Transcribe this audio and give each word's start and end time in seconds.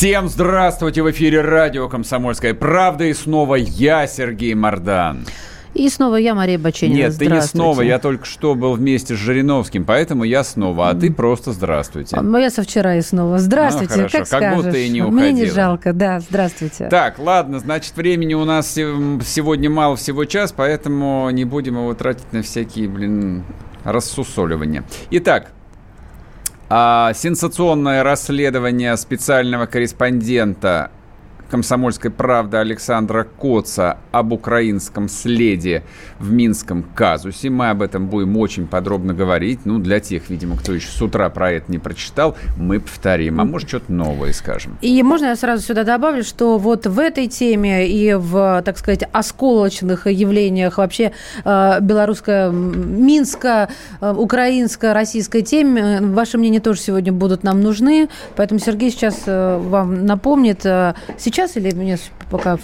Всем 0.00 0.30
здравствуйте! 0.30 1.02
В 1.02 1.10
эфире 1.10 1.42
радио 1.42 1.86
«Комсомольская 1.86 2.54
правда» 2.54 3.04
и 3.04 3.12
снова 3.12 3.56
я, 3.56 4.06
Сергей 4.06 4.54
Мордан. 4.54 5.26
И 5.74 5.90
снова 5.90 6.16
я, 6.16 6.34
Мария 6.34 6.58
Баченина. 6.58 6.96
Нет, 6.96 7.18
ты 7.18 7.26
не 7.26 7.42
снова. 7.42 7.82
Я 7.82 7.98
только 7.98 8.24
что 8.24 8.54
был 8.54 8.72
вместе 8.72 9.14
с 9.14 9.18
Жириновским, 9.18 9.84
поэтому 9.84 10.24
я 10.24 10.42
снова. 10.42 10.88
А 10.88 10.94
ты 10.94 11.12
просто 11.12 11.52
здравствуйте. 11.52 12.16
А, 12.16 12.38
я 12.38 12.48
со 12.48 12.62
вчера 12.62 12.96
и 12.96 13.02
снова. 13.02 13.38
Здравствуйте, 13.38 13.92
ну, 13.92 13.98
хорошо. 13.98 14.18
как, 14.20 14.28
как 14.30 14.38
скажешь. 14.40 14.64
будто 14.64 14.78
и 14.78 14.88
не 14.88 15.02
уходила. 15.02 15.20
Мне 15.20 15.32
не 15.32 15.44
жалко, 15.44 15.92
да, 15.92 16.20
здравствуйте. 16.20 16.88
Так, 16.88 17.18
ладно, 17.18 17.58
значит, 17.58 17.94
времени 17.94 18.32
у 18.32 18.46
нас 18.46 18.72
сегодня 18.72 19.68
мало, 19.68 19.96
всего 19.96 20.24
час, 20.24 20.54
поэтому 20.56 21.28
не 21.28 21.44
будем 21.44 21.74
его 21.74 21.92
тратить 21.92 22.32
на 22.32 22.42
всякие, 22.42 22.88
блин, 22.88 23.44
рассусоливания. 23.84 24.82
Итак, 25.10 25.50
а, 26.72 27.12
сенсационное 27.14 28.04
расследование 28.04 28.96
специального 28.96 29.66
корреспондента 29.66 30.92
«Комсомольской 31.50 32.10
правды» 32.10 32.56
Александра 32.58 33.24
Коца 33.24 33.98
об 34.12 34.32
украинском 34.32 35.08
следе 35.08 35.82
в 36.18 36.32
Минском 36.32 36.82
казусе. 36.82 37.50
Мы 37.50 37.70
об 37.70 37.82
этом 37.82 38.06
будем 38.06 38.36
очень 38.36 38.66
подробно 38.66 39.14
говорить. 39.14 39.60
Ну, 39.64 39.78
для 39.78 40.00
тех, 40.00 40.30
видимо, 40.30 40.56
кто 40.56 40.72
еще 40.72 40.88
с 40.88 41.02
утра 41.02 41.28
про 41.30 41.52
это 41.52 41.70
не 41.70 41.78
прочитал, 41.78 42.36
мы 42.56 42.80
повторим. 42.80 43.40
А 43.40 43.44
может, 43.44 43.68
что-то 43.68 43.92
новое 43.92 44.32
скажем. 44.32 44.78
И 44.80 45.02
можно 45.02 45.26
я 45.26 45.36
сразу 45.36 45.62
сюда 45.62 45.84
добавлю, 45.84 46.22
что 46.22 46.58
вот 46.58 46.86
в 46.86 46.98
этой 46.98 47.26
теме 47.26 47.88
и 47.88 48.14
в, 48.14 48.62
так 48.64 48.78
сказать, 48.78 49.04
осколочных 49.12 50.06
явлениях 50.06 50.78
вообще 50.78 51.12
э, 51.44 51.78
белорусская, 51.80 52.50
минско, 52.50 53.68
э, 54.00 54.12
украинская, 54.12 54.94
российская 54.94 55.42
теме, 55.42 55.82
э, 55.82 56.00
ваши 56.00 56.38
мнения 56.38 56.60
тоже 56.60 56.80
сегодня 56.80 57.12
будут 57.12 57.42
нам 57.42 57.60
нужны. 57.60 58.08
Поэтому 58.36 58.60
Сергей 58.60 58.90
сейчас 58.90 59.22
вам 59.26 60.06
напомнит. 60.06 60.60
Сейчас 60.60 61.39
сейчас 61.40 61.56
или 61.56 61.74
мне 61.74 61.98
пока 62.30 62.58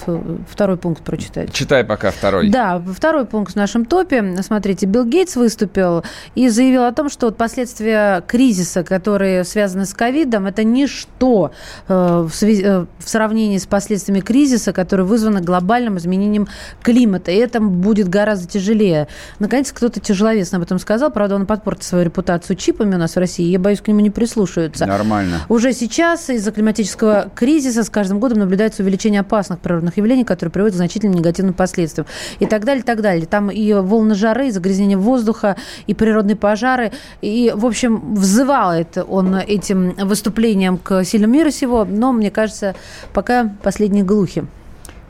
второй 0.48 0.76
пункт 0.76 1.02
прочитать? 1.02 1.52
Читай 1.52 1.84
пока 1.84 2.10
второй. 2.10 2.50
Да, 2.50 2.82
второй 2.94 3.24
пункт 3.24 3.54
в 3.54 3.56
нашем 3.56 3.84
топе. 3.84 4.36
Смотрите, 4.42 4.86
Билл 4.86 5.04
Гейтс 5.04 5.36
выступил 5.36 6.04
и 6.34 6.48
заявил 6.48 6.84
о 6.84 6.92
том, 6.92 7.08
что 7.08 7.30
последствия 7.30 8.22
кризиса, 8.26 8.84
которые 8.84 9.44
связаны 9.44 9.86
с 9.86 9.94
ковидом, 9.94 10.46
это 10.46 10.62
ничто 10.64 11.52
э, 11.88 12.26
в, 12.28 12.34
связи, 12.34 12.62
э, 12.64 12.86
в 12.98 13.08
сравнении 13.08 13.58
с 13.58 13.66
последствиями 13.66 14.20
кризиса, 14.20 14.72
который 14.72 15.04
вызван 15.04 15.42
глобальным 15.42 15.98
изменением 15.98 16.46
климата. 16.82 17.30
И 17.30 17.36
это 17.36 17.60
будет 17.60 18.08
гораздо 18.08 18.46
тяжелее. 18.48 19.08
Наконец, 19.38 19.72
кто-то 19.72 20.00
тяжеловесно 20.00 20.58
об 20.58 20.64
этом 20.64 20.78
сказал. 20.78 21.10
Правда, 21.10 21.36
он 21.36 21.46
подпортил 21.46 21.84
свою 21.84 22.04
репутацию 22.04 22.56
чипами 22.56 22.94
у 22.94 22.98
нас 22.98 23.16
в 23.16 23.18
России. 23.18 23.46
Я 23.46 23.58
боюсь, 23.58 23.80
к 23.80 23.88
нему 23.88 24.00
не 24.00 24.10
прислушаются. 24.10 24.86
Нормально. 24.86 25.40
Уже 25.48 25.72
сейчас 25.72 26.28
из-за 26.30 26.52
климатического 26.52 27.30
кризиса 27.34 27.82
с 27.82 27.90
каждым 27.90 28.20
годом 28.20 28.38
наблюдается 28.40 28.65
наблюдается 28.66 28.82
увеличение 28.82 29.20
опасных 29.20 29.60
природных 29.60 29.96
явлений, 29.96 30.24
которые 30.24 30.52
приводят 30.52 30.74
к 30.74 30.76
значительным 30.76 31.16
негативным 31.16 31.54
последствиям. 31.54 32.06
И 32.40 32.46
так 32.46 32.64
далее, 32.64 32.82
и 32.82 32.84
так 32.84 33.00
далее. 33.00 33.26
Там 33.26 33.50
и 33.50 33.72
волны 33.72 34.14
жары, 34.14 34.48
и 34.48 34.50
загрязнение 34.50 34.96
воздуха, 34.96 35.56
и 35.86 35.94
природные 35.94 36.36
пожары. 36.36 36.92
И, 37.22 37.52
в 37.54 37.64
общем, 37.64 38.14
взывает 38.14 38.98
он 39.08 39.36
этим 39.36 39.94
выступлением 40.06 40.78
к 40.78 41.04
сильному 41.04 41.34
мира 41.34 41.50
сего, 41.50 41.84
но, 41.84 42.12
мне 42.12 42.30
кажется, 42.30 42.74
пока 43.12 43.54
последние 43.62 44.04
глухи. 44.04 44.42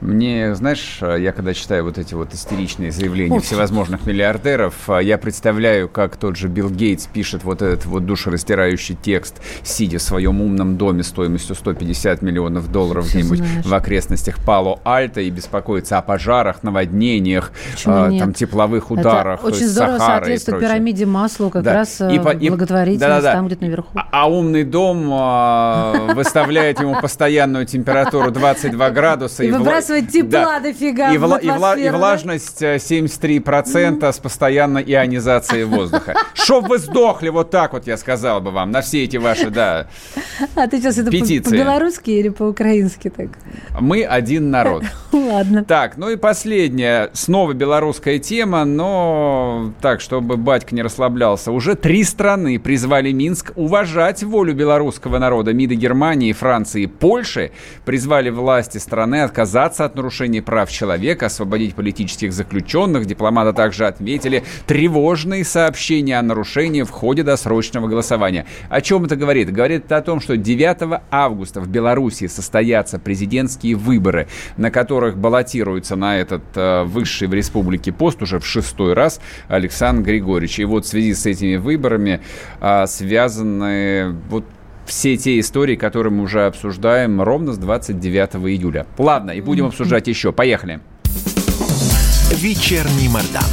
Мне, 0.00 0.54
знаешь, 0.54 1.00
я 1.00 1.32
когда 1.32 1.54
читаю 1.54 1.84
вот 1.84 1.98
эти 1.98 2.14
вот 2.14 2.34
истеричные 2.34 2.90
заявления 2.92 3.40
всевозможных 3.40 4.06
миллиардеров, 4.06 4.88
я 5.00 5.18
представляю, 5.18 5.88
как 5.88 6.16
тот 6.16 6.36
же 6.36 6.48
Билл 6.48 6.70
Гейтс 6.70 7.06
пишет 7.06 7.44
вот 7.44 7.62
этот 7.62 7.86
вот 7.86 8.04
душераздирающий 8.04 8.96
текст, 9.00 9.40
сидя 9.62 9.98
в 9.98 10.02
своем 10.02 10.40
умном 10.40 10.76
доме 10.76 11.02
стоимостью 11.02 11.54
150 11.54 12.22
миллионов 12.22 12.70
долларов 12.70 13.08
где-нибудь 13.08 13.40
в 13.64 13.74
окрестностях 13.74 14.38
Пало-Альто 14.44 15.20
и 15.20 15.30
беспокоится 15.30 15.98
о 15.98 16.02
пожарах, 16.02 16.62
наводнениях, 16.62 17.52
э, 17.84 18.10
там 18.18 18.32
тепловых 18.32 18.90
ударах. 18.90 19.40
Это 19.40 19.48
очень 19.48 19.66
здорово 19.66 19.98
Сахары 19.98 20.16
соответствует 20.16 20.60
пирамиде 20.60 21.06
Маслоу, 21.06 21.50
как 21.50 21.62
да. 21.62 21.74
раз 21.74 22.00
и, 22.00 22.18
благотворительность 22.18 23.00
да, 23.00 23.16
да, 23.16 23.22
да. 23.22 23.32
там 23.32 23.46
где-то 23.46 23.64
наверху. 23.64 23.88
А, 23.94 24.08
а 24.10 24.30
умный 24.30 24.64
дом 24.64 25.10
э, 25.12 26.14
выставляет 26.14 26.80
ему 26.80 27.00
постоянную 27.00 27.66
температуру 27.66 28.30
22 28.30 28.90
градуса 28.90 29.42
и, 29.42 29.48
и 29.48 29.50
выбрасывать 29.88 30.12
тепла 30.12 30.54
да. 30.54 30.60
дофига 30.60 31.12
и, 31.12 31.16
вла- 31.16 31.40
и, 31.40 31.46
вла- 31.46 31.78
и 31.78 31.90
влажность 31.90 32.62
73% 32.62 33.42
mm. 33.42 34.12
с 34.12 34.18
постоянной 34.18 34.82
ионизацией 34.82 35.64
воздуха. 35.64 36.14
Чтоб 36.34 36.68
вы 36.68 36.78
сдохли, 36.78 37.28
вот 37.28 37.50
так 37.50 37.72
вот 37.72 37.86
я 37.86 37.96
сказал 37.96 38.40
бы 38.40 38.50
вам, 38.50 38.70
на 38.70 38.80
все 38.80 39.04
эти 39.04 39.16
ваши, 39.16 39.50
да, 39.50 39.88
А 40.54 40.66
ты 40.66 40.78
сейчас 40.78 40.98
это 40.98 41.10
по-белорусски 41.10 42.10
или 42.10 42.28
по-украински 42.28 43.10
так? 43.10 43.28
Мы 43.80 44.04
один 44.04 44.50
народ. 44.50 44.84
Ладно. 45.12 45.64
Так, 45.64 45.96
ну 45.96 46.10
и 46.10 46.16
последняя, 46.16 47.10
снова 47.12 47.52
белорусская 47.52 48.18
тема, 48.18 48.64
но 48.64 49.72
так, 49.80 50.00
чтобы 50.00 50.36
батька 50.36 50.74
не 50.74 50.82
расслаблялся. 50.82 51.52
Уже 51.52 51.74
три 51.74 52.04
страны 52.04 52.58
призвали 52.58 53.12
Минск 53.12 53.52
уважать 53.56 54.22
волю 54.22 54.54
белорусского 54.54 55.18
народа. 55.18 55.52
МИДы 55.52 55.74
Германии, 55.74 56.32
Франции 56.32 56.82
и 56.82 56.86
Польши 56.86 57.52
призвали 57.84 58.30
власти 58.30 58.78
страны 58.78 59.22
отказаться 59.22 59.75
от 59.84 59.94
нарушений 59.96 60.40
прав 60.40 60.70
человека, 60.70 61.26
освободить 61.26 61.74
политических 61.74 62.32
заключенных. 62.32 63.06
Дипломаты 63.06 63.52
также 63.52 63.86
отметили 63.86 64.44
тревожные 64.66 65.44
сообщения 65.44 66.18
о 66.18 66.22
нарушении 66.22 66.82
в 66.82 66.90
ходе 66.90 67.22
досрочного 67.22 67.88
голосования. 67.88 68.46
О 68.68 68.80
чем 68.80 69.04
это 69.04 69.16
говорит? 69.16 69.52
Говорит 69.52 69.84
это 69.86 69.98
о 69.98 70.02
том, 70.02 70.20
что 70.20 70.36
9 70.36 71.00
августа 71.10 71.60
в 71.60 71.68
Беларуси 71.68 72.26
состоятся 72.26 72.98
президентские 72.98 73.76
выборы, 73.76 74.28
на 74.56 74.70
которых 74.70 75.16
баллотируется 75.16 75.96
на 75.96 76.18
этот 76.18 76.42
э, 76.54 76.84
высший 76.84 77.28
в 77.28 77.34
республике 77.34 77.92
пост 77.92 78.22
уже 78.22 78.38
в 78.38 78.46
шестой 78.46 78.94
раз 78.94 79.20
Александр 79.48 80.06
Григорьевич. 80.06 80.58
И 80.58 80.64
вот 80.64 80.84
в 80.84 80.88
связи 80.88 81.14
с 81.14 81.26
этими 81.26 81.56
выборами 81.56 82.20
э, 82.60 82.86
связаны 82.86 84.16
вот 84.28 84.44
все 84.86 85.16
те 85.16 85.38
истории, 85.38 85.76
которые 85.76 86.12
мы 86.12 86.22
уже 86.22 86.46
обсуждаем 86.46 87.20
ровно 87.20 87.52
с 87.52 87.58
29 87.58 88.36
июля. 88.48 88.86
Ладно, 88.98 89.32
и 89.32 89.40
будем 89.40 89.66
обсуждать 89.66 90.06
еще. 90.08 90.32
Поехали. 90.32 90.80
Вечерний 92.32 93.08
Мордан. 93.08 93.44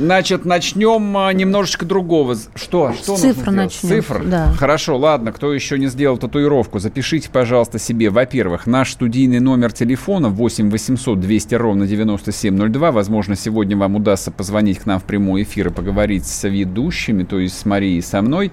Значит, 0.00 0.46
начнем 0.46 1.14
а, 1.18 1.30
немножечко 1.34 1.84
другого. 1.84 2.34
Что? 2.54 2.94
Что 2.94 3.16
Цифр 3.16 3.50
начнем. 3.50 3.90
Цифр? 3.90 4.24
Да. 4.24 4.50
Хорошо, 4.52 4.96
ладно. 4.96 5.30
Кто 5.30 5.52
еще 5.52 5.78
не 5.78 5.88
сделал 5.88 6.16
татуировку, 6.16 6.78
запишите, 6.78 7.28
пожалуйста, 7.30 7.78
себе. 7.78 8.08
Во-первых, 8.08 8.66
наш 8.66 8.92
студийный 8.92 9.40
номер 9.40 9.72
телефона 9.72 10.30
8 10.30 10.70
800 10.70 11.20
200 11.20 11.54
ровно 11.54 11.86
9702. 11.86 12.92
Возможно, 12.92 13.36
сегодня 13.36 13.76
вам 13.76 13.96
удастся 13.96 14.30
позвонить 14.30 14.78
к 14.78 14.86
нам 14.86 15.00
в 15.00 15.04
прямой 15.04 15.42
эфир 15.42 15.68
и 15.68 15.70
поговорить 15.70 16.26
с 16.26 16.48
ведущими, 16.48 17.24
то 17.24 17.38
есть 17.38 17.58
с 17.58 17.66
Марией 17.66 17.98
и 17.98 18.02
со 18.02 18.22
мной. 18.22 18.52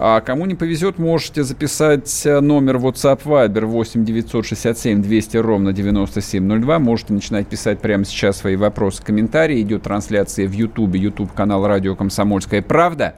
А 0.00 0.20
кому 0.20 0.46
не 0.46 0.56
повезет, 0.56 0.98
можете 0.98 1.44
записать 1.44 2.22
э, 2.26 2.40
номер 2.40 2.76
WhatsApp 2.78 3.20
Viber 3.24 3.66
8 3.66 4.04
967 4.04 5.00
200 5.02 5.36
ровно 5.36 5.72
9702. 5.72 6.78
Можете 6.80 7.12
начинать 7.12 7.46
писать 7.46 7.78
прямо 7.78 8.04
сейчас 8.04 8.38
свои 8.38 8.56
вопросы, 8.56 9.00
комментарии. 9.00 9.62
Идет 9.62 9.84
трансляция 9.84 10.48
в 10.48 10.52
YouTube 10.52 10.87
Ютубе, 10.88 11.00
YouTube 11.00 11.32
канал 11.32 11.66
Радио 11.66 11.94
Комсомольская 11.94 12.62
правда. 12.62 13.14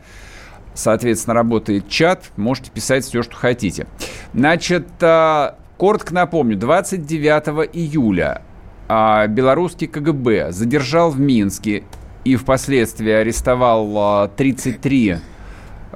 Соответственно, 0.74 1.34
работает 1.34 1.88
чат, 1.88 2.30
можете 2.36 2.70
писать 2.70 3.04
все, 3.04 3.22
что 3.22 3.36
хотите. 3.36 3.86
Значит, 4.32 4.86
а, 5.00 5.56
коротко 5.76 6.14
напомню, 6.14 6.56
29 6.56 7.70
июля 7.72 8.42
а, 8.88 9.26
белорусский 9.26 9.86
КГБ 9.86 10.52
задержал 10.52 11.10
в 11.10 11.20
Минске 11.20 11.84
и 12.24 12.36
впоследствии 12.36 13.10
арестовал 13.10 14.28
33 14.36 15.10
Э, 15.10 15.18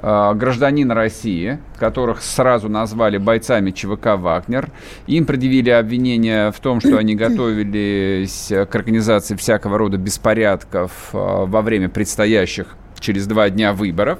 гражданин 0.05 0.91
России, 0.91 1.57
которых 1.79 2.21
сразу 2.21 2.69
назвали 2.69 3.17
бойцами 3.17 3.71
ЧВК 3.71 4.17
«Вагнер». 4.17 4.69
Им 5.07 5.25
предъявили 5.25 5.71
обвинение 5.71 6.51
в 6.51 6.59
том, 6.59 6.79
что 6.79 6.97
они 6.97 7.15
готовились 7.15 8.51
к 8.69 8.75
организации 8.75 9.35
всякого 9.35 9.77
рода 9.79 9.97
беспорядков 9.97 10.91
э, 11.13 11.17
во 11.17 11.61
время 11.61 11.89
предстоящих 11.89 12.75
через 12.99 13.25
два 13.27 13.49
дня 13.49 13.73
выборов. 13.73 14.19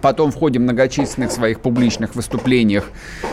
Потом 0.00 0.30
в 0.30 0.36
ходе 0.36 0.58
многочисленных 0.58 1.30
своих 1.30 1.60
публичных 1.60 2.14
выступлениях 2.14 2.90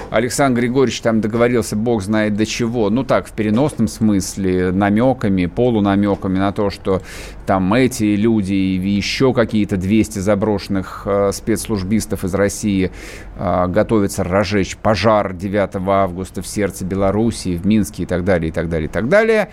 Александр 0.10 0.62
Григорьевич 0.62 1.02
там 1.02 1.22
договорился, 1.22 1.76
бог 1.76 2.02
знает 2.02 2.36
до 2.36 2.46
чего, 2.46 2.90
ну 2.90 3.04
так, 3.04 3.28
в 3.28 3.32
переносном 3.32 3.88
смысле, 3.88 4.72
намеками, 4.72 5.46
полунамеками 5.46 6.38
на 6.38 6.52
то, 6.52 6.70
что 6.70 7.02
там 7.46 7.74
эти 7.74 8.16
люди 8.16 8.54
и 8.54 8.90
еще 8.90 9.34
какие-то 9.34 9.78
200 9.78 10.20
заброшенных 10.20 11.04
э, 11.06 11.32
спецслужбистов 11.34 12.24
из 12.24 12.34
России 12.34 12.92
э, 13.38 13.68
готовятся 13.68 14.24
разжечь 14.24 14.78
пожар 14.78 15.34
9 15.34 15.76
августа 15.88 16.42
в 16.42 16.48
сердце 16.48 16.86
Белоруссии, 16.86 17.58
в 17.58 17.66
Минске 17.66 18.04
и 18.04 18.06
так 18.06 18.24
далее, 18.24 18.50
и 18.50 18.52
так 18.52 18.70
далее, 18.70 18.88
и 18.88 18.92
так 18.92 19.10
далее. 19.10 19.50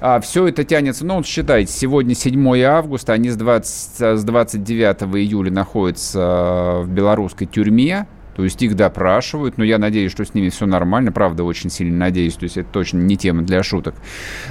А 0.00 0.20
все 0.20 0.46
это 0.46 0.64
тянется, 0.64 1.06
ну, 1.06 1.16
вот 1.16 1.26
считайте, 1.26 1.72
сегодня 1.72 2.14
7 2.14 2.60
августа, 2.62 3.12
они 3.12 3.30
с, 3.30 3.36
20, 3.36 4.18
с 4.18 4.24
29 4.24 5.02
июля 5.16 5.50
находятся 5.50 6.80
в 6.82 6.88
белорусской 6.88 7.46
тюрьме, 7.46 8.06
то 8.36 8.44
есть 8.44 8.60
их 8.60 8.76
допрашивают, 8.76 9.56
но 9.56 9.64
я 9.64 9.78
надеюсь, 9.78 10.12
что 10.12 10.24
с 10.24 10.34
ними 10.34 10.50
все 10.50 10.66
нормально, 10.66 11.12
правда, 11.12 11.42
очень 11.44 11.70
сильно 11.70 11.96
надеюсь, 11.96 12.34
то 12.34 12.44
есть 12.44 12.58
это 12.58 12.68
точно 12.70 12.98
не 12.98 13.16
тема 13.16 13.42
для 13.42 13.62
шуток. 13.62 13.94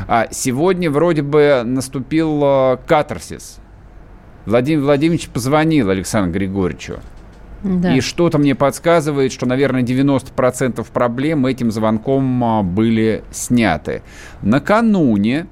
А 0.07 0.27
сегодня 0.31 0.89
вроде 0.89 1.21
бы 1.21 1.61
наступил 1.63 2.41
э, 2.43 2.77
катарсис. 2.87 3.59
Владимир 4.47 4.83
Владимирович 4.83 5.29
позвонил 5.29 5.91
Александру 5.91 6.33
Григорьевичу. 6.33 6.99
Да. 7.65 7.95
И 7.95 7.99
что-то 7.99 8.37
мне 8.37 8.53
подсказывает, 8.53 9.31
что, 9.31 9.47
наверное, 9.47 9.81
90% 9.81 10.85
проблем 10.93 11.45
этим 11.47 11.71
звонком 11.71 12.43
а, 12.43 12.63
были 12.63 13.23
сняты. 13.31 14.03
Накануне 14.43 15.47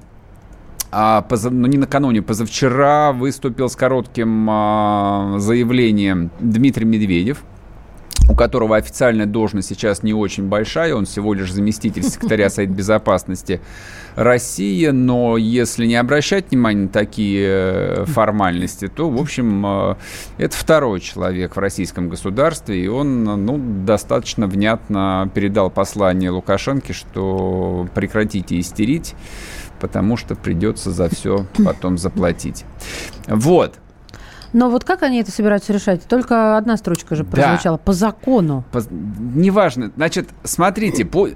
а 0.96 1.22
поза, 1.22 1.50
ну 1.50 1.66
не 1.66 1.76
накануне, 1.76 2.22
позавчера 2.22 3.12
выступил 3.12 3.68
с 3.68 3.74
коротким 3.74 4.46
а, 4.48 5.34
заявлением 5.38 6.30
Дмитрий 6.38 6.84
Медведев, 6.84 7.42
у 8.28 8.34
которого 8.34 8.76
официальная 8.76 9.26
должность 9.26 9.68
сейчас 9.68 10.02
не 10.02 10.14
очень 10.14 10.48
большая, 10.48 10.94
он 10.94 11.04
всего 11.04 11.34
лишь 11.34 11.52
заместитель 11.52 12.02
секретаря 12.02 12.50
Совета 12.50 12.72
Безопасности 12.72 13.60
России, 14.16 14.86
но 14.88 15.36
если 15.36 15.86
не 15.86 15.96
обращать 15.96 16.50
внимания 16.50 16.82
на 16.82 16.88
такие 16.88 17.46
э, 17.48 18.04
формальности, 18.06 18.88
то, 18.88 19.10
в 19.10 19.20
общем, 19.20 19.64
э, 19.66 19.94
это 20.38 20.56
второй 20.56 21.00
человек 21.00 21.56
в 21.56 21.58
российском 21.58 22.08
государстве, 22.08 22.84
и 22.84 22.88
он 22.88 23.24
ну, 23.24 23.60
достаточно 23.84 24.46
внятно 24.46 25.30
передал 25.34 25.70
послание 25.70 26.30
Лукашенко, 26.30 26.92
что 26.92 27.88
прекратите 27.94 28.58
истерить, 28.58 29.14
потому 29.80 30.16
что 30.16 30.34
придется 30.34 30.92
за 30.92 31.08
все 31.08 31.46
потом 31.64 31.98
заплатить. 31.98 32.64
Вот. 33.26 33.74
Но 34.54 34.70
вот 34.70 34.84
как 34.84 35.02
они 35.02 35.20
это 35.20 35.32
собираются 35.32 35.72
решать? 35.72 36.04
Только 36.04 36.56
одна 36.56 36.76
строчка 36.76 37.16
же 37.16 37.24
прозвучала. 37.24 37.76
Да. 37.76 37.82
По 37.84 37.92
закону. 37.92 38.64
По... 38.70 38.82
Неважно. 38.88 39.90
Значит, 39.96 40.28
смотрите, 40.44 41.04
по 41.04 41.28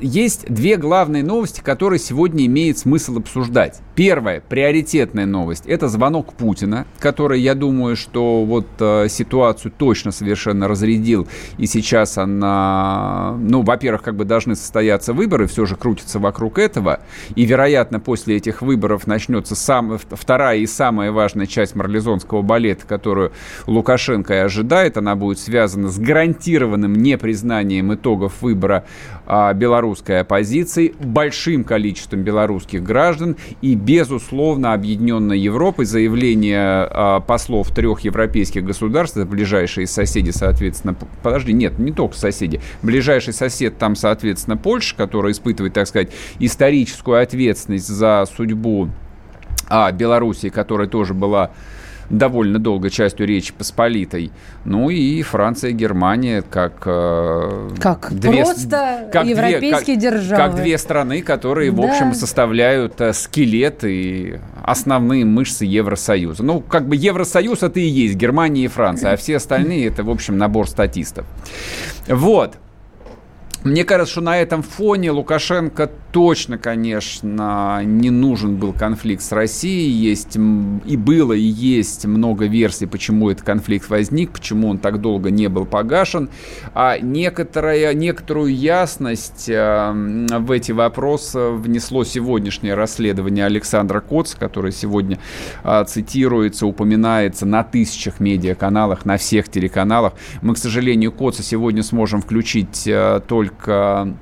есть 0.00 0.46
две 0.48 0.76
главные 0.76 1.22
новости, 1.22 1.60
которые 1.60 1.98
сегодня 1.98 2.46
имеет 2.46 2.78
смысл 2.78 3.18
обсуждать. 3.18 3.80
Первая, 3.94 4.40
приоритетная 4.40 5.26
новость, 5.26 5.66
это 5.66 5.88
звонок 5.88 6.34
Путина, 6.34 6.86
который, 6.98 7.40
я 7.40 7.54
думаю, 7.54 7.96
что 7.96 8.44
вот 8.44 8.66
э, 8.78 9.08
ситуацию 9.08 9.72
точно 9.76 10.12
совершенно 10.12 10.68
разрядил, 10.68 11.26
и 11.56 11.66
сейчас 11.66 12.16
она, 12.18 13.36
ну, 13.40 13.62
во-первых, 13.62 14.02
как 14.02 14.14
бы 14.14 14.24
должны 14.24 14.54
состояться 14.54 15.12
выборы, 15.12 15.46
все 15.46 15.66
же 15.66 15.74
крутится 15.74 16.18
вокруг 16.18 16.58
этого, 16.58 17.00
и, 17.34 17.44
вероятно, 17.44 17.98
после 17.98 18.36
этих 18.36 18.62
выборов 18.62 19.06
начнется 19.06 19.56
сам, 19.56 19.98
вторая 19.98 20.58
и 20.58 20.66
самая 20.66 21.10
важная 21.10 21.46
часть 21.46 21.74
марлезонского 21.74 22.42
балета, 22.42 22.86
которую 22.86 23.32
Лукашенко 23.66 24.34
и 24.34 24.38
ожидает, 24.38 24.96
она 24.96 25.16
будет 25.16 25.40
связана 25.40 25.88
с 25.88 25.98
гарантированным 25.98 26.94
непризнанием 26.94 27.92
итогов 27.92 28.42
выбора 28.42 28.84
э, 29.26 29.54
белорусской 29.88 30.20
оппозиции, 30.20 30.94
большим 31.00 31.64
количеством 31.64 32.22
белорусских 32.22 32.82
граждан 32.82 33.36
и 33.62 33.74
безусловно, 33.74 34.74
объединенной 34.74 35.38
Европой. 35.38 35.86
Заявление 35.86 36.88
э, 36.90 37.20
послов 37.26 37.70
трех 37.70 38.00
европейских 38.00 38.64
государств, 38.64 39.16
ближайшие 39.16 39.86
соседи, 39.86 40.30
соответственно, 40.30 40.94
подожди, 41.22 41.52
нет, 41.52 41.78
не 41.78 41.92
только 41.92 42.16
соседи, 42.16 42.60
ближайший 42.82 43.32
сосед 43.32 43.78
там, 43.78 43.96
соответственно, 43.96 44.56
Польша, 44.56 44.94
которая 44.94 45.32
испытывает, 45.32 45.72
так 45.72 45.86
сказать, 45.86 46.10
историческую 46.38 47.22
ответственность 47.22 47.88
за 47.88 48.26
судьбу 48.36 48.90
а, 49.68 49.90
Белоруссии, 49.92 50.48
которая 50.48 50.88
тоже 50.88 51.14
была 51.14 51.50
довольно 52.10 52.58
долго 52.58 52.90
частью 52.90 53.26
Речи 53.26 53.52
Посполитой. 53.52 54.30
Ну 54.64 54.90
и 54.90 55.22
Франция 55.22 55.72
Германия 55.72 56.42
как... 56.42 56.82
Э, 56.86 57.70
как 57.80 58.12
две, 58.12 58.42
просто 58.44 59.08
как 59.12 59.26
европейские 59.26 59.96
две, 59.96 60.10
державы. 60.10 60.42
Как, 60.42 60.52
как 60.52 60.62
две 60.62 60.78
страны, 60.78 61.22
которые, 61.22 61.70
да. 61.70 61.82
в 61.82 61.84
общем, 61.84 62.14
составляют 62.14 63.00
э, 63.00 63.12
скелет 63.12 63.84
и 63.84 64.38
основные 64.62 65.24
мышцы 65.24 65.64
Евросоюза. 65.64 66.42
Ну, 66.42 66.60
как 66.60 66.88
бы 66.88 66.96
Евросоюз 66.96 67.62
это 67.62 67.80
и 67.80 67.86
есть 67.86 68.14
Германия 68.14 68.64
и 68.64 68.68
Франция, 68.68 69.12
а 69.12 69.16
все 69.16 69.36
остальные 69.36 69.88
это, 69.88 70.02
в 70.02 70.10
общем, 70.10 70.38
набор 70.38 70.68
статистов. 70.68 71.26
Вот. 72.06 72.56
Мне 73.64 73.84
кажется, 73.84 74.12
что 74.12 74.20
на 74.20 74.38
этом 74.38 74.62
фоне 74.62 75.10
Лукашенко 75.10 75.90
точно, 76.18 76.58
конечно, 76.58 77.80
не 77.84 78.10
нужен 78.10 78.56
был 78.56 78.72
конфликт 78.72 79.22
с 79.22 79.30
Россией. 79.30 79.88
Есть 79.92 80.34
и 80.34 80.96
было, 80.96 81.32
и 81.32 81.40
есть 81.40 82.06
много 82.06 82.46
версий, 82.46 82.86
почему 82.86 83.30
этот 83.30 83.44
конфликт 83.44 83.88
возник, 83.88 84.32
почему 84.32 84.70
он 84.70 84.78
так 84.78 85.00
долго 85.00 85.30
не 85.30 85.46
был 85.46 85.64
погашен. 85.64 86.28
А 86.74 86.98
некоторая, 86.98 87.94
некоторую 87.94 88.52
ясность 88.52 89.48
э, 89.48 89.92
в 89.92 90.50
эти 90.50 90.72
вопросы 90.72 91.50
внесло 91.50 92.02
сегодняшнее 92.02 92.74
расследование 92.74 93.46
Александра 93.46 94.00
Коц, 94.00 94.34
который 94.34 94.72
сегодня 94.72 95.20
э, 95.62 95.84
цитируется, 95.86 96.66
упоминается 96.66 97.46
на 97.46 97.62
тысячах 97.62 98.18
медиаканалах, 98.18 99.04
на 99.04 99.18
всех 99.18 99.48
телеканалах. 99.48 100.14
Мы, 100.42 100.54
к 100.54 100.58
сожалению, 100.58 101.12
Коца 101.12 101.44
сегодня 101.44 101.84
сможем 101.84 102.22
включить 102.22 102.88
э, 102.88 103.20
только 103.28 104.16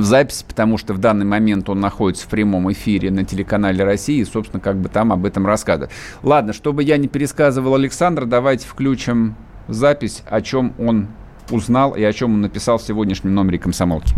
в 0.00 0.04
записи, 0.04 0.44
потому 0.46 0.78
что 0.78 0.94
в 0.94 0.98
данный 0.98 1.26
момент 1.26 1.68
он 1.68 1.80
находится 1.80 2.26
в 2.26 2.28
прямом 2.28 2.70
эфире 2.72 3.10
на 3.10 3.24
телеканале 3.24 3.84
России, 3.84 4.20
и, 4.20 4.24
собственно, 4.24 4.60
как 4.60 4.76
бы 4.76 4.88
там 4.88 5.12
об 5.12 5.24
этом 5.24 5.46
рассказывает. 5.46 5.90
Ладно, 6.22 6.52
чтобы 6.52 6.82
я 6.82 6.96
не 6.96 7.08
пересказывал 7.08 7.74
Александра, 7.74 8.24
давайте 8.24 8.66
включим 8.66 9.34
запись, 9.68 10.22
о 10.28 10.40
чем 10.40 10.74
он 10.78 11.08
узнал 11.50 11.94
и 11.94 12.02
о 12.02 12.12
чем 12.12 12.34
он 12.34 12.40
написал 12.40 12.78
в 12.78 12.82
сегодняшнем 12.82 13.34
номере 13.34 13.58
«Комсомолки». 13.58 14.14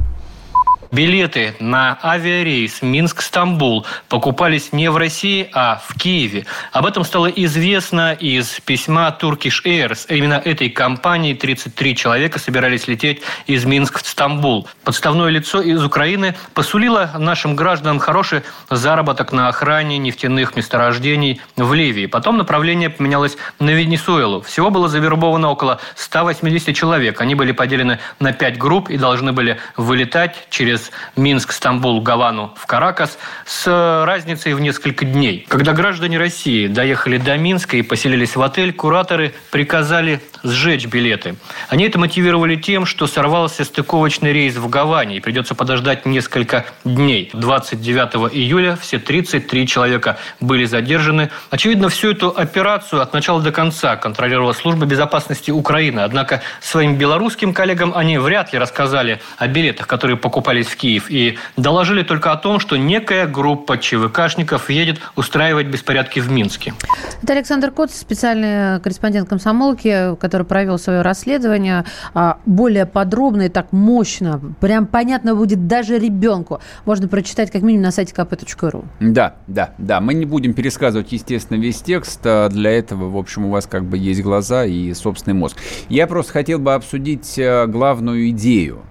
Билеты 0.91 1.55
на 1.61 1.99
авиарейс 2.03 2.81
Минск-Стамбул 2.81 3.85
покупались 4.09 4.73
не 4.73 4.91
в 4.91 4.97
России, 4.97 5.51
а 5.53 5.83
в 5.87 5.99
Киеве. 5.99 6.47
Об 6.73 6.87
этом 6.87 7.05
стало 7.05 7.27
известно 7.27 8.15
из 8.15 8.59
письма 8.61 9.15
Turkish 9.21 9.65
Airlines. 9.67 10.07
Именно 10.09 10.41
этой 10.43 10.71
компании 10.71 11.35
33 11.35 11.95
человека 11.95 12.39
собирались 12.39 12.89
лететь 12.89 13.21
из 13.47 13.67
Минска 13.67 13.99
в 13.99 14.07
Стамбул. 14.07 14.67
Подставное 14.83 15.29
лицо 15.29 15.61
из 15.61 15.85
Украины 15.85 16.35
посулило 16.55 17.11
нашим 17.19 17.55
гражданам 17.55 17.99
хороший 17.99 18.43
заработок 18.71 19.31
на 19.33 19.49
охране 19.49 19.99
нефтяных 19.99 20.57
месторождений 20.57 21.43
в 21.57 21.75
Ливии. 21.75 22.07
Потом 22.07 22.39
направление 22.39 22.89
поменялось 22.89 23.37
на 23.59 23.71
Венесуэлу. 23.71 24.41
Всего 24.41 24.71
было 24.71 24.89
завербовано 24.89 25.51
около 25.51 25.81
180 25.97 26.75
человек. 26.75 27.21
Они 27.21 27.35
были 27.35 27.53
поделены 27.53 27.99
на 28.21 28.33
5 28.33 28.57
групп 28.57 28.89
и 28.89 28.97
должны 28.97 29.33
были 29.33 29.59
вылетать 29.77 30.47
через 30.49 30.78
через 30.79 30.91
Минск, 31.17 31.53
Стамбул, 31.53 32.01
Гавану 32.01 32.55
в 32.56 32.67
Каракас 32.67 33.19
с 33.44 34.05
разницей 34.06 34.55
в 34.55 34.61
несколько 34.61 35.05
дней. 35.05 35.47
Когда 35.49 35.73
граждане 35.73 36.19
России 36.19 36.67
доехали 36.67 37.19
до 37.19 37.37
Минска 37.37 37.77
и 37.77 37.82
поселились 37.82 38.37
в 38.37 38.43
отель, 38.43 38.73
кураторы 38.73 39.35
приказали 39.51 40.20
сжечь 40.43 40.87
билеты. 40.87 41.37
Они 41.69 41.85
это 41.85 41.99
мотивировали 41.99 42.56
тем, 42.56 42.87
что 42.87 43.06
сорвался 43.06 43.65
стыковочный 43.65 44.32
рейс 44.32 44.56
в 44.56 44.69
Гаване 44.69 45.17
и 45.17 45.20
придется 45.20 45.55
подождать 45.55 46.06
несколько 46.06 46.65
дней. 46.85 47.31
29 47.32 48.35
июля 48.35 48.77
все 48.81 48.99
33 48.99 49.67
человека 49.67 50.19
были 50.41 50.65
задержаны. 50.65 51.31
Очевидно, 51.51 51.89
всю 51.89 52.11
эту 52.11 52.29
операцию 52.29 53.03
от 53.03 53.13
начала 53.13 53.43
до 53.43 53.51
конца 53.51 53.97
контролировала 53.97 54.53
служба 54.53 54.87
безопасности 54.87 55.51
Украины. 55.51 56.01
Однако 56.01 56.43
своим 56.61 56.97
белорусским 56.97 57.53
коллегам 57.53 57.93
они 57.94 58.19
вряд 58.19 58.53
ли 58.53 58.58
рассказали 58.58 59.20
о 59.39 59.49
билетах, 59.49 59.87
которые 59.87 60.17
покупались 60.17 60.68
в 60.69 60.77
Киев 60.77 61.10
и 61.10 61.39
доложили 61.56 62.03
только 62.03 62.32
о 62.32 62.37
том, 62.37 62.60
что 62.60 62.77
некая 62.77 63.27
группа 63.27 63.79
ЧВКшников 63.79 64.70
едет 64.70 65.01
устраивать 65.17 65.67
беспорядки 65.67 66.20
в 66.20 66.31
Минске. 66.31 66.75
Это 67.22 67.32
Александр 67.32 67.70
Коц, 67.70 67.94
специальный 67.94 68.81
корреспондент 68.81 69.29
комсомолки, 69.29 70.17
который 70.17 70.46
провел 70.46 70.79
свое 70.79 71.03
расследование 71.03 71.84
а, 72.15 72.39
более 72.46 72.87
подробно 72.87 73.43
и 73.43 73.48
так 73.48 73.72
мощно. 73.72 74.41
Прям 74.60 74.87
понятно 74.87 75.34
будет 75.34 75.67
даже 75.67 75.98
ребенку. 75.98 76.60
Можно 76.84 77.08
прочитать 77.08 77.51
как 77.51 77.63
минимум 77.63 77.84
на 77.84 77.93
сайте 77.93 78.15
kp.ru. 78.15 78.84
Да, 79.01 79.37
да, 79.46 79.75
да. 79.79 80.01
Мы 80.01 80.15
не 80.15 80.25
будем 80.25 80.55
пересказывать, 80.55 81.13
естественно, 81.13 81.58
весь 81.58 81.81
текст. 81.82 82.20
А 82.25 82.48
для 82.48 82.70
этого, 82.70 83.10
в 83.10 83.17
общем, 83.17 83.46
у 83.46 83.51
вас 83.51 83.67
как 83.67 83.84
бы 83.84 83.98
есть 83.98 84.22
глаза 84.22 84.65
и 84.65 84.93
собственный 84.94 85.34
мозг. 85.34 85.58
Я 85.89 86.06
просто 86.06 86.32
хотел 86.32 86.58
бы 86.58 86.75
обсудить 86.75 87.39
э, 87.39 87.67
главную 87.67 88.31
идею. 88.31 88.82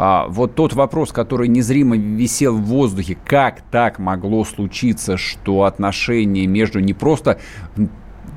А, 0.00 0.28
вот 0.28 0.54
тот 0.54 0.74
вопрос, 0.74 1.10
который 1.10 1.48
незримо 1.48 1.96
висел 1.96 2.56
в 2.56 2.62
воздухе, 2.62 3.18
как 3.26 3.62
так 3.72 3.98
могло 3.98 4.44
случиться, 4.44 5.16
что 5.16 5.64
отношения 5.64 6.46
между 6.46 6.78
не 6.78 6.94
просто 6.94 7.40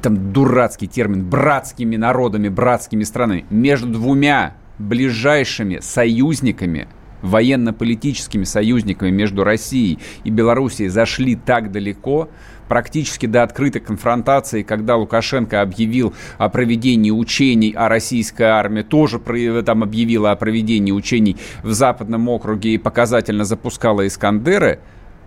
там 0.01 0.34
дурацкий 0.34 0.88
термин, 0.88 1.24
братскими 1.24 1.98
народами, 1.98 2.50
братскими 2.50 3.03
странами, 3.03 3.46
между 3.51 3.89
двумя 3.89 4.56
ближайшими 4.80 5.77
союзниками, 5.82 6.88
военно-политическими 7.22 8.44
союзниками 8.44 9.12
между 9.12 9.44
Россией 9.44 10.00
и 10.24 10.32
Белоруссией 10.32 10.89
зашли 10.89 11.36
так 11.36 11.72
далеко, 11.72 12.30
практически 12.72 13.25
до 13.25 13.44
открытой 13.44 13.82
конфронтации, 13.82 14.63
когда 14.63 14.96
Лукашенко 14.96 15.62
объявил 15.62 16.13
о 16.38 16.48
проведении 16.48 17.12
учений, 17.12 17.74
а 17.75 17.90
российская 17.90 18.46
армия 18.46 18.82
тоже 18.82 19.20
там 19.66 19.84
объявила 19.84 20.32
о 20.32 20.38
проведении 20.38 20.94
учений 20.94 21.36
в 21.63 21.74
Западном 21.74 22.30
округе 22.30 22.75
и 22.75 22.78
показательно 22.78 23.44
запускала 23.44 24.08
«Искандеры», 24.08 24.80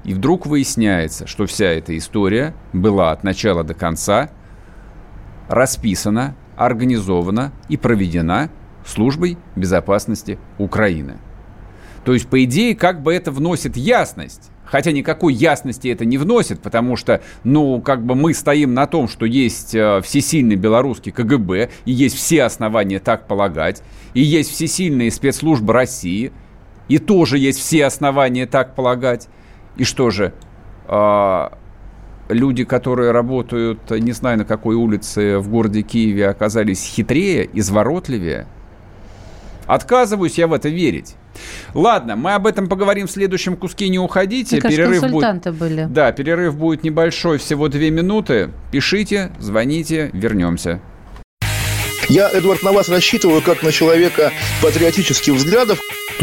и 0.05 0.15
вдруг 0.15 0.47
выясняется, 0.47 1.27
что 1.27 1.45
вся 1.45 1.67
эта 1.67 1.95
история 1.99 2.55
была 2.73 3.11
от 3.11 3.25
начала 3.25 3.63
до 3.63 3.75
конца 3.75 4.31
расписана, 5.47 6.37
организована 6.57 7.53
и 7.69 7.77
проведена 7.77 8.49
службой 8.87 9.37
безопасности 9.55 10.39
Украины. 10.57 11.19
То 12.07 12.15
есть, 12.15 12.27
по 12.27 12.43
идее, 12.43 12.75
как 12.75 13.03
бы 13.03 13.13
это 13.13 13.31
вносит 13.31 13.77
ясность 13.77 14.51
Хотя 14.65 14.93
никакой 14.93 15.35
ясности 15.35 15.89
это 15.89 16.05
не 16.05 16.19
вносит, 16.19 16.61
потому 16.61 16.97
что, 16.97 17.21
ну, 17.45 17.81
как 17.81 18.05
бы 18.05 18.15
мы 18.15 18.33
стоим 18.33 18.75
на 18.75 18.87
том, 18.87 19.09
что 19.09 19.27
есть 19.27 19.75
э, 19.75 20.01
всесильный 20.03 20.57
белорусский 20.57 21.13
КГБ, 21.13 21.71
и 21.85 21.93
есть 21.93 22.17
все 22.17 22.45
основания 22.45 22.99
так 22.99 23.27
полагать, 23.27 23.83
и 24.15 24.23
есть 24.23 24.51
всесильные 24.51 25.11
спецслужбы 25.11 25.73
России, 25.73 26.33
и 26.89 26.99
тоже 26.99 27.39
есть 27.39 27.59
все 27.59 27.85
основания 27.85 28.47
так 28.47 28.75
полагать. 28.75 29.29
И 29.77 29.85
что 29.85 30.11
же, 30.11 30.33
э, 30.89 31.49
люди, 32.29 32.65
которые 32.65 33.11
работают, 33.11 33.91
не 33.91 34.13
знаю 34.13 34.39
на 34.39 34.45
какой 34.45 34.77
улице 34.77 35.39
в 35.39 35.49
городе 35.49 35.83
Киеве, 35.83 36.29
оказались 36.29 36.83
хитрее, 36.83 37.49
изворотливее? 37.53 38.47
Отказываюсь 39.67 40.39
я 40.39 40.47
в 40.47 40.53
это 40.53 40.69
верить. 40.69 41.17
Ладно, 41.75 42.15
мы 42.15 42.35
об 42.35 42.47
этом 42.47 42.69
поговорим 42.69 43.09
в 43.09 43.11
следующем 43.11 43.57
куске. 43.57 43.89
Не 43.89 43.99
уходите. 43.99 44.57
Мне 44.57 44.71
перерыв 44.71 45.01
консультанты 45.01 45.51
будет... 45.51 45.61
были. 45.61 45.87
Да, 45.91 46.13
перерыв 46.13 46.57
будет 46.57 46.85
небольшой, 46.85 47.39
всего 47.39 47.69
две 47.69 47.91
минуты. 47.91 48.51
Пишите, 48.71 49.33
звоните, 49.41 50.11
вернемся. 50.13 50.81
Я, 52.09 52.31
Эдвард, 52.31 52.63
на 52.63 52.73
вас 52.73 52.89
рассчитываю 52.89 53.43
как 53.43 53.63
на 53.63 53.73
человека 53.73 54.31
патриотических 54.63 55.35
взглядов. 55.35 55.81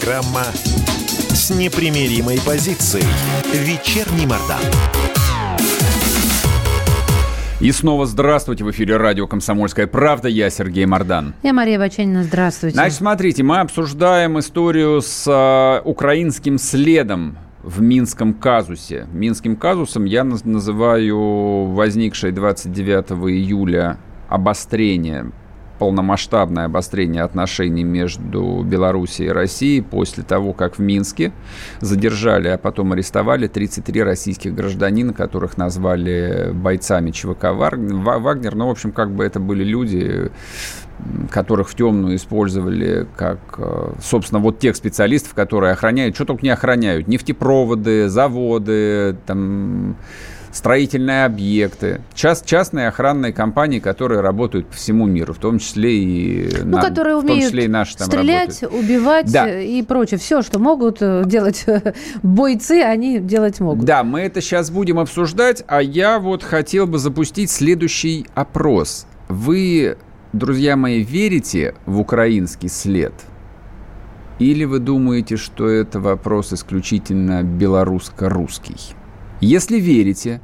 Программа 0.00 0.44
с 1.30 1.50
непримиримой 1.50 2.38
позицией. 2.46 3.04
Вечерний 3.52 4.26
Мордан. 4.26 4.60
И 7.60 7.70
снова 7.70 8.06
здравствуйте. 8.06 8.64
В 8.64 8.70
эфире 8.70 8.96
радио 8.96 9.26
«Комсомольская 9.26 9.86
правда». 9.86 10.28
Я 10.28 10.48
Сергей 10.48 10.86
Мордан. 10.86 11.34
Я 11.42 11.52
Мария 11.52 11.78
Баченина. 11.78 12.24
Здравствуйте. 12.24 12.76
Значит, 12.76 12.96
смотрите, 12.96 13.42
мы 13.42 13.58
обсуждаем 13.58 14.38
историю 14.38 15.02
с 15.02 15.26
э, 15.26 15.86
украинским 15.86 16.58
следом 16.58 17.36
в 17.62 17.82
Минском 17.82 18.32
казусе. 18.32 19.06
Минским 19.12 19.56
казусом 19.56 20.06
я 20.06 20.24
называю 20.24 21.66
возникшее 21.72 22.32
29 22.32 23.10
июля 23.30 23.98
обострение 24.28 25.32
полномасштабное 25.80 26.66
обострение 26.66 27.22
отношений 27.22 27.84
между 27.84 28.62
Белоруссией 28.62 29.30
и 29.30 29.32
Россией 29.32 29.80
после 29.80 30.22
того, 30.22 30.52
как 30.52 30.76
в 30.76 30.78
Минске 30.78 31.32
задержали, 31.80 32.48
а 32.48 32.58
потом 32.58 32.92
арестовали 32.92 33.48
33 33.48 34.02
российских 34.02 34.54
гражданина, 34.54 35.14
которых 35.14 35.56
назвали 35.56 36.50
бойцами 36.52 37.12
ЧВК 37.12 37.52
Вагнер. 37.54 38.54
Ну, 38.54 38.66
в 38.66 38.70
общем, 38.70 38.92
как 38.92 39.10
бы 39.10 39.24
это 39.24 39.40
были 39.40 39.64
люди, 39.64 40.30
которых 41.30 41.70
в 41.70 41.74
темную 41.74 42.16
использовали 42.16 43.06
как, 43.16 43.38
э, 43.56 43.92
собственно, 44.02 44.38
вот 44.38 44.58
тех 44.58 44.76
специалистов, 44.76 45.32
которые 45.32 45.72
охраняют, 45.72 46.14
что 46.14 46.26
только 46.26 46.42
не 46.42 46.50
охраняют, 46.50 47.08
нефтепроводы, 47.08 48.10
заводы, 48.10 49.16
там, 49.24 49.96
строительные 50.52 51.24
объекты, 51.24 52.00
част, 52.14 52.46
частные 52.46 52.88
охранные 52.88 53.32
компании, 53.32 53.78
которые 53.78 54.20
работают 54.20 54.66
по 54.66 54.74
всему 54.74 55.06
миру, 55.06 55.32
в 55.32 55.38
том 55.38 55.58
числе 55.58 55.96
и, 55.96 56.50
ну, 56.64 56.76
на, 56.76 56.82
которые 56.82 57.16
в 57.16 57.26
том 57.26 57.40
числе 57.40 57.64
и 57.64 57.68
наши 57.68 57.96
там 57.96 58.08
стрелять, 58.08 58.62
работают. 58.62 58.84
убивать 58.84 59.32
да. 59.32 59.60
и 59.60 59.82
прочее. 59.82 60.18
Все, 60.18 60.42
что 60.42 60.58
могут 60.58 60.98
э, 61.00 61.22
делать 61.26 61.64
бойцы, 62.22 62.82
они 62.82 63.20
делать 63.20 63.60
могут. 63.60 63.84
Да, 63.84 64.02
мы 64.02 64.20
это 64.20 64.40
сейчас 64.40 64.70
будем 64.70 64.98
обсуждать, 64.98 65.62
а 65.66 65.82
я 65.82 66.18
вот 66.18 66.42
хотел 66.42 66.86
бы 66.86 66.98
запустить 66.98 67.50
следующий 67.50 68.26
опрос. 68.34 69.06
Вы, 69.28 69.96
друзья 70.32 70.76
мои, 70.76 71.02
верите 71.02 71.74
в 71.86 72.00
украинский 72.00 72.68
след? 72.68 73.12
Или 74.40 74.64
вы 74.64 74.78
думаете, 74.78 75.36
что 75.36 75.68
это 75.68 76.00
вопрос 76.00 76.52
исключительно 76.52 77.42
белорусско-русский? 77.42 78.94
Если 79.40 79.80
верите, 79.80 80.42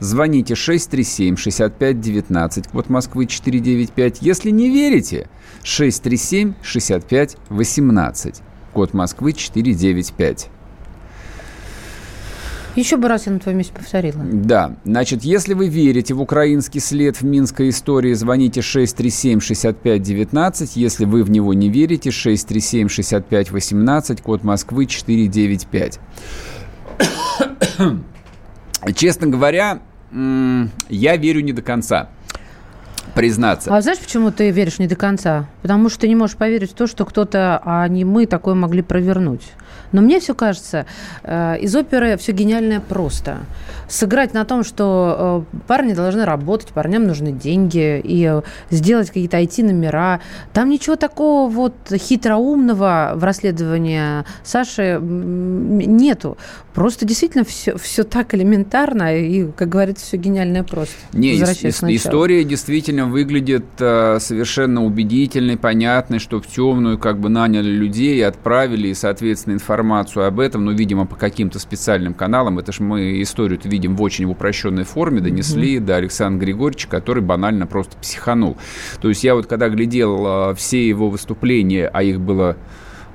звоните 0.00 0.54
637-6519, 0.54 2.72
код 2.72 2.88
Москвы 2.88 3.26
495. 3.26 4.18
Если 4.20 4.50
не 4.50 4.68
верите, 4.68 5.28
637-6518, 5.62 8.42
код 8.72 8.94
Москвы 8.94 9.32
495. 9.32 10.50
Еще 12.74 12.96
бы 12.96 13.06
раз 13.06 13.26
я 13.26 13.32
на 13.32 13.38
твоем 13.38 13.58
месте 13.58 13.74
повторила. 13.74 14.24
Да. 14.24 14.76
Значит, 14.84 15.24
если 15.24 15.52
вы 15.52 15.68
верите 15.68 16.14
в 16.14 16.22
украинский 16.22 16.80
след 16.80 17.20
в 17.20 17.22
Минской 17.22 17.68
истории, 17.68 18.14
звоните 18.14 18.60
637-6519. 18.60 20.70
Если 20.74 21.04
вы 21.04 21.22
в 21.22 21.30
него 21.30 21.52
не 21.52 21.68
верите, 21.68 22.08
637-6518, 22.08 24.22
код 24.22 24.42
Москвы 24.42 24.86
495. 24.86 26.00
Честно 28.94 29.28
говоря, 29.28 29.80
я 30.10 31.16
верю 31.16 31.40
не 31.40 31.52
до 31.52 31.62
конца 31.62 32.08
признаться. 33.14 33.74
А 33.74 33.80
знаешь, 33.80 33.98
почему 33.98 34.30
ты 34.30 34.50
веришь 34.50 34.78
не 34.78 34.86
до 34.86 34.96
конца? 34.96 35.46
Потому 35.62 35.88
что 35.88 36.00
ты 36.00 36.08
не 36.08 36.16
можешь 36.16 36.36
поверить 36.36 36.70
в 36.70 36.74
то, 36.74 36.86
что 36.86 37.04
кто-то, 37.04 37.60
а 37.64 37.86
не 37.88 38.04
мы, 38.04 38.26
такое 38.26 38.54
могли 38.54 38.82
провернуть. 38.82 39.42
Но 39.92 40.00
мне 40.00 40.20
все 40.20 40.34
кажется, 40.34 40.86
э, 41.22 41.58
из 41.60 41.74
оперы 41.76 42.16
все 42.16 42.32
гениальное 42.32 42.80
просто. 42.80 43.38
Сыграть 43.88 44.32
на 44.32 44.44
том, 44.44 44.64
что 44.64 45.44
э, 45.52 45.56
парни 45.66 45.92
должны 45.92 46.24
работать, 46.24 46.68
парням 46.68 47.06
нужны 47.06 47.30
деньги, 47.30 48.00
и 48.02 48.24
э, 48.24 48.42
сделать 48.70 49.08
какие-то 49.08 49.38
IT-номера. 49.38 50.20
Там 50.52 50.70
ничего 50.70 50.96
такого 50.96 51.50
вот 51.50 51.74
хитроумного 51.92 53.12
в 53.16 53.24
расследовании 53.24 54.24
Саши 54.42 54.98
нету. 55.00 56.38
Просто 56.74 57.04
действительно 57.04 57.44
все, 57.44 57.76
все 57.76 58.02
так 58.02 58.34
элементарно, 58.34 59.14
и, 59.18 59.50
как 59.52 59.68
говорится, 59.68 60.06
все 60.06 60.16
гениальное 60.16 60.62
просто. 60.62 60.94
Не, 61.12 61.38
ис- 61.38 61.94
история 61.94 62.44
действительно 62.44 62.91
действительно 62.92 63.06
выглядит 63.06 63.64
э, 63.78 64.18
совершенно 64.20 64.84
убедительной, 64.84 65.56
понятной, 65.56 66.18
что 66.18 66.40
в 66.40 66.46
темную 66.46 66.98
как 66.98 67.18
бы 67.18 67.28
наняли 67.28 67.70
людей 67.70 68.18
и 68.18 68.22
отправили, 68.22 68.88
и, 68.88 68.94
соответственно, 68.94 69.54
информацию 69.54 70.26
об 70.26 70.40
этом, 70.40 70.64
ну, 70.64 70.72
видимо, 70.72 71.06
по 71.06 71.16
каким-то 71.16 71.58
специальным 71.58 72.14
каналам. 72.14 72.58
Это 72.58 72.72
же 72.72 72.82
мы 72.82 73.22
историю 73.22 73.58
видим 73.64 73.96
в 73.96 74.02
очень 74.02 74.26
упрощенной 74.26 74.84
форме, 74.84 75.20
донесли 75.20 75.76
mm-hmm. 75.76 75.84
до 75.84 75.96
Александра 75.96 76.44
Григорьевича, 76.44 76.88
который 76.88 77.22
банально 77.22 77.66
просто 77.66 77.96
психанул. 77.96 78.56
То 79.00 79.08
есть 79.08 79.24
я 79.24 79.34
вот 79.34 79.46
когда 79.46 79.68
глядел 79.68 80.50
э, 80.50 80.54
все 80.54 80.86
его 80.86 81.08
выступления, 81.08 81.88
а 81.92 82.02
их 82.02 82.20
было 82.20 82.56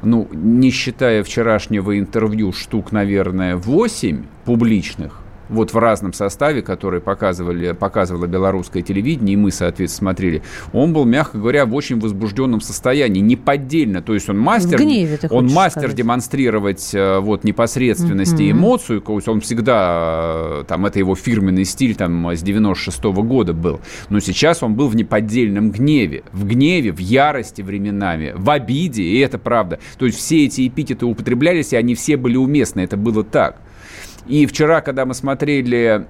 ну, 0.03 0.27
не 0.31 0.69
считая 0.69 1.23
вчерашнего 1.23 1.97
интервью, 1.97 2.51
штук, 2.53 2.91
наверное, 2.91 3.55
8 3.55 4.23
публичных, 4.45 5.21
вот 5.49 5.73
в 5.73 5.77
разном 5.77 6.13
составе, 6.13 6.61
который 6.61 7.01
показывали, 7.01 7.71
показывало 7.71 8.27
белорусское 8.27 8.83
телевидение, 8.83 9.33
и 9.33 9.37
мы, 9.37 9.51
соответственно, 9.51 10.11
смотрели, 10.11 10.43
он 10.73 10.93
был, 10.93 11.05
мягко 11.05 11.37
говоря, 11.37 11.65
в 11.65 11.73
очень 11.73 11.99
возбужденном 11.99 12.61
состоянии, 12.61 13.19
неподдельно. 13.19 14.01
То 14.01 14.13
есть 14.13 14.29
он 14.29 14.39
мастер, 14.39 14.77
гневе, 14.77 15.19
он 15.29 15.47
мастер 15.47 15.81
сказать. 15.81 15.97
демонстрировать 15.97 16.91
э, 16.93 17.19
вот 17.19 17.43
непосредственность 17.43 18.39
mm-hmm. 18.39 18.43
и 18.43 18.51
эмоцию, 18.51 19.01
то 19.01 19.15
есть 19.15 19.27
он 19.27 19.41
всегда, 19.41 20.61
э, 20.61 20.63
там, 20.67 20.85
это 20.85 20.99
его 20.99 21.15
фирменный 21.15 21.65
стиль, 21.65 21.95
там, 21.95 22.31
с 22.31 22.41
96 22.41 22.99
-го 23.03 23.23
года 23.23 23.53
был. 23.53 23.79
Но 24.09 24.19
сейчас 24.19 24.63
он 24.63 24.75
был 24.75 24.87
в 24.87 24.95
неподдельном 24.95 25.71
гневе, 25.71 26.23
в 26.31 26.45
гневе, 26.45 26.91
в 26.91 26.99
ярости 26.99 27.61
временами, 27.61 28.33
в 28.35 28.49
обиде, 28.49 29.03
и 29.03 29.19
это 29.19 29.37
правда. 29.37 29.79
То 29.97 30.05
есть 30.05 30.17
все 30.17 30.45
эти 30.45 30.67
эпитеты 30.67 31.05
употреблялись, 31.05 31.73
и 31.73 31.75
они 31.75 31.95
все 31.95 32.17
были 32.17 32.37
уместны, 32.37 32.81
это 32.81 32.97
было 32.97 33.23
так. 33.23 33.57
И 34.25 34.45
вчера, 34.45 34.81
когда 34.81 35.05
мы 35.05 35.13
смотрели 35.13 36.05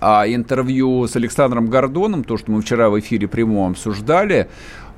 а, 0.00 0.26
интервью 0.26 1.06
с 1.06 1.16
Александром 1.16 1.68
Гордоном, 1.68 2.24
то, 2.24 2.36
что 2.36 2.50
мы 2.50 2.62
вчера 2.62 2.90
в 2.90 2.98
эфире 2.98 3.28
прямом 3.28 3.72
обсуждали, 3.72 4.48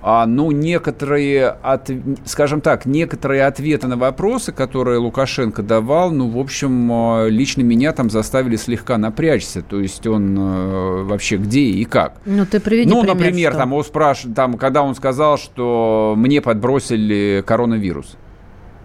а, 0.04 0.26
ну, 0.26 0.50
некоторые, 0.50 1.46
от, 1.62 1.88
скажем 2.24 2.60
так, 2.60 2.86
некоторые 2.86 3.46
ответы 3.46 3.86
на 3.86 3.96
вопросы, 3.96 4.50
которые 4.50 4.98
Лукашенко 4.98 5.62
давал, 5.62 6.10
ну, 6.10 6.28
в 6.28 6.38
общем, 6.38 6.90
а, 6.90 7.28
лично 7.28 7.62
меня 7.62 7.92
там 7.92 8.10
заставили 8.10 8.56
слегка 8.56 8.98
напрячься. 8.98 9.62
То 9.62 9.78
есть 9.78 10.04
он 10.06 10.36
э, 10.36 11.02
вообще 11.04 11.36
где 11.36 11.60
и 11.60 11.84
как. 11.84 12.14
Ну, 12.24 12.44
ты 12.44 12.58
приведи 12.58 12.90
Ну, 12.90 13.02
пример, 13.02 13.16
например, 13.16 13.50
что? 13.52 13.58
там, 13.60 13.72
он 13.72 13.84
спрашивает, 13.84 14.34
там, 14.36 14.58
когда 14.58 14.82
он 14.82 14.96
сказал, 14.96 15.38
что 15.38 16.14
мне 16.16 16.40
подбросили 16.40 17.44
коронавирус. 17.46 18.16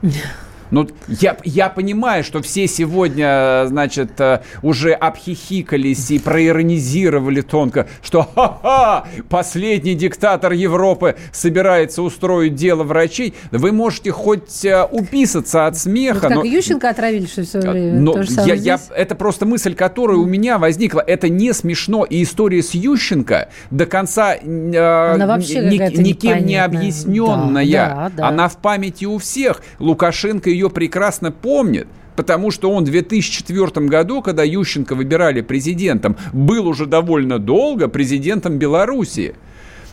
Ну, 0.71 0.87
я, 1.07 1.37
я 1.43 1.69
понимаю, 1.69 2.23
что 2.23 2.41
все 2.41 2.67
сегодня, 2.67 3.65
значит, 3.67 4.19
э, 4.19 4.41
уже 4.61 4.93
обхихикались 4.93 6.11
и 6.11 6.19
проиронизировали 6.19 7.41
тонко, 7.41 7.87
что 8.01 8.23
ха-ха, 8.23 9.05
последний 9.29 9.95
диктатор 9.95 10.51
Европы 10.51 11.15
собирается 11.31 12.01
устроить 12.01 12.55
дело 12.55 12.83
врачей. 12.83 13.33
Вы 13.51 13.71
можете 13.71 14.11
хоть 14.11 14.65
э, 14.65 14.85
уписаться 14.89 15.67
от 15.67 15.77
смеха. 15.77 16.15
Вот 16.15 16.21
как 16.21 16.31
но... 16.35 16.43
Ющенко 16.43 16.89
отравили 16.89 17.25
что 17.25 17.43
все 17.43 17.59
время. 17.59 17.99
Но 17.99 18.21
я, 18.45 18.53
я, 18.53 18.79
это 18.95 19.15
просто 19.15 19.45
мысль, 19.45 19.73
которая 19.73 20.17
у 20.17 20.25
меня 20.25 20.57
возникла. 20.57 20.99
Это 20.99 21.29
не 21.29 21.53
смешно. 21.53 22.05
И 22.05 22.23
история 22.23 22.61
с 22.61 22.73
Ющенко 22.73 23.49
до 23.71 23.85
конца 23.85 24.35
э, 24.35 24.39
ни, 24.41 26.01
никем 26.01 26.45
не 26.45 26.55
объясненная. 26.55 27.65
Да, 27.65 27.95
да, 27.95 28.11
да. 28.17 28.27
Она 28.27 28.47
в 28.49 28.57
памяти 28.57 29.05
у 29.05 29.17
всех. 29.17 29.61
Лукашенко 29.79 30.49
ее 30.57 30.69
прекрасно 30.69 31.31
помнит, 31.31 31.87
потому 32.15 32.51
что 32.51 32.71
он 32.71 32.83
в 32.83 32.89
2004 32.89 33.87
году, 33.87 34.21
когда 34.21 34.43
Ющенко 34.43 34.95
выбирали 34.95 35.41
президентом, 35.41 36.17
был 36.33 36.67
уже 36.67 36.85
довольно 36.85 37.39
долго 37.39 37.87
президентом 37.87 38.57
Белоруссии. 38.57 39.35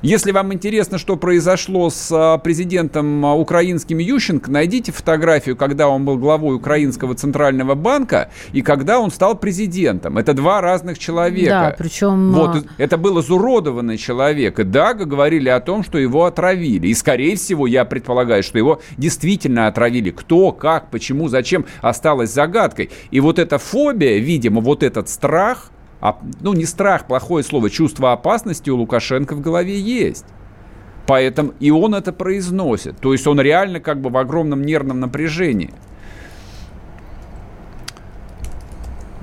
Если 0.05 0.33
вам 0.33 0.53
интересно, 0.53 0.99
что 0.99 1.17
произошло 1.17 1.89
с 1.89 2.13
а, 2.13 2.37
президентом 2.37 3.25
а, 3.25 3.35
украинским 3.35 3.97
Ющенко, 3.97 4.51
найдите 4.51 4.93
фотографию, 4.93 5.57
когда 5.57 5.89
он 5.89 6.05
был 6.05 6.19
главой 6.19 6.57
Украинского 6.57 7.15
центрального 7.15 7.75
банка 7.75 8.29
и 8.53 8.61
когда 8.61 9.01
он 9.01 9.11
стал 9.11 9.35
президентом. 9.35 10.19
Это 10.19 10.35
два 10.35 10.61
разных 10.61 10.99
человека. 10.99 11.49
Да, 11.71 11.75
причем... 11.79 12.33
Вот, 12.35 12.57
а, 12.57 12.63
это 12.77 12.99
был 12.99 13.19
изуродованный 13.19 13.97
человек. 13.97 14.59
И 14.59 14.65
да, 14.65 14.93
говорили 14.93 15.49
о 15.49 15.61
том, 15.61 15.83
что 15.83 15.97
его 15.97 16.27
отравили. 16.27 16.89
И, 16.89 16.95
скорее 16.95 17.37
всего, 17.37 17.67
я 17.67 17.87
предполагаю, 17.87 18.43
что 18.43 18.59
его 18.59 18.83
действительно 18.99 19.69
отравили. 19.69 20.11
Кто, 20.11 20.53
как, 20.53 20.91
почему, 20.91 21.29
зачем, 21.29 21.65
осталось 21.81 22.31
загадкой. 22.31 22.91
И 23.11 23.21
вот 23.21 23.39
эта 23.39 23.57
фобия, 23.57 24.19
видимо, 24.19 24.61
вот 24.61 24.83
этот 24.83 25.09
страх, 25.09 25.71
ну 26.41 26.53
не 26.53 26.67
страх, 26.67 27.07
плохое 27.07 27.43
слово, 27.43 27.71
чувство 27.71 28.13
опасности 28.13 28.71
у 28.71 28.77
Лукашенко 28.77 29.35
в 29.35 29.41
голове 29.41 29.79
есть. 29.79 30.27
Поэтому 31.07 31.55
и 31.61 31.71
он 31.71 31.95
это 31.95 32.13
произносит. 32.13 32.99
То 32.99 33.13
есть 33.13 33.27
он 33.27 33.41
реально 33.41 33.81
как 33.81 34.01
бы 34.01 34.11
в 34.11 34.17
огромном 34.17 34.63
нервном 34.63 35.01
напряжении. 35.01 35.73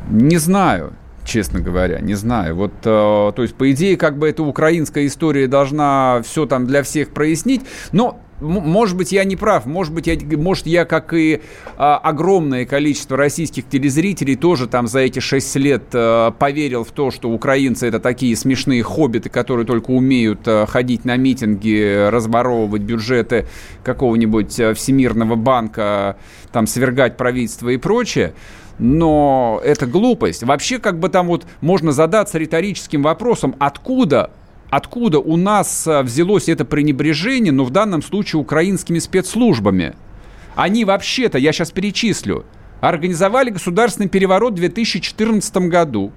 Не 0.10 0.38
знаю, 0.38 0.94
честно 1.24 1.60
говоря, 1.60 2.00
не 2.00 2.16
знаю. 2.16 2.56
Вот, 2.56 2.74
э, 2.84 2.84
то 2.84 3.34
есть, 3.38 3.56
по 3.56 3.72
идее, 3.72 3.96
как 3.98 4.18
бы 4.18 4.28
эта 4.28 4.44
украинская 4.44 5.06
история 5.06 5.48
должна 5.48 6.22
все 6.24 6.46
там 6.46 6.68
для 6.68 6.84
всех 6.84 7.14
прояснить, 7.14 7.62
но 7.92 8.20
может 8.42 8.98
быть, 8.98 9.12
я 9.12 9.24
не 9.24 9.36
прав, 9.36 9.66
может 9.66 9.94
быть, 9.94 10.08
я, 10.08 10.18
может, 10.38 10.66
я 10.66 10.86
как 10.86 11.14
и 11.14 11.42
а, 11.78 11.98
огромное 11.98 12.66
количество 12.66 13.16
российских 13.16 13.68
телезрителей, 13.70 14.36
тоже 14.36 14.68
там 14.68 14.88
за 14.88 15.00
эти 15.00 15.20
шесть 15.20 15.56
лет 15.56 15.84
а, 15.94 16.32
поверил 16.32 16.84
в 16.84 16.92
то, 16.92 17.12
что 17.12 17.30
украинцы 17.30 17.88
это 17.88 18.00
такие 18.00 18.36
смешные 18.36 18.84
хоббиты, 18.84 19.30
которые 19.30 19.66
только 19.66 19.92
умеют 19.92 20.42
а, 20.46 20.66
ходить 20.66 21.06
на 21.06 21.16
митинги, 21.18 22.10
разворовывать 22.10 22.82
бюджеты 22.82 23.48
какого-нибудь 23.84 24.60
а, 24.60 24.74
Всемирного 24.74 25.36
банка, 25.36 26.18
там, 26.52 26.68
свергать 26.68 27.18
правительство 27.18 27.70
и 27.70 27.78
прочее 27.78 28.34
но 28.80 29.62
это 29.64 29.86
глупость. 29.86 30.42
Вообще, 30.42 30.80
как 30.80 31.00
бы 31.00 31.10
там 31.10 31.28
вот 31.28 31.46
можно 31.62 31.92
задаться 31.92 32.40
риторическим 32.40 33.04
вопросом, 33.04 33.56
откуда 33.60 34.32
откуда 34.72 35.20
у 35.20 35.38
нас 35.38 35.86
э, 35.86 36.02
взялось 36.02 36.50
это 36.50 36.66
пренебрежение, 36.66 37.52
но 37.52 37.64
в 37.64 37.70
данном 37.70 38.02
случае 38.02 38.40
украинскими 38.40 38.98
спецслужбами. 38.98 39.94
Они 40.56 40.86
вообще-то, 40.86 41.38
я 41.38 41.52
сейчас 41.52 41.72
перечислю, 41.72 42.46
организовали 42.80 43.52
государственный 43.52 44.10
переворот 44.10 44.54
в 44.54 44.56
2014 44.56 45.56
году, 45.68 46.12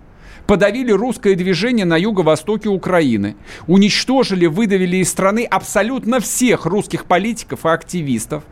подавили 0.46 0.92
русское 0.92 1.34
движение 1.34 1.84
на 1.84 1.96
юго-востоке 1.96 2.68
Украины, 2.68 3.36
уничтожили, 3.66 4.46
выдавили 4.46 4.98
из 4.98 5.10
страны 5.10 5.44
абсолютно 5.44 6.20
всех 6.20 6.64
русских 6.64 7.06
политиков 7.06 7.66
и 7.66 7.68
активистов, 7.68 8.44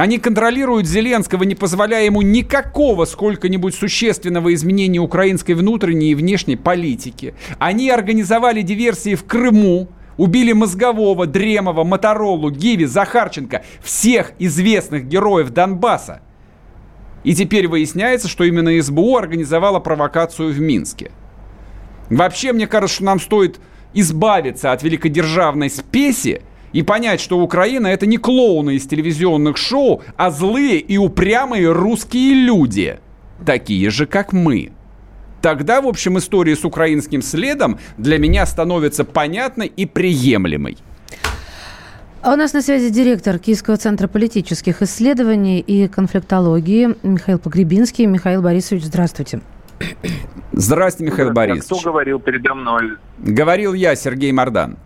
они 0.00 0.18
контролируют 0.18 0.86
Зеленского, 0.86 1.42
не 1.42 1.54
позволяя 1.54 2.06
ему 2.06 2.22
никакого 2.22 3.04
сколько-нибудь 3.04 3.74
существенного 3.74 4.54
изменения 4.54 4.98
украинской 4.98 5.52
внутренней 5.52 6.12
и 6.12 6.14
внешней 6.14 6.56
политики. 6.56 7.34
Они 7.58 7.90
организовали 7.90 8.62
диверсии 8.62 9.14
в 9.14 9.24
Крыму, 9.24 9.88
убили 10.16 10.52
Мозгового, 10.52 11.26
Дремова, 11.26 11.84
Моторолу, 11.84 12.50
Гиви, 12.50 12.86
Захарченко, 12.86 13.62
всех 13.82 14.32
известных 14.38 15.06
героев 15.06 15.50
Донбасса. 15.50 16.22
И 17.22 17.34
теперь 17.34 17.68
выясняется, 17.68 18.26
что 18.28 18.44
именно 18.44 18.80
СБУ 18.80 19.18
организовала 19.18 19.80
провокацию 19.80 20.50
в 20.50 20.58
Минске. 20.58 21.10
Вообще, 22.08 22.54
мне 22.54 22.66
кажется, 22.66 22.96
что 22.96 23.04
нам 23.04 23.20
стоит 23.20 23.60
избавиться 23.92 24.72
от 24.72 24.82
великодержавной 24.82 25.68
спеси 25.68 26.40
и 26.72 26.82
понять, 26.82 27.20
что 27.20 27.38
Украина 27.40 27.86
это 27.88 28.06
не 28.06 28.16
клоуны 28.16 28.76
из 28.76 28.86
телевизионных 28.86 29.56
шоу, 29.56 30.02
а 30.16 30.30
злые 30.30 30.78
и 30.78 30.96
упрямые 30.98 31.72
русские 31.72 32.34
люди, 32.34 32.98
такие 33.44 33.90
же, 33.90 34.06
как 34.06 34.32
мы. 34.32 34.72
Тогда, 35.40 35.80
в 35.80 35.86
общем, 35.86 36.18
история 36.18 36.54
с 36.54 36.64
украинским 36.64 37.22
следом 37.22 37.78
для 37.96 38.18
меня 38.18 38.44
становится 38.44 39.04
понятной 39.04 39.68
и 39.68 39.86
приемлемой. 39.86 40.76
А 42.22 42.34
у 42.34 42.36
нас 42.36 42.52
на 42.52 42.60
связи 42.60 42.90
директор 42.90 43.38
Киевского 43.38 43.78
центра 43.78 44.06
политических 44.06 44.82
исследований 44.82 45.60
и 45.60 45.88
конфликтологии 45.88 46.94
Михаил 47.02 47.38
Погребинский. 47.38 48.04
Михаил 48.04 48.42
Борисович, 48.42 48.84
здравствуйте. 48.84 49.40
Здравствуйте, 50.52 51.10
Михаил 51.10 51.32
Борисович. 51.32 51.80
Кто 51.80 51.90
говорил 51.90 52.18
передо 52.18 52.54
мной? 52.54 52.98
Говорил 53.18 53.72
я, 53.72 53.94
Сергей 53.96 54.32
Мордан. 54.32 54.76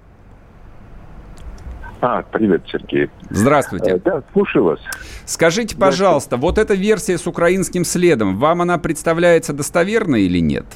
А, 2.07 2.23
привет, 2.23 2.61
Сергей. 2.71 3.09
Здравствуйте. 3.31 3.93
Э, 3.93 3.99
да, 3.99 4.23
слушаю 4.35 4.65
вас. 4.65 4.81
Скажите, 5.25 5.75
пожалуйста, 5.75 6.37
вот 6.37 6.59
эта 6.59 6.75
версия 6.75 7.17
с 7.17 7.27
украинским 7.27 7.83
следом, 7.87 8.37
вам 8.37 8.61
она 8.61 8.77
представляется 8.77 9.55
достоверной 9.55 10.25
или 10.25 10.39
нет? 10.39 10.67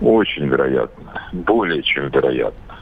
Очень 0.00 0.48
вероятно. 0.48 1.12
Более 1.32 1.80
чем 1.84 2.08
вероятно. 2.08 2.74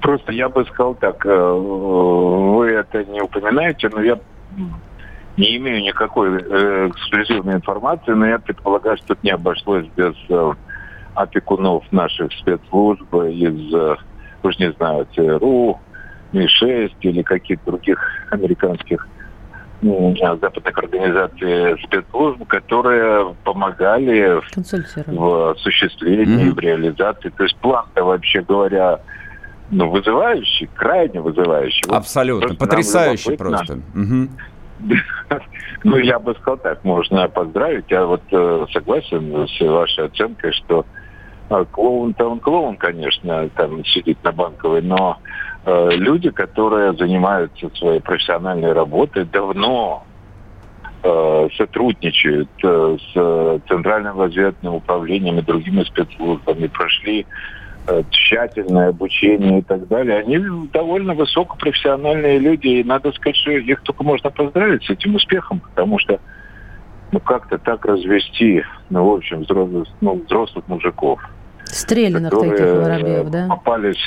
Просто 0.00 0.32
я 0.32 0.48
бы 0.48 0.64
сказал 0.64 0.94
так, 0.94 1.26
э, 1.26 1.52
вы 1.52 2.70
это 2.70 3.04
не 3.04 3.20
упоминаете, 3.20 3.90
но 3.90 4.00
я 4.00 4.18
не 5.36 5.58
имею 5.58 5.82
никакой 5.82 6.40
э, 6.40 6.88
эксклюзивной 6.88 7.56
информации, 7.56 8.12
но 8.12 8.26
я 8.26 8.38
предполагаю, 8.38 8.96
что 8.96 9.08
тут 9.08 9.22
не 9.22 9.30
обошлось 9.30 9.84
без 9.94 10.14
опекунов 11.14 11.84
наших 11.92 12.32
спецслужб 12.32 13.12
из, 13.12 13.74
уж 14.42 14.58
не 14.58 14.72
знаю, 14.72 15.06
ЦРУ, 15.14 15.78
Ми-6 16.32 16.92
или 17.00 17.22
каких-то 17.22 17.72
других 17.72 17.98
американских 18.30 19.06
западных 19.82 20.76
организаций 20.76 21.82
спецслужб, 21.84 22.46
которые 22.46 23.34
помогали 23.44 24.40
в 25.06 25.50
осуществлении, 25.52 26.50
mm-hmm. 26.50 26.54
в 26.54 26.58
реализации. 26.58 27.30
То 27.30 27.44
есть 27.44 27.56
план-то, 27.56 28.04
вообще 28.04 28.42
говоря, 28.42 29.00
ну, 29.70 29.88
вызывающий, 29.88 30.68
крайне 30.74 31.20
вызывающий. 31.20 31.82
Абсолютно, 31.88 32.54
потрясающий 32.54 33.36
просто. 33.36 33.78
Ну, 35.82 35.96
я 35.96 36.18
бы 36.18 36.34
сказал 36.34 36.58
так, 36.58 36.84
можно 36.84 37.26
поздравить. 37.28 37.86
Я 37.88 38.04
вот 38.04 38.20
э, 38.30 38.66
согласен 38.70 39.48
с 39.48 39.60
вашей 39.60 40.06
оценкой, 40.06 40.52
что 40.52 40.84
клоун-то 41.70 42.30
он 42.30 42.40
клоун, 42.40 42.76
конечно, 42.76 43.48
там 43.50 43.84
сидит 43.84 44.22
на 44.24 44.32
банковой, 44.32 44.82
но 44.82 45.18
э, 45.64 45.90
люди, 45.92 46.30
которые 46.30 46.92
занимаются 46.94 47.70
своей 47.74 48.00
профессиональной 48.00 48.72
работой, 48.72 49.24
давно 49.24 50.04
э, 51.02 51.48
сотрудничают 51.56 52.50
э, 52.62 52.96
с 53.12 53.60
Центральным 53.68 54.20
разведывательным 54.20 54.76
управлением 54.76 55.38
и 55.38 55.42
другими 55.42 55.82
спецслужбами, 55.84 56.66
прошли 56.68 57.26
Э, 57.86 58.02
тщательное 58.10 58.90
обучение 58.90 59.60
и 59.60 59.62
так 59.62 59.88
далее, 59.88 60.18
они 60.18 60.38
довольно 60.70 61.14
высокопрофессиональные 61.14 62.38
люди, 62.38 62.68
и 62.68 62.84
надо 62.84 63.10
сказать, 63.12 63.36
что 63.36 63.52
их 63.52 63.80
только 63.82 64.04
можно 64.04 64.30
поздравить 64.30 64.84
с 64.84 64.90
этим 64.90 65.14
успехом, 65.14 65.60
потому 65.60 65.98
что 65.98 66.20
ну 67.10 67.20
как-то 67.20 67.58
так 67.58 67.84
развести, 67.86 68.62
ну, 68.90 69.10
в 69.10 69.16
общем, 69.16 69.40
взрослых, 69.40 69.88
ну, 70.00 70.22
взрослых 70.24 70.68
мужиков. 70.68 71.20
Стрелянных 71.74 72.32
таких 72.32 72.60
воробьев, 72.60 73.30
да? 73.30 73.46
Попались 73.48 73.98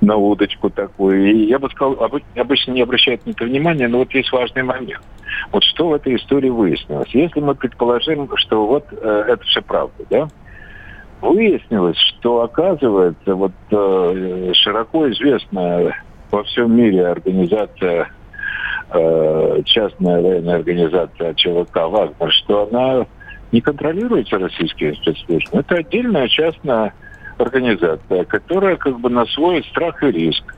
на 0.00 0.16
удочку 0.16 0.68
такую. 0.68 1.32
И 1.32 1.46
я 1.46 1.58
бы 1.58 1.70
сказал, 1.70 1.96
обычно 2.34 2.72
не 2.72 2.82
обращают 2.82 3.24
на 3.24 3.30
это 3.30 3.44
внимания, 3.44 3.88
но 3.88 3.98
вот 3.98 4.12
есть 4.12 4.32
важный 4.32 4.62
момент. 4.62 5.02
Вот 5.52 5.62
что 5.64 5.88
в 5.88 5.94
этой 5.94 6.16
истории 6.16 6.50
выяснилось? 6.50 7.08
Если 7.10 7.40
мы 7.40 7.54
предположим, 7.54 8.28
что 8.36 8.66
вот 8.66 8.86
э, 8.90 9.24
это 9.28 9.44
все 9.44 9.62
правда, 9.62 10.04
да, 10.10 10.28
выяснилось, 11.20 11.96
что 11.96 12.42
оказывается 12.42 13.34
вот 13.34 13.52
э, 13.70 14.52
широко 14.54 15.10
известная 15.10 16.02
во 16.30 16.42
всем 16.44 16.76
мире 16.76 17.06
организация, 17.06 18.08
э, 18.90 19.62
частная 19.64 20.20
военная 20.20 20.56
организация 20.56 21.34
ЧВК 21.34 21.76
«Вагнер», 21.76 22.32
что 22.32 22.68
она 22.68 23.06
не 23.52 23.60
контролируется 23.60 24.38
российскими 24.38 24.92
спецслужбами. 24.92 25.60
Это 25.60 25.76
отдельная 25.76 26.28
частная 26.28 26.94
организация, 27.38 28.24
которая 28.24 28.76
как 28.76 28.98
бы 28.98 29.10
на 29.10 29.26
свой 29.26 29.62
страх 29.64 30.02
и 30.02 30.10
риск 30.10 30.54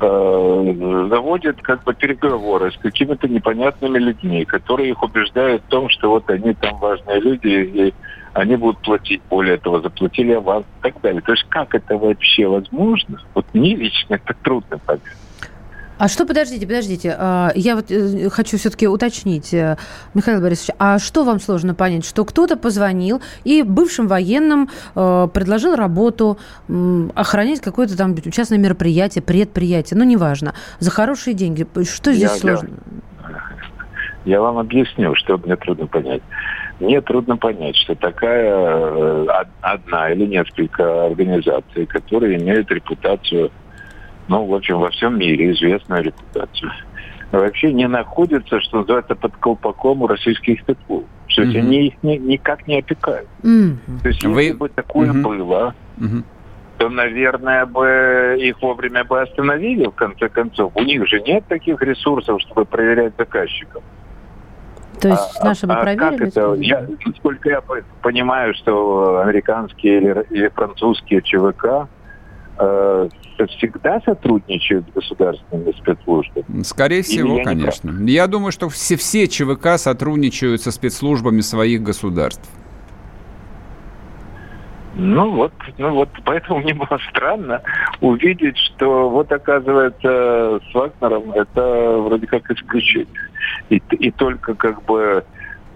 э, 0.00 1.06
заводит 1.08 1.62
как 1.62 1.84
бы 1.84 1.94
переговоры 1.94 2.72
с 2.72 2.76
какими-то 2.76 3.28
непонятными 3.28 3.98
людьми, 3.98 4.44
которые 4.44 4.90
их 4.90 5.02
убеждают 5.02 5.62
в 5.62 5.68
том, 5.68 5.88
что 5.88 6.10
вот 6.10 6.28
они 6.30 6.54
там 6.54 6.78
важные 6.78 7.20
люди 7.20 7.48
и 7.48 7.94
они 8.34 8.56
будут 8.56 8.78
платить, 8.82 9.22
более 9.28 9.56
того, 9.56 9.80
заплатили 9.80 10.32
аванс 10.32 10.66
и 10.78 10.82
так 10.82 11.00
далее. 11.00 11.20
То 11.22 11.32
есть 11.32 11.44
как 11.48 11.74
это 11.74 11.96
вообще 11.96 12.46
возможно? 12.46 13.18
Вот 13.34 13.46
мне 13.52 13.74
лично 13.74 14.14
это 14.14 14.34
трудно 14.42 14.78
понять. 14.78 15.02
А 15.98 16.06
что, 16.06 16.24
подождите, 16.24 16.64
подождите, 16.64 17.14
а, 17.18 17.50
я 17.56 17.74
вот 17.74 17.90
э, 17.90 18.28
хочу 18.30 18.56
все-таки 18.56 18.86
уточнить, 18.86 19.52
э, 19.52 19.76
Михаил 20.14 20.40
Борисович, 20.40 20.70
а 20.78 21.00
что 21.00 21.24
вам 21.24 21.40
сложно 21.40 21.74
понять, 21.74 22.04
что 22.04 22.24
кто-то 22.24 22.56
позвонил 22.56 23.20
и 23.42 23.62
бывшим 23.62 24.06
военным 24.06 24.68
э, 24.94 25.28
предложил 25.34 25.74
работу, 25.74 26.38
охранять 27.14 27.60
какое-то 27.60 27.96
там 27.96 28.16
частное 28.30 28.58
мероприятие, 28.58 29.22
предприятие, 29.22 29.98
ну, 29.98 30.04
неважно, 30.04 30.54
за 30.78 30.92
хорошие 30.92 31.34
деньги. 31.34 31.66
Что 31.82 32.12
здесь 32.12 32.30
я, 32.30 32.36
сложно? 32.36 32.68
Я, 34.24 34.36
я 34.36 34.40
вам 34.40 34.58
объясню, 34.58 35.16
что 35.16 35.36
мне 35.38 35.56
трудно 35.56 35.88
понять. 35.88 36.22
Мне 36.78 37.00
трудно 37.00 37.36
понять, 37.36 37.74
что 37.74 37.96
такая 37.96 39.26
одна 39.62 40.10
или 40.10 40.26
несколько 40.26 41.06
организаций, 41.06 41.86
которые 41.86 42.38
имеют 42.40 42.70
репутацию, 42.70 43.50
ну, 44.28 44.44
в 44.44 44.54
общем, 44.54 44.78
во 44.78 44.90
всем 44.90 45.18
мире 45.18 45.52
известную 45.52 46.04
репутацию, 46.04 46.70
вообще 47.32 47.72
не 47.72 47.88
находятся, 47.88 48.60
что 48.60 48.78
называется, 48.78 49.14
под 49.14 49.36
колпаком 49.36 50.02
у 50.02 50.06
российских 50.06 50.60
спецслужб. 50.60 51.06
То 51.34 51.42
есть 51.42 51.54
mm-hmm. 51.54 51.60
они 51.60 51.86
их 51.88 52.02
ни, 52.02 52.16
никак 52.16 52.66
не 52.66 52.78
опекают. 52.78 53.28
Mm-hmm. 53.42 54.02
То 54.02 54.08
есть 54.08 54.22
если 54.22 54.50
Вы... 54.50 54.56
бы 54.56 54.68
такое 54.68 55.10
mm-hmm. 55.10 55.22
было, 55.22 55.74
mm-hmm. 55.98 56.22
то, 56.78 56.88
наверное, 56.88 57.66
бы 57.66 58.36
их 58.40 58.60
вовремя 58.62 59.04
бы 59.04 59.20
остановили, 59.20 59.86
в 59.86 59.92
конце 59.92 60.28
концов. 60.28 60.72
У 60.74 60.82
них 60.82 61.06
же 61.06 61.20
нет 61.20 61.44
таких 61.46 61.80
ресурсов, 61.82 62.40
чтобы 62.42 62.64
проверять 62.64 63.12
заказчиков. 63.16 63.82
То 65.00 65.08
есть 65.08 65.38
а, 65.40 65.44
наши 65.44 65.66
бы 65.66 65.74
а 65.74 65.82
проверили? 65.82 66.18
Как 66.18 66.20
это? 66.28 66.54
Я, 66.54 66.86
насколько 67.06 67.48
я 67.48 67.62
понимаю, 68.02 68.54
что 68.54 69.20
американские 69.20 69.98
или, 69.98 70.26
или 70.30 70.48
французские 70.48 71.22
ЧВК 71.22 71.88
э, 72.58 73.08
всегда 73.48 74.00
сотрудничают 74.00 74.88
с 74.88 74.92
государственными 74.94 75.72
спецслужбами? 75.72 76.62
Скорее 76.62 77.02
всего, 77.02 77.38
я 77.38 77.44
конечно. 77.44 77.90
Я 78.06 78.26
думаю, 78.26 78.52
что 78.52 78.68
все, 78.68 78.96
все 78.96 79.26
ЧВК 79.28 79.78
сотрудничают 79.78 80.62
со 80.62 80.70
спецслужбами 80.70 81.40
своих 81.40 81.82
государств. 81.82 82.48
Ну 84.94 85.30
вот, 85.30 85.52
ну 85.78 85.94
вот, 85.94 86.08
поэтому 86.24 86.58
мне 86.58 86.74
было 86.74 86.98
странно 87.10 87.62
увидеть, 88.00 88.58
что 88.58 89.08
вот 89.08 89.30
оказывается 89.30 90.60
с 90.70 90.74
Вагнером 90.74 91.30
это 91.32 91.98
вроде 91.98 92.26
как 92.26 92.50
исключение. 92.50 93.30
И, 93.70 93.80
и 93.90 94.10
только 94.10 94.54
как 94.54 94.82
бы 94.84 95.24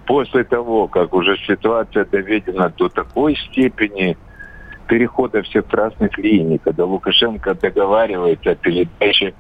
после 0.07 0.43
того, 0.45 0.89
как 0.89 1.15
уже 1.15 1.37
ситуация 1.47 2.05
доведена 2.05 2.73
до 2.77 2.89
такой 2.89 3.37
степени 3.37 4.17
перехода 4.87 5.43
всех 5.43 5.67
красных 5.67 6.17
линий, 6.19 6.59
когда 6.59 6.85
Лукашенко 6.85 7.55
договаривается 7.55 8.51
о 8.51 8.55
передаче 8.55 9.35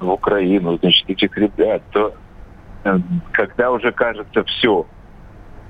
в 0.00 0.10
Украину, 0.10 0.78
значит, 0.78 1.08
этих 1.08 1.36
ребят, 1.36 1.82
то 1.92 2.14
э, 2.84 2.98
когда 3.32 3.70
уже 3.70 3.92
кажется 3.92 4.44
все, 4.44 4.86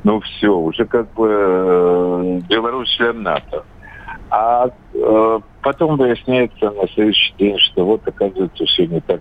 ну 0.05 0.21
все, 0.21 0.57
уже 0.57 0.85
как 0.87 1.13
бы 1.13 1.29
э, 1.29 2.41
Беларусь 2.49 2.89
член 2.91 3.23
НАТО. 3.23 3.65
А 4.31 4.69
э, 4.95 5.41
потом 5.63 5.97
выясняется 5.97 6.71
на 6.71 6.89
следующий 6.89 7.35
день, 7.39 7.59
что 7.59 7.85
вот 7.85 8.07
оказывается 8.07 8.65
все 8.65 8.87
не 8.87 9.01
так, 9.01 9.21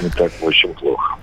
не 0.00 0.08
так 0.08 0.32
очень 0.42 0.72
плохо. 0.74 1.16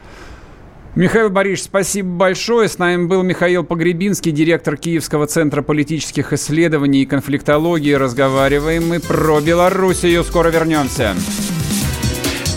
Михаил 0.95 1.29
Борисович, 1.29 1.65
спасибо 1.65 2.09
большое. 2.09 2.67
С 2.67 2.77
нами 2.77 3.05
был 3.05 3.23
Михаил 3.23 3.63
Погребинский, 3.63 4.31
директор 4.31 4.75
Киевского 4.75 5.27
центра 5.27 5.61
политических 5.61 6.33
исследований 6.33 7.03
и 7.03 7.05
конфликтологии. 7.05 7.93
Разговариваем 7.93 8.87
мы 8.87 8.99
про 8.99 9.39
Белоруссию. 9.39 10.23
Скоро 10.23 10.49
вернемся. 10.49 11.15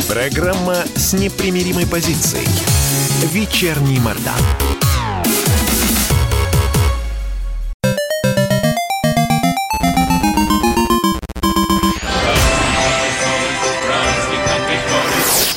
Программа 0.09 0.77
с 0.95 1.13
непримиримой 1.13 1.87
позицией. 1.87 2.49
Вечерний 3.33 4.01
Мордан. 4.01 4.35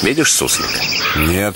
Видишь 0.03 0.33
суслика? 0.33 0.79
Нет. 1.17 1.55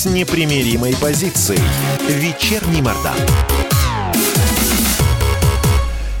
с 0.00 0.06
непримиримой 0.06 0.94
позицией. 0.98 1.60
Вечерний 2.08 2.80
Мордан. 2.80 3.12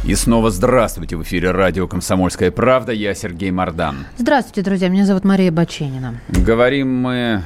И 0.04 0.14
снова 0.14 0.50
здравствуйте. 0.50 1.16
В 1.16 1.22
эфире 1.22 1.50
радио 1.52 1.88
«Комсомольская 1.88 2.50
правда». 2.50 2.92
Я 2.92 3.14
Сергей 3.14 3.50
Мордан. 3.50 4.04
Здравствуйте, 4.18 4.60
друзья. 4.60 4.88
Меня 4.90 5.06
зовут 5.06 5.24
Мария 5.24 5.50
Баченина. 5.50 6.20
Говорим 6.28 6.94
мы 6.94 7.42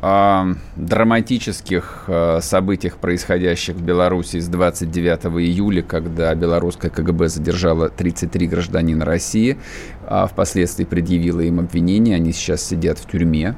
о 0.00 0.54
драматических 0.76 2.04
э, 2.06 2.38
событиях, 2.40 2.96
происходящих 2.96 3.76
в 3.76 3.82
Беларуси 3.82 4.40
с 4.40 4.48
29 4.48 5.26
июля, 5.46 5.82
когда 5.82 6.34
белорусское 6.34 6.90
КГБ 6.90 7.28
задержало 7.28 7.90
33 7.90 8.46
гражданина 8.46 9.04
России, 9.04 9.58
а 10.06 10.28
впоследствии 10.28 10.84
предъявило 10.84 11.40
им 11.40 11.60
обвинения, 11.60 12.14
они 12.14 12.32
сейчас 12.32 12.62
сидят 12.62 12.98
в 12.98 13.06
тюрьме. 13.06 13.54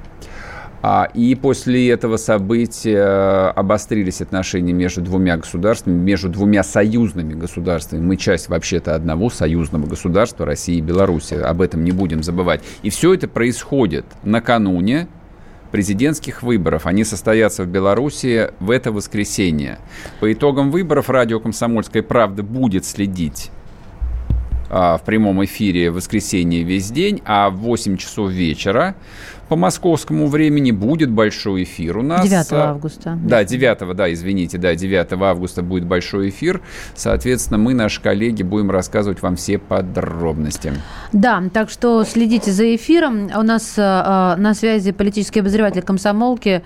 А, 0.83 1.09
и 1.13 1.35
после 1.35 1.91
этого 1.91 2.17
события 2.17 3.51
обострились 3.51 4.23
отношения 4.23 4.73
между 4.73 5.03
двумя 5.03 5.37
государствами, 5.37 5.95
между 5.95 6.29
двумя 6.29 6.63
союзными 6.63 7.35
государствами. 7.35 8.01
Мы 8.01 8.17
часть 8.17 8.49
вообще-то 8.49 8.95
одного 8.95 9.29
союзного 9.29 9.87
государства 9.87 10.47
России 10.47 10.79
и 10.79 10.81
Беларуси. 10.81 11.35
Об 11.35 11.61
этом 11.61 11.85
не 11.85 11.93
будем 11.93 12.23
забывать. 12.23 12.63
И 12.83 12.91
все 12.91 13.13
это 13.13 13.29
происходит 13.29 14.07
накануне 14.23 15.07
президентских 15.71 16.43
выборов. 16.43 16.87
Они 16.87 17.05
состоятся 17.05 17.65
в 17.65 17.69
Беларуси 17.69 18.51
в 18.59 18.71
это 18.71 18.91
воскресенье. 18.91 19.79
По 20.19 20.33
итогам 20.33 20.71
выборов 20.71 21.11
радио 21.11 21.41
«Комсомольская 21.41 22.03
правда» 22.03 22.43
будет 22.43 22.85
следить 22.85 23.51
а, 24.69 24.97
в 24.99 25.03
прямом 25.03 25.45
эфире 25.45 25.91
в 25.91 25.95
воскресенье 25.95 26.63
весь 26.63 26.91
день, 26.91 27.23
а 27.25 27.51
в 27.51 27.57
8 27.57 27.97
часов 27.97 28.31
вечера 28.31 28.95
по 29.51 29.57
московскому 29.57 30.29
времени 30.29 30.71
будет 30.71 31.11
большой 31.11 31.65
эфир 31.65 31.99
у 31.99 32.03
нас. 32.03 32.23
9 32.23 32.53
августа. 32.53 33.19
Да, 33.21 33.43
9, 33.43 33.97
да, 33.97 34.13
извините, 34.13 34.59
да, 34.59 34.77
9 34.77 35.13
августа 35.21 35.63
будет 35.63 35.85
большой 35.85 36.29
эфир. 36.29 36.61
Соответственно, 36.95 37.59
мы, 37.59 37.75
наши 37.75 38.01
коллеги, 38.01 38.45
будем 38.45 38.71
рассказывать 38.71 39.23
вам 39.23 39.35
все 39.35 39.59
подробности. 39.59 40.73
Да, 41.13 41.43
так 41.53 41.69
что 41.69 42.05
следите 42.05 42.53
за 42.53 42.77
эфиром. 42.77 43.29
У 43.37 43.43
нас 43.43 43.75
э, 43.77 43.83
на 43.83 44.55
связи 44.55 44.93
политический 44.93 45.41
обозреватель 45.41 45.83
комсомолки 45.83 46.63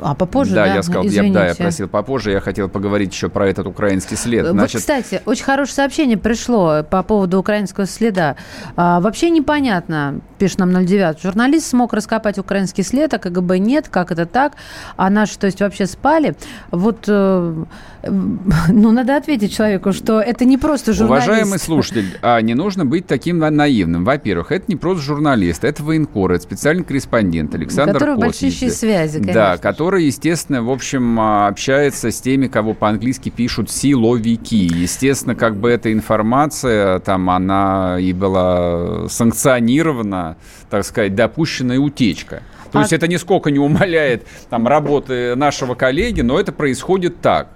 а 0.00 0.14
попозже, 0.14 0.54
да? 0.54 0.66
Да, 0.66 0.74
я 0.74 0.82
сказал, 0.82 1.04
я, 1.04 1.32
да, 1.32 1.46
я 1.48 1.54
просил 1.54 1.88
попозже, 1.88 2.32
я 2.32 2.40
хотел 2.40 2.68
поговорить 2.68 3.12
еще 3.12 3.28
про 3.28 3.48
этот 3.48 3.66
украинский 3.66 4.16
след. 4.16 4.46
Значит... 4.46 4.74
Вот, 4.74 4.80
кстати, 4.80 5.22
очень 5.24 5.44
хорошее 5.44 5.74
сообщение 5.74 6.16
пришло 6.16 6.82
по 6.82 7.02
поводу 7.02 7.38
украинского 7.38 7.86
следа. 7.86 8.36
А, 8.76 9.00
вообще 9.00 9.30
непонятно, 9.30 10.20
пишет 10.38 10.58
нам 10.58 10.72
09, 10.72 11.20
журналист 11.20 11.66
смог 11.68 11.92
раскопать 11.92 12.38
украинский 12.38 12.84
след, 12.84 13.12
а 13.14 13.18
КГБ 13.18 13.58
нет, 13.58 13.88
как 13.88 14.12
это 14.12 14.26
так? 14.26 14.52
А 14.96 15.10
наши, 15.10 15.38
то 15.38 15.46
есть, 15.46 15.60
вообще 15.60 15.86
спали? 15.86 16.36
Вот, 16.70 17.04
э, 17.08 17.64
ну, 18.68 18.92
надо 18.92 19.16
ответить 19.16 19.54
человеку, 19.54 19.92
что 19.92 20.20
это 20.20 20.44
не 20.44 20.58
просто 20.58 20.92
журналист. 20.92 21.28
Уважаемый 21.28 21.58
слушатель, 21.58 22.18
а 22.22 22.40
не 22.40 22.54
нужно 22.54 22.84
быть 22.84 23.06
таким 23.06 23.38
наивным. 23.38 24.04
Во-первых, 24.04 24.52
это 24.52 24.64
не 24.68 24.76
просто 24.76 25.02
журналист, 25.02 25.64
это 25.64 25.82
военкор, 25.82 26.32
это 26.32 26.42
специальный 26.42 26.84
корреспондент 26.84 27.54
Александр 27.54 27.90
У 27.90 27.98
которого 27.98 28.16
большие 28.16 28.50
связи, 28.50 29.18
конечно. 29.18 29.34
Да, 29.34 29.56
который, 29.56 30.04
естественно, 30.04 30.62
в 30.62 30.70
общем, 30.70 31.18
а, 31.20 31.48
общается 31.48 32.10
с 32.10 32.20
теми, 32.20 32.46
кого 32.46 32.74
по-английски 32.74 33.30
пишут 33.30 33.70
силовики. 33.70 34.70
Естественно, 34.72 35.34
как 35.34 35.56
бы 35.56 35.70
эта 35.70 35.92
информация, 35.92 37.00
там, 37.00 37.30
она 37.30 37.98
и 38.00 38.12
была 38.12 39.08
санкционирована, 39.08 40.36
так 40.70 40.84
сказать, 40.84 41.14
допущенная 41.14 41.78
утечка. 41.78 42.42
То 42.72 42.78
а... 42.78 42.82
есть 42.82 42.92
это 42.92 43.08
нисколько 43.08 43.50
не 43.50 43.58
умаляет 43.58 44.26
там, 44.50 44.66
работы 44.66 45.34
нашего 45.36 45.74
коллеги, 45.74 46.20
но 46.20 46.38
это 46.38 46.52
происходит 46.52 47.20
так. 47.20 47.48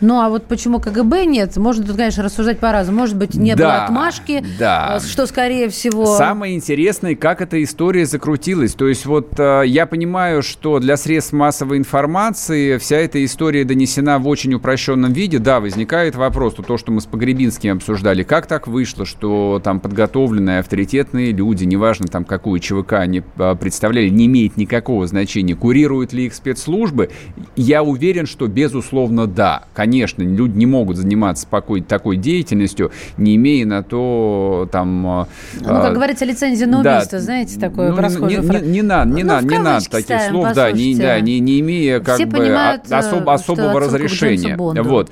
Ну, 0.00 0.20
а 0.20 0.28
вот 0.28 0.44
почему 0.44 0.80
КГБ 0.80 1.26
нет, 1.26 1.56
можно 1.56 1.84
тут, 1.84 1.96
конечно, 1.96 2.22
рассуждать 2.22 2.58
по-разному. 2.58 2.98
Может 2.98 3.16
быть, 3.16 3.34
не 3.34 3.54
да, 3.54 3.64
было 3.64 3.84
отмашки, 3.84 4.44
да. 4.58 4.98
Э, 5.02 5.06
что, 5.06 5.26
скорее 5.26 5.68
всего... 5.68 6.16
Самое 6.16 6.54
интересное, 6.54 7.14
как 7.14 7.40
эта 7.40 7.62
история 7.62 8.06
закрутилась. 8.06 8.74
То 8.74 8.86
есть 8.86 9.06
вот 9.06 9.38
э, 9.38 9.62
я 9.66 9.86
понимаю, 9.86 10.42
что 10.42 10.78
для 10.78 10.96
средств 10.96 11.32
массовой 11.32 11.78
информации 11.78 12.78
вся 12.78 12.96
эта 12.96 13.24
история 13.24 13.64
донесена 13.64 14.18
в 14.18 14.28
очень 14.28 14.54
упрощенном 14.54 15.12
виде. 15.12 15.38
Да, 15.38 15.60
возникает 15.60 16.14
вопрос, 16.14 16.54
то, 16.54 16.78
что 16.78 16.92
мы 16.92 17.00
с 17.00 17.06
Погребинским 17.06 17.76
обсуждали, 17.76 18.22
как 18.22 18.46
так 18.46 18.66
вышло, 18.68 19.04
что 19.04 19.60
там 19.62 19.80
подготовленные 19.80 20.60
авторитетные 20.60 21.32
люди, 21.32 21.64
неважно 21.64 22.06
там 22.06 22.24
какую 22.24 22.60
ЧВК 22.60 22.94
они 22.94 23.22
э, 23.36 23.56
представляли, 23.58 24.08
не 24.08 24.26
имеет 24.26 24.56
никакого 24.56 25.06
значения, 25.06 25.54
курируют 25.54 26.12
ли 26.12 26.26
их 26.26 26.34
спецслужбы, 26.34 27.10
я 27.56 27.82
уверен, 27.82 28.26
что 28.26 28.46
безусловно 28.46 29.26
да. 29.26 29.64
Конечно, 29.74 29.87
люди 29.90 30.56
не 30.56 30.66
могут 30.66 30.96
заниматься 30.96 31.44
спокойно 31.44 31.86
такой 31.86 32.16
деятельностью, 32.16 32.90
не 33.16 33.36
имея 33.36 33.66
на 33.66 33.82
то 33.82 34.68
там... 34.70 35.02
Ну, 35.02 35.26
как 35.64 35.84
а, 35.84 35.90
говорится, 35.92 36.24
лицензия 36.24 36.66
на 36.66 36.80
убийство, 36.80 37.18
да, 37.18 37.24
знаете, 37.24 37.58
такое 37.58 37.90
ну, 37.92 38.26
не, 38.26 38.36
не, 38.36 38.60
не, 38.68 38.82
надо, 38.82 39.10
не, 39.10 39.22
ну, 39.22 39.28
надо, 39.28 39.46
не 39.46 39.58
надо 39.58 39.84
таких 39.90 40.04
ставим, 40.04 40.30
слов, 40.30 40.52
да 40.54 40.72
не, 40.72 40.94
да, 40.94 41.20
не, 41.20 41.40
не 41.40 41.60
имея 41.60 42.00
как 42.00 42.16
Все 42.16 42.26
бы 42.26 42.38
понимают, 42.38 42.90
особ, 42.90 43.28
особого 43.28 43.80
разрешения. 43.80 44.56
Вот. 44.56 45.10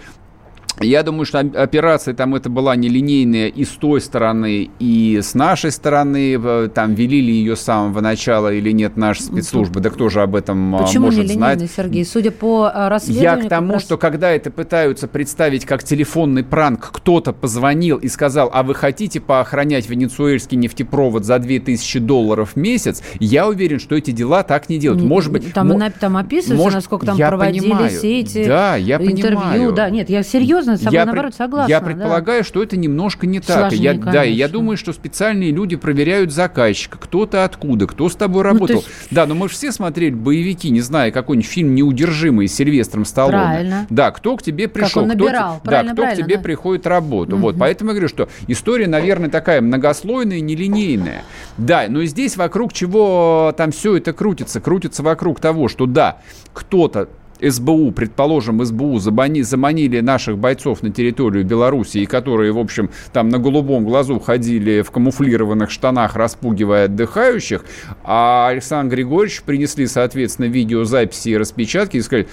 Я 0.80 1.02
думаю, 1.02 1.24
что 1.24 1.38
операция 1.38 2.12
там 2.14 2.34
это 2.34 2.50
была 2.50 2.76
нелинейная 2.76 3.48
и 3.48 3.64
с 3.64 3.70
той 3.70 4.00
стороны, 4.00 4.70
и 4.78 5.20
с 5.22 5.34
нашей 5.34 5.70
стороны. 5.70 6.38
Там 6.68 6.94
вели 6.94 7.20
ли 7.20 7.32
ее 7.32 7.56
с 7.56 7.60
самого 7.60 8.00
начала 8.00 8.52
или 8.52 8.72
нет 8.72 8.96
наши 8.96 9.22
спецслужбы. 9.22 9.80
Да 9.80 9.90
кто 9.90 10.08
же 10.08 10.20
об 10.20 10.36
этом 10.36 10.76
а, 10.76 10.82
Почему 10.82 11.06
может 11.06 11.28
знать? 11.28 11.70
Сергей? 11.74 12.04
Судя 12.04 12.30
по 12.30 12.70
а, 12.72 12.88
расследованию... 12.88 13.40
Я 13.40 13.46
к 13.46 13.48
тому, 13.48 13.74
раз... 13.74 13.82
что 13.82 13.96
когда 13.96 14.30
это 14.30 14.50
пытаются 14.50 15.08
представить 15.08 15.64
как 15.64 15.82
телефонный 15.82 16.44
пранк, 16.44 16.90
кто-то 16.92 17.32
позвонил 17.32 17.96
и 17.96 18.08
сказал, 18.08 18.50
а 18.52 18.62
вы 18.62 18.74
хотите 18.74 19.20
поохранять 19.20 19.88
венесуэльский 19.88 20.56
нефтепровод 20.58 21.24
за 21.24 21.38
2000 21.38 22.00
долларов 22.00 22.52
в 22.54 22.56
месяц, 22.56 23.02
я 23.18 23.48
уверен, 23.48 23.80
что 23.80 23.94
эти 23.94 24.10
дела 24.10 24.42
так 24.42 24.68
не 24.68 24.78
делают. 24.78 25.02
Может 25.02 25.32
быть... 25.32 25.52
Там, 25.54 25.68
мо... 25.68 25.90
там 25.90 26.16
описывается, 26.16 26.62
может... 26.62 26.74
насколько 26.76 27.06
там 27.06 27.16
проводили 27.16 27.60
понимаю. 27.60 27.88
все 27.90 28.20
эти 28.20 28.46
да, 28.46 28.76
я 28.76 28.96
интервью. 28.96 29.40
Понимаю. 29.40 29.72
Да, 29.72 29.90
нет, 29.90 30.10
я 30.10 30.22
серьезно 30.22 30.65
серьезно, 30.72 30.76
с 30.76 30.80
тобой, 30.80 30.98
я 30.98 31.04
наоборот, 31.06 31.34
согласна. 31.34 31.70
Я 31.70 31.80
предполагаю, 31.80 32.42
да. 32.42 32.48
что 32.48 32.62
это 32.62 32.76
немножко 32.76 33.26
не 33.26 33.40
так. 33.40 33.72
Я, 33.72 33.94
да, 33.94 34.24
и 34.24 34.32
я 34.32 34.48
думаю, 34.48 34.76
что 34.76 34.92
специальные 34.92 35.52
люди 35.52 35.76
проверяют 35.76 36.32
заказчика, 36.32 36.98
кто-то 36.98 37.44
откуда, 37.44 37.86
кто 37.86 38.08
с 38.08 38.16
тобой 38.16 38.42
работал. 38.42 38.76
Ну, 38.76 38.82
есть... 38.82 39.10
Да, 39.10 39.26
но 39.26 39.34
мы 39.34 39.48
же 39.48 39.54
все 39.54 39.72
смотрели 39.72 40.14
боевики, 40.14 40.70
не 40.70 40.80
знаю, 40.80 41.12
какой-нибудь 41.12 41.48
фильм 41.48 41.74
«Неудержимый» 41.74 42.48
с 42.48 42.54
Сильвестром 42.54 43.04
Сталлоне. 43.04 43.38
Правильно. 43.38 43.86
Да, 43.90 44.10
кто 44.10 44.36
к 44.36 44.42
тебе 44.42 44.68
пришел, 44.68 45.02
как 45.02 45.02
он 45.02 45.08
набирал. 45.08 45.58
кто, 45.60 45.70
да, 45.70 45.84
кто 45.84 46.06
к 46.06 46.14
тебе 46.14 46.36
да. 46.36 46.42
приходит 46.42 46.86
работу. 46.86 47.36
Угу. 47.36 47.42
Вот, 47.42 47.56
поэтому 47.58 47.90
я 47.90 47.94
говорю, 47.94 48.08
что 48.08 48.28
история, 48.48 48.86
наверное, 48.86 49.30
такая 49.30 49.60
многослойная, 49.60 50.40
нелинейная. 50.40 51.22
Да, 51.58 51.86
но 51.88 52.04
здесь 52.04 52.36
вокруг 52.36 52.72
чего 52.72 53.54
там 53.56 53.72
все 53.72 53.96
это 53.96 54.12
крутится? 54.12 54.60
Крутится 54.60 55.02
вокруг 55.02 55.40
того, 55.40 55.68
что 55.68 55.86
да, 55.86 56.18
кто-то 56.52 57.08
СБУ, 57.40 57.92
предположим, 57.92 58.64
СБУ 58.64 58.98
забани, 58.98 59.42
заманили 59.42 60.00
наших 60.00 60.38
бойцов 60.38 60.82
на 60.82 60.90
территорию 60.90 61.44
Беларуси, 61.44 61.98
и 61.98 62.06
которые, 62.06 62.52
в 62.52 62.58
общем, 62.58 62.90
там 63.12 63.28
на 63.28 63.38
голубом 63.38 63.84
глазу 63.84 64.18
ходили 64.18 64.82
в 64.82 64.90
камуфлированных 64.90 65.70
штанах, 65.70 66.16
распугивая 66.16 66.86
отдыхающих, 66.86 67.64
а 68.04 68.48
Александр 68.48 68.96
Григорьевич 68.96 69.42
принесли, 69.42 69.86
соответственно, 69.86 70.46
видеозаписи 70.46 71.30
и 71.30 71.36
распечатки 71.36 71.96
и 71.98 72.02
сказали, 72.02 72.28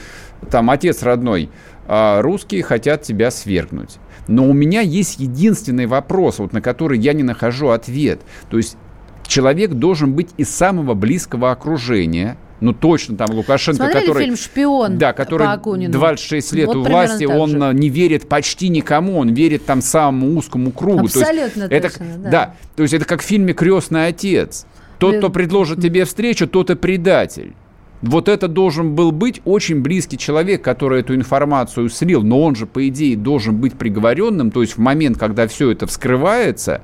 там, 0.49 0.69
отец 0.69 1.03
родной, 1.03 1.49
а 1.87 2.21
русские 2.21 2.63
хотят 2.63 3.03
тебя 3.03 3.31
свергнуть. 3.31 3.97
Но 4.27 4.47
у 4.47 4.53
меня 4.53 4.81
есть 4.81 5.19
единственный 5.19 5.85
вопрос, 5.85 6.39
вот 6.39 6.53
на 6.53 6.61
который 6.61 6.97
я 6.97 7.13
не 7.13 7.23
нахожу 7.23 7.69
ответ. 7.69 8.21
То 8.49 8.57
есть 8.57 8.77
человек 9.27 9.71
должен 9.71 10.13
быть 10.13 10.29
из 10.37 10.49
самого 10.49 10.93
близкого 10.93 11.51
окружения– 11.51 12.37
ну 12.59 12.73
точно 12.73 13.17
там 13.17 13.29
Лукашенко, 13.31 13.83
Смотрели 13.83 14.05
который... 14.05 14.23
фильм 14.23 14.37
«Шпион» 14.37 14.97
Да, 14.97 15.13
который 15.13 15.47
26 15.89 16.53
лет 16.53 16.67
вот 16.67 16.77
у 16.77 16.83
власти, 16.83 17.25
он 17.25 17.49
же. 17.49 17.73
не 17.73 17.89
верит 17.89 18.27
почти 18.29 18.69
никому, 18.69 19.17
он 19.17 19.33
верит 19.33 19.65
там 19.65 19.81
самому 19.81 20.37
узкому 20.37 20.71
кругу. 20.71 21.05
Абсолютно 21.05 21.67
то 21.67 21.75
есть, 21.75 21.95
точно, 21.97 22.03
это, 22.03 22.19
да. 22.23 22.29
да. 22.29 22.55
То 22.75 22.83
есть 22.83 22.93
это 22.93 23.05
как 23.05 23.21
в 23.21 23.25
фильме 23.25 23.53
«Крестный 23.53 24.07
отец». 24.07 24.65
Тот, 24.99 25.17
кто 25.17 25.29
предложит 25.29 25.81
тебе 25.81 26.05
встречу, 26.05 26.47
тот 26.47 26.69
и 26.69 26.75
предатель. 26.75 27.53
Вот 28.03 28.27
это 28.27 28.49
должен 28.49 28.95
был 28.95 29.11
быть 29.11 29.41
очень 29.45 29.81
близкий 29.81 30.17
человек, 30.17 30.61
который 30.61 30.99
эту 30.99 31.15
информацию 31.15 31.89
слил, 31.89 32.21
но 32.21 32.41
он 32.41 32.53
же, 32.53 32.65
по 32.65 32.85
идее, 32.87 33.15
должен 33.15 33.55
быть 33.55 33.73
приговоренным, 33.75 34.51
то 34.51 34.61
есть 34.61 34.73
в 34.73 34.77
момент, 34.79 35.17
когда 35.17 35.47
все 35.47 35.71
это 35.71 35.87
вскрывается, 35.87 36.81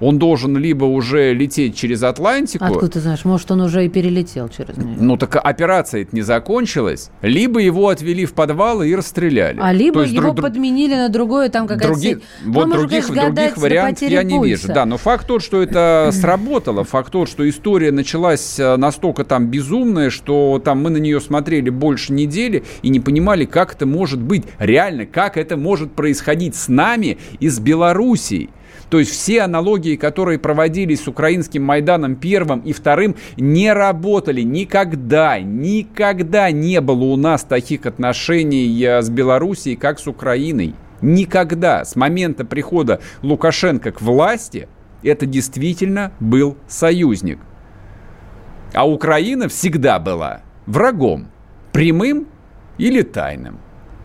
он 0.00 0.18
должен 0.18 0.56
либо 0.56 0.84
уже 0.84 1.34
лететь 1.34 1.76
через 1.76 2.02
Атлантику. 2.02 2.64
Откуда 2.64 2.88
ты 2.88 3.00
знаешь? 3.00 3.24
Может, 3.24 3.50
он 3.50 3.60
уже 3.60 3.84
и 3.84 3.88
перелетел 3.88 4.48
через 4.48 4.76
нее. 4.76 4.96
Ну, 4.98 5.16
так 5.16 5.36
операция 5.36 6.02
это 6.02 6.16
не 6.16 6.22
закончилась. 6.22 7.10
Либо 7.22 7.60
его 7.60 7.88
отвели 7.88 8.24
в 8.24 8.32
подвал 8.32 8.82
и 8.82 8.94
расстреляли. 8.94 9.58
А 9.60 9.72
либо 9.72 10.02
есть, 10.02 10.14
его 10.14 10.32
друг, 10.32 10.42
подменили 10.42 10.94
на 10.94 11.08
другое, 11.08 11.50
там 11.50 11.66
какая-то... 11.66 11.88
Други, 11.88 12.18
вот 12.44 12.66
ну, 12.66 12.74
других, 12.74 13.06
конечно, 13.06 13.32
других 13.32 13.56
вариантов 13.56 14.08
я 14.08 14.22
не 14.22 14.42
вижу. 14.42 14.68
Да, 14.68 14.86
но 14.86 14.96
факт 14.96 15.26
тот, 15.26 15.42
что 15.42 15.62
это 15.62 16.10
сработало. 16.12 16.84
Факт 16.84 17.12
тот, 17.12 17.28
что 17.28 17.48
история 17.48 17.92
началась 17.92 18.58
э, 18.58 18.76
настолько 18.76 19.24
там 19.24 19.48
безумная, 19.48 20.10
что 20.10 20.60
там 20.64 20.82
мы 20.82 20.90
на 20.90 20.98
нее 20.98 21.20
смотрели 21.20 21.70
больше 21.70 22.12
недели 22.12 22.64
и 22.82 22.88
не 22.88 23.00
понимали, 23.00 23.44
как 23.44 23.74
это 23.74 23.86
может 23.86 24.20
быть. 24.20 24.44
Реально, 24.58 25.06
как 25.06 25.36
это 25.36 25.56
может 25.56 25.92
происходить 25.92 26.54
с 26.56 26.68
нами 26.68 27.18
из 27.38 27.58
Белоруссии. 27.58 28.50
То 28.90 28.98
есть 28.98 29.12
все 29.12 29.42
аналогии, 29.42 29.94
которые 29.94 30.40
проводились 30.40 31.04
с 31.04 31.08
украинским 31.08 31.62
Майданом 31.62 32.16
первым 32.16 32.60
и 32.60 32.72
вторым, 32.72 33.14
не 33.36 33.72
работали 33.72 34.42
никогда, 34.42 35.38
никогда 35.38 36.50
не 36.50 36.80
было 36.80 37.04
у 37.04 37.16
нас 37.16 37.44
таких 37.44 37.86
отношений 37.86 38.82
э, 38.82 39.00
с 39.00 39.08
Белоруссией, 39.08 39.76
как 39.76 40.00
с 40.00 40.08
Украиной. 40.08 40.74
Никогда 41.00 41.84
с 41.84 41.94
момента 41.94 42.44
прихода 42.44 43.00
Лукашенко 43.22 43.92
к 43.92 44.02
власти 44.02 44.68
это 45.04 45.24
действительно 45.24 46.12
был 46.18 46.56
союзник. 46.68 47.38
А 48.74 48.88
Украина 48.88 49.48
всегда 49.48 50.00
была 50.00 50.42
врагом, 50.66 51.28
прямым 51.72 52.26
или 52.76 53.02
тайным. 53.02 53.60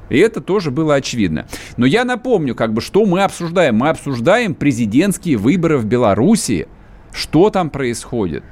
И 0.10 0.18
это 0.20 0.42
тоже 0.42 0.72
было 0.72 0.96
очевидно. 0.96 1.48
Но 1.78 1.86
я 1.86 2.04
напомню, 2.06 2.56
как 2.56 2.74
бы, 2.74 2.82
что 2.82 3.06
мы 3.06 3.24
обсуждаем. 3.24 3.76
Мы 3.78 3.90
обсуждаем 3.90 4.54
президентские 4.56 5.38
выборы 5.38 5.78
в 5.78 5.86
Белоруссии. 5.86 6.68
Что 7.12 7.50
там 7.50 7.70
происходит? 7.70 8.44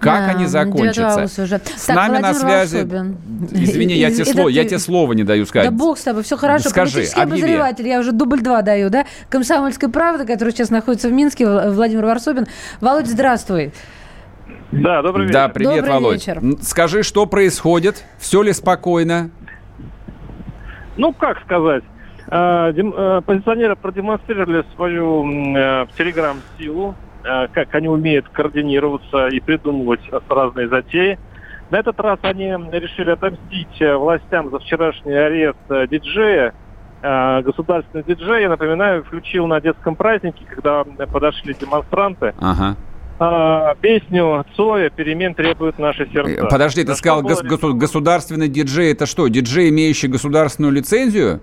Как 0.00 0.26
Да, 0.26 0.36
они 0.36 0.46
закончатся? 0.46 1.42
уже. 1.42 1.60
С 1.76 1.86
Так, 1.86 1.96
нами 1.96 2.18
на 2.18 2.32
Владимир 2.32 2.34
связи... 2.40 2.76
Варсобин. 2.76 3.16
Извини, 3.52 3.94
я 3.94 4.10
тебе, 4.10 4.24
слово, 4.26 4.48
я 4.48 4.62
ты- 4.62 4.68
тебе 4.70 4.78
слово 4.78 5.12
не 5.14 5.24
даю 5.24 5.46
сказать. 5.46 5.70
Да 5.70 5.74
бог 5.74 5.96
с 5.98 6.02
тобой, 6.02 6.22
все 6.22 6.36
хорошо. 6.36 6.68
Скажи, 6.68 6.92
Политический 6.94 7.20
объяви. 7.20 7.42
обозреватель, 7.42 7.88
я 7.88 8.00
уже 8.00 8.12
дубль 8.12 8.42
два 8.42 8.60
даю, 8.60 8.90
да? 8.90 9.06
Комсомольская 9.30 9.88
правда, 9.88 10.26
которая 10.26 10.52
сейчас 10.52 10.68
находится 10.68 11.08
в 11.08 11.12
Минске, 11.12 11.44
Вл- 11.44 11.70
Владимир 11.72 12.04
Варсобин. 12.04 12.46
Володь, 12.82 13.06
здравствуй. 13.06 13.72
Да, 14.72 15.00
добрый 15.00 15.30
Да, 15.30 15.48
привет, 15.48 15.76
Добрый 15.76 15.90
Володь. 15.92 16.14
вечер. 16.20 16.42
Скажи, 16.60 17.02
что 17.02 17.24
происходит? 17.26 18.04
Все 18.18 18.42
ли 18.42 18.52
спокойно? 18.52 19.30
Ну, 20.96 21.12
как 21.12 21.40
сказать, 21.42 21.84
э, 22.28 22.72
э, 22.72 23.20
позиционеры 23.24 23.76
продемонстрировали 23.76 24.64
свою 24.74 25.24
э, 25.24 25.84
в 25.84 25.88
Телеграм 25.96 26.38
силу, 26.58 26.94
как 27.22 27.74
они 27.74 27.88
умеют 27.88 28.28
координироваться 28.28 29.26
и 29.26 29.40
придумывать 29.40 30.00
разные 30.28 30.68
затеи. 30.68 31.18
На 31.70 31.78
этот 31.78 31.98
раз 31.98 32.20
они 32.22 32.50
решили 32.70 33.10
отомстить 33.10 33.80
властям 33.80 34.48
за 34.50 34.60
вчерашний 34.60 35.12
арест 35.14 35.58
диджея, 35.90 36.54
государственный 37.02 38.04
диджей, 38.04 38.42
я 38.42 38.48
напоминаю, 38.48 39.02
включил 39.02 39.48
на 39.48 39.60
детском 39.60 39.96
празднике, 39.96 40.44
когда 40.48 40.84
подошли 40.84 41.54
демонстранты, 41.54 42.32
Ага. 42.40 42.76
Э, 43.18 43.74
песню 43.80 44.44
Цоя 44.56 44.90
«Перемен 44.90 45.34
требуют 45.34 45.78
наши 45.78 46.06
сердца». 46.12 46.30
Э, 46.30 46.48
Подожди, 46.48 46.84
ты 46.84 46.94
сказал 46.94 47.22
гос- 47.22 47.42
госу- 47.44 47.74
государственный 47.74 48.48
диджей. 48.48 48.92
Это 48.92 49.06
что, 49.06 49.26
диджей, 49.28 49.68
имеющий 49.70 50.08
государственную 50.08 50.72
лицензию? 50.72 51.40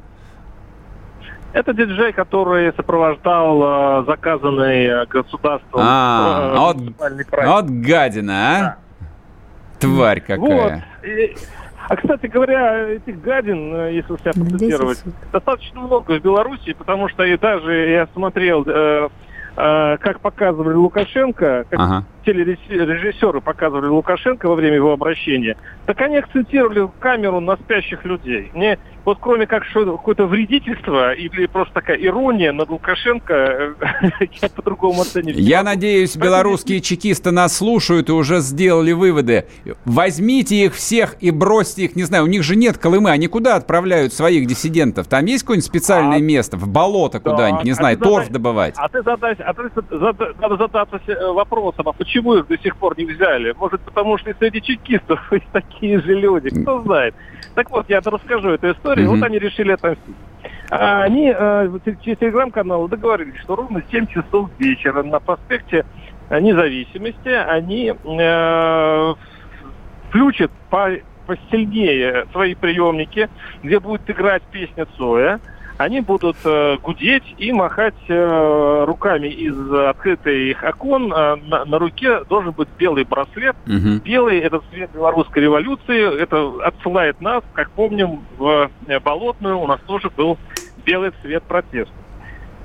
Это 1.53 1.73
диджей, 1.73 2.13
который 2.13 2.73
сопровождал 2.75 4.01
э, 4.01 4.05
заказанный 4.07 4.85
э, 4.85 5.05
государством 5.05 5.81
А, 5.83 6.53
э, 6.55 6.57
вот- 6.59 6.95
праздник. 6.97 7.27
Вот 7.31 7.65
гадина, 7.69 8.33
а? 8.33 8.77
Тварь 9.79 10.23
Вот. 10.29 10.47
какая. 10.49 10.85
И- 11.03 11.35
а, 11.89 11.95
кстати 11.95 12.25
говоря, 12.25 12.89
этих 12.89 13.21
гадин, 13.21 13.75
э, 13.75 13.93
если 13.93 14.15
себя 14.17 14.31
На 14.35 14.45
10 14.45 14.49
процитировать, 14.51 15.03
достаточно 15.31 15.81
много 15.81 16.13
в 16.19 16.21
Беларуси, 16.23 16.73
потому 16.73 17.07
что 17.09 17.23
и 17.23 17.37
даже 17.37 17.71
я 17.89 18.07
смотрел, 18.13 18.63
э, 18.65 19.09
как 19.55 20.21
показывали 20.21 20.75
Лукашенко, 20.75 21.65
как 21.69 21.79
Ага. 21.79 22.05
Телережиссеры 22.25 23.41
показывали 23.41 23.87
Лукашенко 23.87 24.47
во 24.47 24.55
время 24.55 24.75
его 24.77 24.93
обращения, 24.93 25.57
так 25.85 25.99
они 26.01 26.17
акцентировали 26.17 26.89
камеру 26.99 27.39
на 27.39 27.55
спящих 27.57 28.05
людей. 28.05 28.51
Мне 28.53 28.79
вот 29.05 29.17
кроме 29.19 29.47
как 29.47 29.65
что 29.65 29.97
какое-то 29.97 30.25
вредительство 30.27 31.11
или 31.13 31.45
просто 31.45 31.73
такая 31.73 31.97
ирония 31.97 32.53
над 32.53 32.69
Лукашенко, 32.69 33.33
э, 33.33 33.73
я 34.41 34.49
по-другому 34.49 35.01
оценить. 35.01 35.35
не 35.35 35.41
Я 35.41 35.63
надеюсь, 35.63 36.15
белорусские 36.15 36.79
чекисты 36.79 37.31
нас 37.31 37.57
слушают 37.57 38.07
и 38.07 38.13
уже 38.13 38.39
сделали 38.39 38.93
выводы. 38.93 39.45
Возьмите 39.83 40.55
их 40.65 40.75
всех 40.75 41.17
и 41.19 41.31
бросьте 41.31 41.83
их, 41.83 41.95
не 41.97 42.03
знаю, 42.03 42.23
у 42.23 42.27
них 42.27 42.43
же 42.43 42.55
нет 42.55 42.77
Колымы, 42.77 43.09
они 43.09 43.27
куда 43.27 43.55
отправляют 43.55 44.13
своих 44.13 44.47
диссидентов? 44.47 45.07
Там 45.07 45.25
есть 45.25 45.43
какое-нибудь 45.43 45.65
специальное 45.65 46.17
А, 46.17 46.21
место, 46.21 46.55
в 46.55 46.67
болото 46.69 47.19
да, 47.19 47.31
куда-нибудь, 47.31 47.65
не 47.65 47.71
а 47.71 47.75
знаю, 47.75 47.97
торф 47.97 48.27
задай- 48.27 48.33
добывать? 48.33 48.75
А 48.77 48.87
ты 48.87 49.01
задай, 49.03 49.33
а 49.33 49.53
ты 49.53 49.63
надо 50.39 50.57
задаться 50.57 50.99
вопросом, 51.33 51.89
а 51.89 51.91
почему 51.91 52.12
их 52.21 52.47
до 52.47 52.57
сих 52.57 52.75
пор 52.77 52.97
не 52.97 53.05
взяли? 53.05 53.53
Может, 53.57 53.81
потому 53.81 54.17
что 54.17 54.29
и 54.29 54.33
среди 54.37 54.61
чекистов 54.61 55.19
есть 55.31 55.47
такие 55.51 55.99
же 56.01 56.13
люди, 56.13 56.49
кто 56.49 56.81
знает. 56.83 57.15
Так 57.55 57.69
вот, 57.71 57.89
я 57.89 58.01
расскажу 58.03 58.49
эту 58.51 58.71
историю. 58.71 59.09
Мгм. 59.09 59.19
Вот 59.19 59.25
они 59.25 59.39
решили 59.39 59.71
отомстить. 59.71 60.15
А 60.69 61.03
Они 61.03 61.33
э, 61.35 61.69
через 62.03 62.17
телеграм-канал 62.17 62.87
договорились, 62.87 63.39
что 63.41 63.55
ровно 63.55 63.81
в 63.81 63.91
7 63.91 64.07
часов 64.07 64.49
вечера 64.57 65.03
на 65.03 65.19
проспекте 65.19 65.85
независимости 66.29 67.29
они 67.29 67.93
э, 67.93 69.13
включат 70.09 70.51
по, 70.69 70.91
посильнее 71.25 72.25
свои 72.31 72.55
приемники, 72.55 73.29
где 73.61 73.79
будет 73.79 74.09
играть 74.09 74.43
песня 74.51 74.85
Цоя. 74.97 75.39
Они 75.83 75.99
будут 75.99 76.37
э, 76.45 76.77
гудеть 76.81 77.35
и 77.37 77.51
махать 77.51 77.93
э, 78.07 78.85
руками 78.87 79.27
из 79.27 79.53
открытых 79.69 80.63
окон. 80.63 81.11
Э, 81.11 81.35
на, 81.35 81.65
на 81.65 81.77
руке 81.77 82.23
должен 82.23 82.51
быть 82.51 82.69
белый 82.77 83.03
браслет. 83.03 83.57
Мгм. 83.65 83.99
Белый– 83.99 84.39
это 84.39 84.61
цвет 84.71 84.91
белорусской 84.93 85.43
революции. 85.43 86.21
Это 86.21 86.53
отсылает 86.65 87.19
нас, 87.19 87.43
как 87.53 87.69
помним, 87.71 88.21
в 88.37 88.71
э, 88.87 88.99
Болотную 89.01 89.59
у 89.59 89.67
нас 89.67 89.81
тоже 89.85 90.09
был 90.09 90.37
белый 90.85 91.11
цвет 91.21 91.43
протеста. 91.43 91.93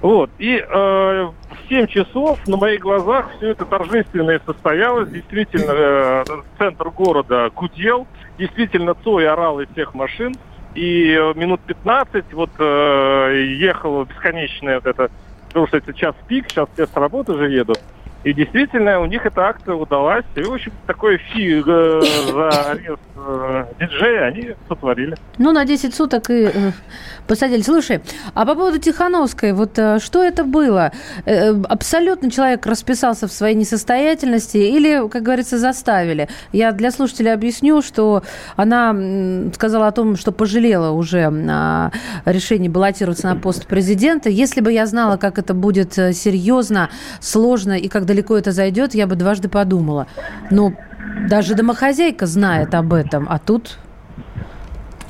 Вот. 0.00 0.30
И 0.38 0.56
э, 0.56 0.68
в 0.70 1.68
7 1.68 1.88
часов 1.88 2.38
на 2.46 2.56
моих 2.56 2.80
глазах 2.80 3.30
все 3.36 3.48
это 3.48 3.64
торжественно 3.64 4.38
состоялось. 4.46 5.08
Действительно, 5.10 5.72
э, 5.72 6.24
центр 6.56 6.90
города 6.90 7.50
гудел. 7.52 8.06
Действительно, 8.38 8.94
Цой 8.94 9.28
орал 9.28 9.58
из 9.58 9.68
всех 9.70 9.94
машин. 9.94 10.36
И 10.74 11.12
э, 11.12 11.34
минут 11.34 11.60
15 11.62 12.32
вот 12.32 12.50
э, 12.58 13.44
ехало 13.58 14.04
бесконечное 14.04 14.76
вот 14.76 14.86
это, 14.86 15.10
потому 15.48 15.66
что 15.66 15.76
это 15.78 15.92
час 15.94 16.14
пик, 16.26 16.46
сейчас 16.48 16.68
все 16.74 16.86
с 16.86 16.94
работы 16.94 17.36
же 17.36 17.50
едут. 17.50 17.80
И 18.28 18.34
действительно, 18.34 19.00
у 19.00 19.06
них 19.06 19.24
эта 19.24 19.40
акция 19.40 19.74
удалась. 19.74 20.26
И, 20.36 20.42
в 20.42 20.52
общем, 20.52 20.72
такой 20.86 21.16
фи 21.16 21.62
э, 21.66 22.00
за 22.30 22.48
арест 22.72 23.00
э, 23.16 23.64
диджея 23.80 24.26
они 24.26 24.54
сотворили. 24.68 25.16
Ну, 25.38 25.52
на 25.52 25.64
10 25.64 25.94
суток 25.94 26.28
и 26.28 26.50
э, 26.52 26.72
посадили. 27.28 27.62
Слушай, 27.62 28.00
а 28.34 28.44
по 28.44 28.54
поводу 28.54 28.78
Тихановской, 28.78 29.52
вот 29.52 29.78
э, 29.78 29.98
что 30.00 30.24
это 30.24 30.44
было? 30.44 30.90
Э, 31.24 31.52
э, 31.52 31.62
абсолютно 31.68 32.30
человек 32.30 32.66
расписался 32.66 33.28
в 33.28 33.32
своей 33.32 33.54
несостоятельности 33.54 34.56
или, 34.56 35.08
как 35.08 35.22
говорится, 35.22 35.58
заставили? 35.58 36.28
Я 36.52 36.72
для 36.72 36.90
слушателей 36.90 37.32
объясню, 37.32 37.82
что 37.82 38.22
она 38.56 38.96
сказала 39.54 39.86
о 39.86 39.92
том, 39.92 40.16
что 40.16 40.32
пожалела 40.32 40.90
уже 40.90 41.30
на 41.30 41.92
решении 42.24 42.68
баллотироваться 42.68 43.26
на 43.26 43.36
пост 43.36 43.66
президента. 43.66 44.30
Если 44.30 44.60
бы 44.60 44.72
я 44.72 44.86
знала, 44.86 45.16
как 45.16 45.38
это 45.38 45.54
будет 45.54 45.92
серьезно, 45.92 46.90
сложно 47.20 47.72
и 47.72 47.88
как 47.88 48.06
далеко 48.06 48.17
это 48.36 48.52
зайдет, 48.52 48.94
я 48.94 49.06
бы 49.06 49.16
дважды 49.16 49.48
подумала. 49.48 50.06
Но 50.50 50.72
даже 51.28 51.54
домохозяйка 51.54 52.26
знает 52.26 52.74
об 52.74 52.92
этом, 52.92 53.26
а 53.28 53.38
тут... 53.38 53.78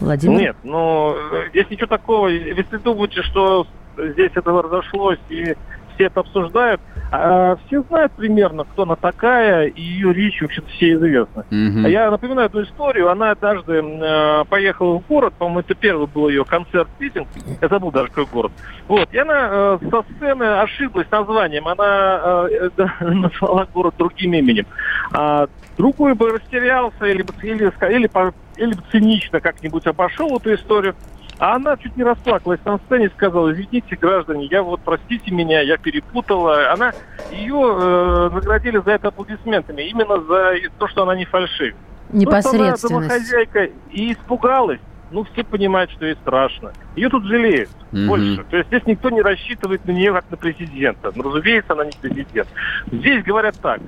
Владимир? 0.01 0.40
Нет, 0.40 0.57
ну, 0.62 1.12
э, 1.16 1.49
здесь 1.51 1.68
ничего 1.71 1.88
такого. 1.88 2.29
Если 2.29 2.77
думаете, 2.77 3.23
что 3.23 3.66
здесь 3.97 4.31
это 4.35 4.51
разошлось 4.51 5.18
и 5.29 5.57
все 5.94 6.05
это 6.05 6.21
обсуждают, 6.21 6.81
а, 7.11 7.57
все 7.66 7.83
знают 7.83 8.12
примерно, 8.12 8.64
кто 8.64 8.83
она 8.83 8.97
такая, 8.97 9.66
и 9.66 9.81
ее 9.81 10.12
речь, 10.12 10.40
в 10.40 10.44
общем-то, 10.44 10.68
все 10.73 10.92
известны. 10.92 11.44
Мгм. 11.51 11.87
А 11.87 11.88
Я 11.88 12.11
напоминаю 12.11 12.49
эту 12.49 12.62
историю. 12.62 13.11
Она 13.11 13.31
однажды 13.31 13.75
э, 13.75 14.44
поехала 14.49 14.99
в 14.99 15.07
город, 15.07 15.35
по-моему, 15.38 15.61
это 15.61 15.75
первый 15.75 16.07
был 16.07 16.29
ее 16.29 16.44
концерт-митинг. 16.44 17.29
Я 17.61 17.68
забыл 17.68 17.90
даже, 17.90 18.09
какой 18.09 18.27
город. 18.27 18.53
Вот. 18.88 19.09
И 19.12 19.18
она 19.18 19.49
э, 19.51 19.79
со 19.90 20.05
сцены 20.14 20.44
ошиблась 20.61 21.11
названием. 21.11 21.66
Она 21.66 22.47
э, 22.51 22.71
э, 22.77 22.87
назвала 23.01 23.66
город 23.73 23.94
другим 23.97 24.35
именем. 24.35 24.66
А 25.12 25.49
другой 25.79 26.14
бы 26.14 26.31
растерялся 26.31 27.07
или, 27.07 27.25
или, 27.42 27.73
или, 27.88 28.11
или 28.57 28.75
бы 28.75 28.83
цинично 28.90 29.40
как-нибудь 29.40 29.87
обошел 29.87 30.37
эту 30.37 30.55
историю. 30.55 30.94
А 31.38 31.55
она 31.55 31.77
чуть 31.77 31.96
не 31.96 32.03
расплакалась 32.03 32.61
на 32.64 32.79
сцене 32.79 33.07
и 33.07 33.11
сказала, 33.11 33.53
извините, 33.53 33.96
граждане, 33.96 34.46
я 34.46 34.62
вот, 34.62 34.81
простите 34.85 35.31
меня, 35.31 35.61
я 35.61 35.77
перепутала. 35.77 36.72
Она, 36.72 36.92
ее 37.31 37.77
э, 37.81 38.31
наградили 38.33 38.79
за 38.85 38.92
это 38.92 39.09
аплодисментами, 39.09 39.83
именно 39.83 40.20
за 40.20 40.55
то, 40.79 40.88
что 40.88 41.05
она 41.05 41.14
не 41.14 41.24
фальшивит. 41.27 41.77
Непосредственность. 42.11 42.81
Просто 42.81 42.96
она 42.96 43.01
домохозяйка 43.03 43.64
и 43.92 44.12
испугалась. 44.12 44.81
Ну, 45.11 45.24
все 45.33 45.42
понимают, 45.44 45.90
что 45.90 46.05
ей 46.05 46.16
страшно. 46.16 46.72
Ее 46.96 47.09
тут 47.09 47.24
жалеют 47.24 47.70
Мгм. 47.92 48.07
больше. 48.09 48.44
То 48.51 48.57
есть 48.57 48.68
здесь 48.68 48.85
никто 48.87 49.09
не 49.09 49.22
рассчитывает 49.22 49.85
на 49.87 49.92
нее 49.92 50.12
как 50.12 50.24
на 50.31 50.37
президента. 50.37 51.12
Ну, 51.14 51.22
разумеется, 51.22 51.72
она 51.72 51.87
не 51.87 51.92
президент. 52.01 52.48
Здесь 52.90 53.24
говорят 53.24 53.59
так. 53.62 53.81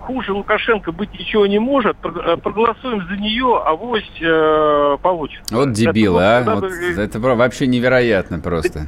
Хуже 0.00 0.32
Лукашенко 0.32 0.92
быть 0.92 1.12
ничего 1.12 1.46
не 1.46 1.58
может. 1.58 1.96
Э, 2.04 2.36
Проголосуем 2.36 3.06
за 3.06 3.16
нее, 3.16 3.60
а 3.64 3.70
авось 3.70 4.10
э, 4.20 4.96
получится. 5.02 5.54
Вот 5.54 5.72
дебилы, 5.72 6.20
Это 6.22 6.52
а? 6.52 6.54
вот 6.56 6.64
э, 6.72 7.00
это 7.00 7.20
вообще 7.20 7.66
невероятно 7.66 8.40
просто. 8.40 8.86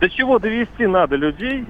До 0.00 0.08
чего 0.10 0.38
довести 0.38 0.86
надо 0.86 1.16
людей, 1.16 1.66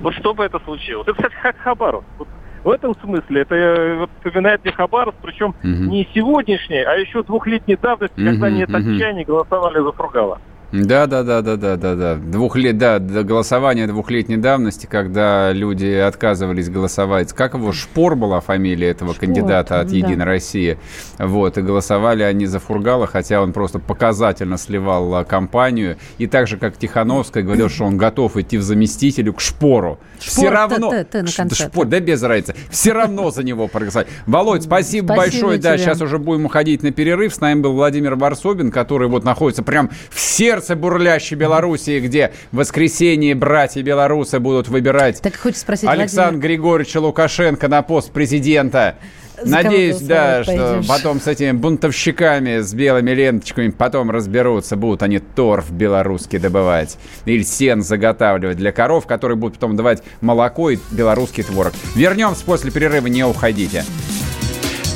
вот 0.00 0.14
чтобы 0.14 0.44
это 0.44 0.58
случилось. 0.60 1.06
Это, 1.06 1.14
кстати, 1.16 1.34
как 1.42 1.56
Хабаровск. 1.58 2.06
Вот 2.18 2.28
в 2.64 2.70
этом 2.70 2.94
смысле 3.00 3.42
это 3.42 3.54
э, 3.54 3.96
вот, 3.98 4.10
напоминает 4.24 4.64
мне 4.64 4.72
Хабаровск, 4.72 5.18
причем 5.22 5.54
Мгм. 5.62 5.88
не 5.88 6.08
сегодняшний, 6.14 6.82
а 6.82 6.94
еще 6.94 7.22
двухлетней 7.22 7.76
давности, 7.76 8.14
когда 8.16 8.32
Мгм, 8.32 8.44
они 8.44 8.62
от 8.62 8.70
мгм. 8.70 8.94
отчаяния 8.94 9.24
голосовали 9.24 9.82
за 9.82 9.92
Фургала. 9.92 10.38
Да, 10.72 11.06
да, 11.06 11.24
да, 11.24 11.42
да, 11.42 11.56
да, 11.56 11.76
да, 11.76 11.94
да. 11.96 12.14
Двух 12.14 12.54
лет, 12.54 12.78
да, 12.78 13.00
до 13.00 13.24
голосования 13.24 13.88
двухлетней 13.88 14.36
давности, 14.36 14.86
когда 14.86 15.52
люди 15.52 15.86
отказывались 15.86 16.70
голосовать. 16.70 17.32
Как 17.32 17.54
его 17.54 17.72
Шпор 17.72 18.14
была 18.14 18.40
фамилия 18.40 18.90
этого 18.90 19.14
Шпор, 19.14 19.26
кандидата 19.26 19.80
от 19.80 19.88
да. 19.88 19.96
Единой 19.96 20.24
России. 20.24 20.78
Вот, 21.18 21.58
и 21.58 21.62
голосовали 21.62 22.22
они 22.22 22.46
за 22.46 22.60
Фургала, 22.60 23.08
хотя 23.08 23.42
он 23.42 23.52
просто 23.52 23.80
показательно 23.80 24.58
сливал 24.58 25.12
а, 25.16 25.24
кампанию. 25.24 25.96
И 26.18 26.28
так 26.28 26.46
же, 26.46 26.56
как 26.56 26.76
Тихановская 26.76 27.42
говорил, 27.42 27.68
что 27.68 27.84
он 27.84 27.96
готов 27.96 28.36
идти 28.36 28.56
в 28.56 28.62
заместителю 28.62 29.34
к 29.34 29.40
Шпору. 29.40 29.98
Все 30.20 30.42
Шпор, 30.42 30.52
равно... 30.52 30.90
Т, 30.90 31.04
Т, 31.04 31.24
Т 31.24 31.44
на. 31.44 31.50
Шпор, 31.50 31.86
да 31.86 31.98
без 31.98 32.22
разницы. 32.22 32.54
Все 32.70 32.92
равно 32.92 33.32
за 33.32 33.42
него 33.42 33.66
проголосовать. 33.66 34.06
Володь, 34.26 34.62
спасибо, 34.62 35.14
Спасибо 35.14 35.16
большое. 35.16 35.58
Да, 35.58 35.74
тебе. 35.74 35.84
сейчас 35.84 36.00
уже 36.00 36.18
будем 36.18 36.44
уходить 36.44 36.84
на 36.84 36.92
перерыв. 36.92 37.34
С 37.34 37.40
нами 37.40 37.60
был 37.60 37.72
Владимир 37.72 38.14
Варсобин, 38.14 38.70
который 38.70 39.08
вот 39.08 39.24
находится 39.24 39.64
прям 39.64 39.90
в 40.10 40.20
сердце 40.20 40.59
бурлящей 40.68 41.36
Белоруссии, 41.36 42.00
где 42.00 42.32
в 42.52 42.56
воскресенье 42.56 43.34
братья 43.34 43.82
белорусы 43.82 44.38
будут 44.38 44.68
выбирать 44.68 45.20
Так 45.20 45.36
хочется 45.36 45.62
спросить, 45.62 45.88
Александра 45.88 46.32
Владимир, 46.32 46.42
Григорьевича 46.42 46.98
Лукашенко 46.98 47.68
на 47.68 47.82
пост 47.82 48.10
президента. 48.10 48.96
За 49.42 49.62
Надеюсь, 49.62 50.00
да, 50.00 50.34
голосовать 50.34 50.44
что 50.44 50.72
пойдешь? 50.74 50.86
потом 50.88 51.20
с 51.20 51.26
этими 51.26 51.52
бунтовщиками, 51.52 52.60
с 52.60 52.74
белыми 52.74 53.10
ленточками 53.12 53.70
потом 53.70 54.10
разберутся, 54.10 54.76
будут 54.76 55.02
они 55.02 55.18
торф 55.18 55.70
белорусский 55.70 56.38
добывать 56.38 56.98
или 57.24 57.42
сен 57.42 57.82
заготавливать 57.82 58.58
для 58.58 58.70
коров, 58.72 59.06
которые 59.06 59.38
будут 59.38 59.54
потом 59.54 59.76
давать 59.76 60.02
молоко 60.20 60.70
и 60.70 60.78
белорусский 60.90 61.42
творог. 61.42 61.72
Вернемся 61.94 62.44
после 62.44 62.70
перерыва, 62.70 63.06
не 63.06 63.24
уходите. 63.24 63.84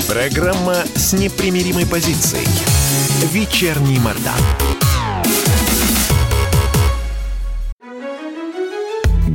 Программа 0.06 0.76
с 0.94 1.14
непримиримой 1.14 1.86
позицией. 1.86 2.46
Вечерний 3.32 3.98
Мордан. 3.98 4.93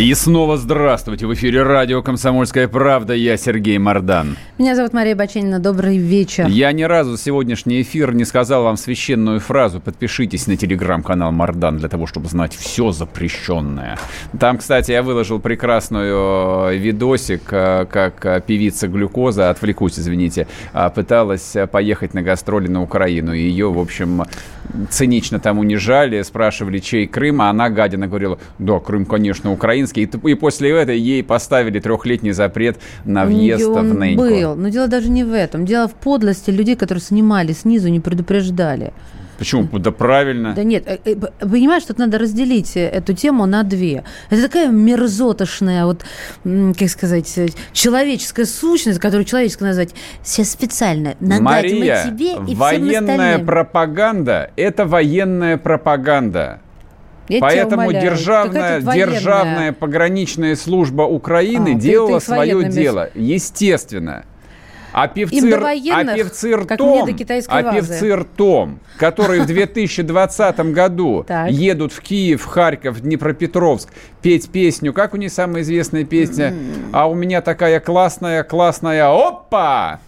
И 0.00 0.14
снова 0.14 0.56
здравствуйте. 0.56 1.26
В 1.26 1.34
эфире 1.34 1.62
радио 1.62 2.02
«Комсомольская 2.02 2.68
правда». 2.68 3.12
Я 3.12 3.36
Сергей 3.36 3.76
Мордан. 3.76 4.38
Меня 4.56 4.74
зовут 4.74 4.94
Мария 4.94 5.14
Баченина. 5.14 5.58
Добрый 5.58 5.98
вечер. 5.98 6.46
Я 6.46 6.72
ни 6.72 6.84
разу 6.84 7.18
сегодняшний 7.18 7.82
эфир 7.82 8.14
не 8.14 8.24
сказал 8.24 8.64
вам 8.64 8.78
священную 8.78 9.40
фразу 9.40 9.78
«Подпишитесь 9.78 10.46
на 10.46 10.56
телеграм-канал 10.56 11.32
Мардан» 11.32 11.76
для 11.76 11.90
того, 11.90 12.06
чтобы 12.06 12.28
знать 12.28 12.54
все 12.54 12.92
запрещенное. 12.92 13.98
Там, 14.38 14.56
кстати, 14.56 14.90
я 14.90 15.02
выложил 15.02 15.38
прекрасную 15.38 16.70
э, 16.70 16.76
видосик, 16.78 17.52
э, 17.52 17.84
как 17.84 18.24
э, 18.24 18.40
певица 18.40 18.88
Глюкоза, 18.88 19.50
отвлекусь, 19.50 19.98
извините, 19.98 20.46
пыталась 20.94 21.54
поехать 21.70 22.14
на 22.14 22.22
гастроли 22.22 22.68
на 22.68 22.82
Украину. 22.82 23.34
И 23.34 23.42
ее, 23.42 23.70
в 23.70 23.78
общем, 23.78 24.22
цинично 24.90 25.38
там 25.40 25.58
унижали, 25.58 26.22
спрашивали, 26.22 26.78
чей 26.78 27.06
Крым, 27.06 27.40
а 27.42 27.50
она, 27.50 27.68
гадина, 27.68 28.06
говорила, 28.06 28.38
да, 28.58 28.78
Крым, 28.78 29.06
конечно, 29.06 29.52
украинский. 29.52 30.04
И, 30.04 30.30
и 30.30 30.34
после 30.34 30.70
этого 30.70 30.96
ей 30.96 31.22
поставили 31.22 31.80
трехлетний 31.80 32.32
запрет 32.32 32.78
на 33.04 33.24
У 33.24 33.26
въезд 33.26 33.66
в 33.66 33.94
Неньку. 33.94 34.22
был. 34.22 34.54
Но 34.56 34.68
дело 34.68 34.88
даже 34.88 35.08
не 35.08 35.24
в 35.24 35.32
этом. 35.32 35.64
Дело 35.66 35.88
в 35.88 35.94
подлости 35.94 36.50
людей, 36.50 36.76
которые 36.76 37.02
снимали 37.02 37.52
снизу, 37.52 37.88
не 37.88 38.00
предупреждали. 38.00 38.92
Почему? 39.40 39.66
Да 39.78 39.90
правильно. 39.90 40.52
Да 40.54 40.64
нет, 40.64 40.84
э, 40.86 40.98
э, 41.02 41.16
понимаешь, 41.16 41.82
тут 41.84 41.96
надо 41.96 42.18
разделить 42.18 42.76
э, 42.76 42.86
эту 42.86 43.14
тему 43.14 43.46
на 43.46 43.62
две. 43.62 44.04
Это 44.28 44.42
такая 44.42 44.68
мерзотошная, 44.68 45.86
вот, 45.86 46.04
как 46.44 46.88
сказать, 46.90 47.40
человеческая 47.72 48.44
сущность, 48.44 48.98
которую 48.98 49.24
человеческой 49.24 49.62
назвать. 49.62 49.94
Сейчас 50.22 50.50
специально 50.50 51.14
надать 51.20 51.40
Мария, 51.40 52.04
тебе 52.04 52.32
и 52.52 52.54
военная 52.54 53.38
пропаганда– 53.38 54.50
это 54.56 54.84
военная 54.84 55.56
пропаганда. 55.56 56.60
Я 57.30 57.40
Поэтому 57.40 57.90
державная, 57.92 58.82
державная 58.82 59.72
пограничная 59.72 60.54
служба 60.54 61.02
Украины 61.02 61.76
А, 61.76 61.78
ты- 61.78 61.80
делала 61.80 62.18
ты 62.18 62.20
с 62.20 62.24
свое 62.26 62.68
дело, 62.68 63.08
естественно. 63.14 64.24
А 64.92 65.08
певцы, 65.08 65.52
а 65.52 66.04
певцы 66.14 66.56
ртом, 66.56 67.08
а 67.48 67.72
певцы 67.72 68.16
ртом, 68.16 68.80
которые 68.98 69.42
в 69.42 69.46
2020 69.46 70.60
году 70.72 71.26
едут 71.48 71.92
в 71.92 72.00
Киев, 72.00 72.44
Харьков, 72.44 73.00
Днепропетровск 73.00 73.90
петь 74.22 74.50
песню. 74.50 74.92
Как 74.92 75.14
у 75.14 75.16
них 75.16 75.32
самая 75.32 75.62
известная 75.62 76.04
песня? 76.04 76.54
А 76.92 77.08
у 77.08 77.14
меня 77.14 77.40
такая 77.40 77.80
классная, 77.80 78.42
классная, 78.42 79.08
опа! 79.08 80.00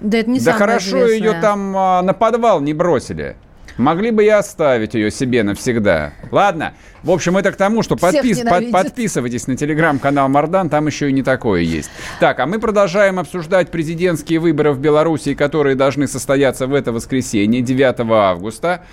Да 0.00 0.18
это 0.18 0.30
не 0.30 0.40
да 0.40 0.52
хорошо 0.52 1.06
ее 1.06 1.40
там 1.40 1.76
а, 1.76 2.02
на 2.02 2.14
подвал 2.14 2.60
не 2.60 2.72
бросили. 2.72 3.36
Могли 3.76 4.10
бы 4.10 4.24
и 4.24 4.28
оставить 4.28 4.94
ее 4.94 5.10
себе 5.10 5.42
навсегда. 5.42 6.12
Ладно. 6.30 6.74
В 7.02 7.10
общем, 7.10 7.36
это 7.36 7.52
к 7.52 7.56
тому, 7.56 7.82
что 7.82 7.96
подпис- 7.96 8.48
под- 8.48 8.70
подписывайтесь 8.72 9.46
на 9.46 9.56
телеграм-канал 9.56 10.28
Мардан, 10.28 10.70
там 10.70 10.86
еще 10.86 11.10
и 11.10 11.12
не 11.12 11.22
такое 11.22 11.60
есть. 11.60 11.90
Так, 12.20 12.40
а 12.40 12.46
мы 12.46 12.58
продолжаем 12.58 13.18
обсуждать 13.18 13.70
президентские 13.70 14.38
выборы 14.38 14.72
в 14.72 14.78
Беларуси, 14.78 15.34
которые 15.34 15.76
должны 15.76 16.06
состояться 16.06 16.66
в 16.66 16.72
это 16.74 16.92
воскресенье, 16.92 17.60
9 17.60 18.00
августа. 18.10 18.84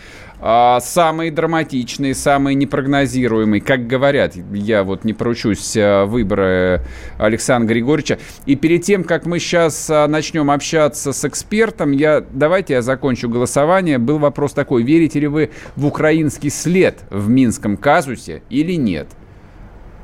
А, 0.44 0.80
самые 0.80 1.30
драматичные, 1.32 2.16
самые 2.16 2.56
непрогнозируемые, 2.56 3.62
как 3.62 3.86
говорят, 3.86 4.34
я 4.52 4.84
вот 4.84 5.04
не 5.04 5.14
поручусь, 5.14 5.78
а, 5.78 6.06
выборы 6.08 6.82
Александра 7.20 7.72
Григорьевича. 7.72 8.18
И 8.48 8.56
перед 8.56 8.82
тем, 8.82 9.04
как 9.04 9.28
мы 9.28 9.38
сейчас 9.38 9.88
начнем 9.88 10.50
общаться 10.50 11.14
с 11.14 11.24
экспертом, 11.26 11.92
я, 11.92 12.24
давайте 12.32 12.74
я 12.74 12.82
закончу 12.82 13.30
голосование. 13.30 14.00
Был 14.00 14.18
вопрос 14.18 14.54
такой, 14.54 14.71
верите 14.80 15.20
ли 15.20 15.28
вы 15.28 15.52
в 15.76 15.86
украинский 15.86 16.50
след 16.50 17.00
в 17.10 17.30
Минском 17.30 17.78
казусе 17.78 18.44
или 18.50 18.74
нет? 18.74 19.08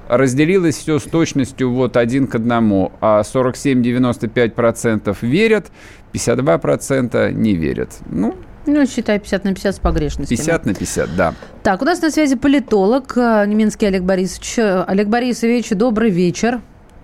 разделилось 0.09 0.77
все 0.77 0.99
с 0.99 1.03
точностью 1.03 1.71
вот 1.71 1.97
один 1.97 2.27
к 2.27 2.35
одному. 2.35 2.91
А 3.01 3.21
47-95% 3.21 5.17
верят, 5.21 5.67
52% 6.13 7.31
не 7.33 7.55
верят. 7.55 7.97
Ну, 8.09 8.35
Ну, 8.65 8.85
считай, 8.85 9.19
50 9.19 9.43
на 9.45 9.53
50 9.53 9.75
с 9.75 9.79
погрешностями. 9.79 10.37
50 10.37 10.65
на 10.65 10.73
50, 10.73 11.15
да. 11.15 11.33
Так, 11.63 11.81
у 11.81 11.85
нас 11.85 12.01
на 12.01 12.11
связи 12.11 12.35
политолог 12.35 13.13
э, 13.15 13.45
немецкий 13.47 13.85
Олег 13.85 14.03
Борисович. 14.03 14.59
Э, 14.59 14.83
Олег 14.87 15.07
Борисович, 15.07 15.69
добрый 15.69 16.09
вечер. 16.09 16.59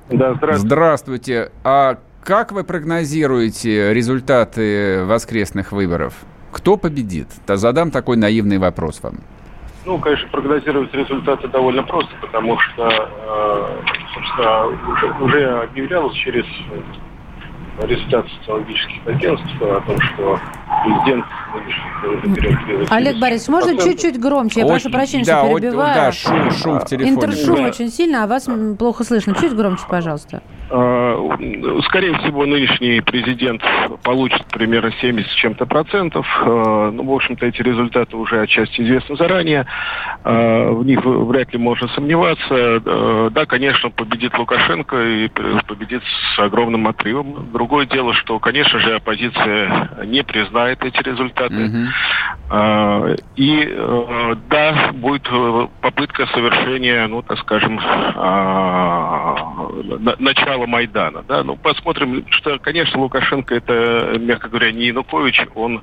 Да, 0.09 0.33
здравствуйте. 0.33 0.67
Здравствуйте. 0.67 1.51
А 1.63 1.99
как 2.23 2.51
вы 2.51 2.63
прогнозируете 2.63 3.93
результаты 3.93 5.03
воскресных 5.05 5.71
выборов? 5.71 6.15
Кто 6.53 6.77
победит? 6.77 7.27
Да 7.47 7.57
задам 7.57 7.89
такой 7.89 8.15
наивный 8.15 8.59
вопрос 8.59 9.01
вам. 9.01 9.15
Ну, 9.85 9.97
конечно, 9.97 10.29
прогнозировать 10.29 10.93
результаты 10.93 11.47
довольно 11.47 11.83
просто, 11.83 12.11
потому 12.21 12.57
что, 12.59 12.87
э, 12.87 13.81
собственно, 14.13 14.67
уже, 14.93 15.11
уже 15.19 15.61
объявлялось 15.63 16.15
через 16.15 16.45
результаты 17.81 18.29
социологических 18.39 19.07
агентств 19.07 19.47
о 19.61 19.81
том, 19.81 19.99
что 19.99 20.39
президент 20.83 21.25
Олег 22.89 23.17
Борисович, 23.19 23.49
можно 23.49 23.81
чуть-чуть 23.81 24.19
громче? 24.19 24.61
Я 24.61 24.65
прошу 24.67 24.89
прощения, 24.89 25.25
да, 25.25 25.45
что 25.45 25.59
перебиваю. 25.59 25.93
да, 25.95 26.11
шум, 26.11 26.51
шум 26.51 26.79
в 26.79 26.85
телефоне. 26.85 27.11
Интершум 27.15 27.55
Да. 27.55 27.63
очень 27.63 27.89
сильно, 27.89 28.23
а 28.23 28.27
вас 28.27 28.47
плохо 28.77 29.03
слышно. 29.03 29.33
Чуть 29.35 29.53
громче, 29.55 29.83
пожалуйста. 29.89 30.41
Э, 30.69 31.13
Скорее 31.87 32.17
всего, 32.19 32.45
нынешний 32.45 33.01
президент 33.01 33.61
получит 34.03 34.45
примерно 34.47 34.91
70 35.01 35.29
с 35.29 35.35
чем-то 35.35 35.65
процентов. 35.65 36.25
Ну, 36.45 37.03
в 37.03 37.13
общем-то, 37.13 37.45
эти 37.45 37.61
результаты 37.61 38.17
уже 38.17 38.41
отчасти 38.41 38.81
известны 38.81 39.15
заранее. 39.15 39.65
В 40.23 40.83
них 40.83 41.03
вряд 41.05 41.53
ли 41.53 41.59
можно 41.59 41.87
сомневаться. 41.89 43.29
Да, 43.31 43.45
конечно, 43.45 43.89
победит 43.91 44.37
Лукашенко 44.37 44.95
и 45.01 45.27
победит 45.67 46.01
с 46.35 46.39
огромным 46.39 46.87
отрывом. 46.87 47.47
Другое 47.63 47.85
дело, 47.85 48.13
что, 48.13 48.39
конечно 48.39 48.77
же, 48.79 48.95
оппозиция 48.95 49.89
не 50.03 50.21
признает 50.21 50.83
эти 50.83 51.01
результаты. 51.01 51.65
Угу. 51.65 51.77
И 53.37 53.77
да, 54.49 54.91
будет 54.91 55.23
попытка 55.79 56.25
совершения, 56.27 57.07
ну, 57.07 57.21
так 57.21 57.39
скажем, 57.39 57.79
начала 60.19 60.67
Майдана. 60.67 61.23
Да? 61.25 61.43
Ну, 61.45 61.55
посмотрим, 61.55 62.25
что, 62.31 62.59
конечно, 62.59 62.99
Лукашенко 62.99 63.55
это, 63.55 64.17
мягко 64.19 64.49
говоря, 64.49 64.73
не 64.73 64.87
Янукович. 64.87 65.47
Он 65.55 65.81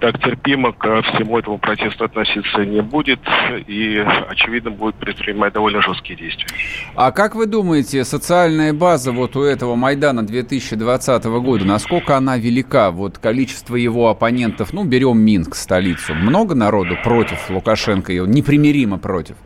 так 0.00 0.18
терпимо 0.18 0.72
ко 0.72 1.02
всему 1.02 1.38
этому 1.38 1.58
протесту 1.58 2.06
относиться 2.06 2.64
не 2.64 2.80
будет 2.80 3.20
и, 3.68 4.04
очевидно, 4.28 4.72
будет 4.72 4.96
предпринимать 4.96 5.52
довольно 5.52 5.80
жесткие 5.82 6.18
действия. 6.18 6.48
А 6.96 7.12
как 7.12 7.36
вы 7.36 7.46
думаете, 7.46 8.02
социальная 8.02 8.72
база 8.72 9.12
вот 9.12 9.36
у 9.36 9.42
этого 9.44 9.76
Майдана 9.76 10.26
2020 10.26 11.11
года, 11.20 11.64
насколько 11.64 12.16
она 12.16 12.36
велика? 12.38 12.90
Вот 12.90 13.18
количество 13.18 13.76
его 13.76 14.08
оппонентов, 14.08 14.72
ну, 14.72 14.84
берем 14.84 15.18
Минск, 15.18 15.54
столицу. 15.54 16.14
Много 16.14 16.54
народу 16.54 16.96
против 17.02 17.50
Лукашенко, 17.50 18.12
непримиримо 18.12 18.98
против? 18.98 19.36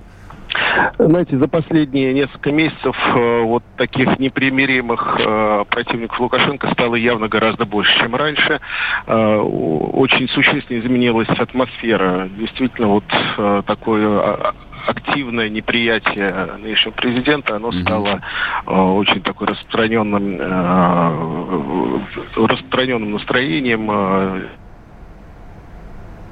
Знаете, 0.99 1.37
за 1.37 1.49
последние 1.49 2.15
несколько 2.15 2.51
месяцев 2.53 2.97
э, 3.15 3.43
вот 3.43 3.63
таких 3.77 4.19
непримиримых 4.19 5.17
э, 5.21 5.65
противников 5.69 6.19
Лукашенко 6.21 6.71
стало 6.73 6.95
явно 6.95 7.29
гораздо 7.29 7.67
больше, 7.67 7.99
чем 8.01 8.15
раньше. 8.15 8.61
Э, 9.07 9.37
очень 9.37 10.29
существенно 10.29 10.81
изменилась 10.81 11.29
атмосфера. 11.29 12.29
Действительно, 12.39 12.89
вот 12.89 13.05
э, 13.39 13.63
такое 13.67 14.07
а, 14.09 14.55
активное 14.87 15.49
неприятие 15.49 16.57
нынешнего 16.59 16.93
президента, 16.93 17.57
оно 17.57 17.73
стало 17.73 18.23
э, 18.67 18.71
очень 18.71 19.23
такой 19.23 19.49
распространенным, 19.49 20.41
э, 20.41 22.01
распространенным 22.37 23.13
настроением. 23.13 23.91
Э. 23.91 24.49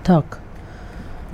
Так. 0.04 0.43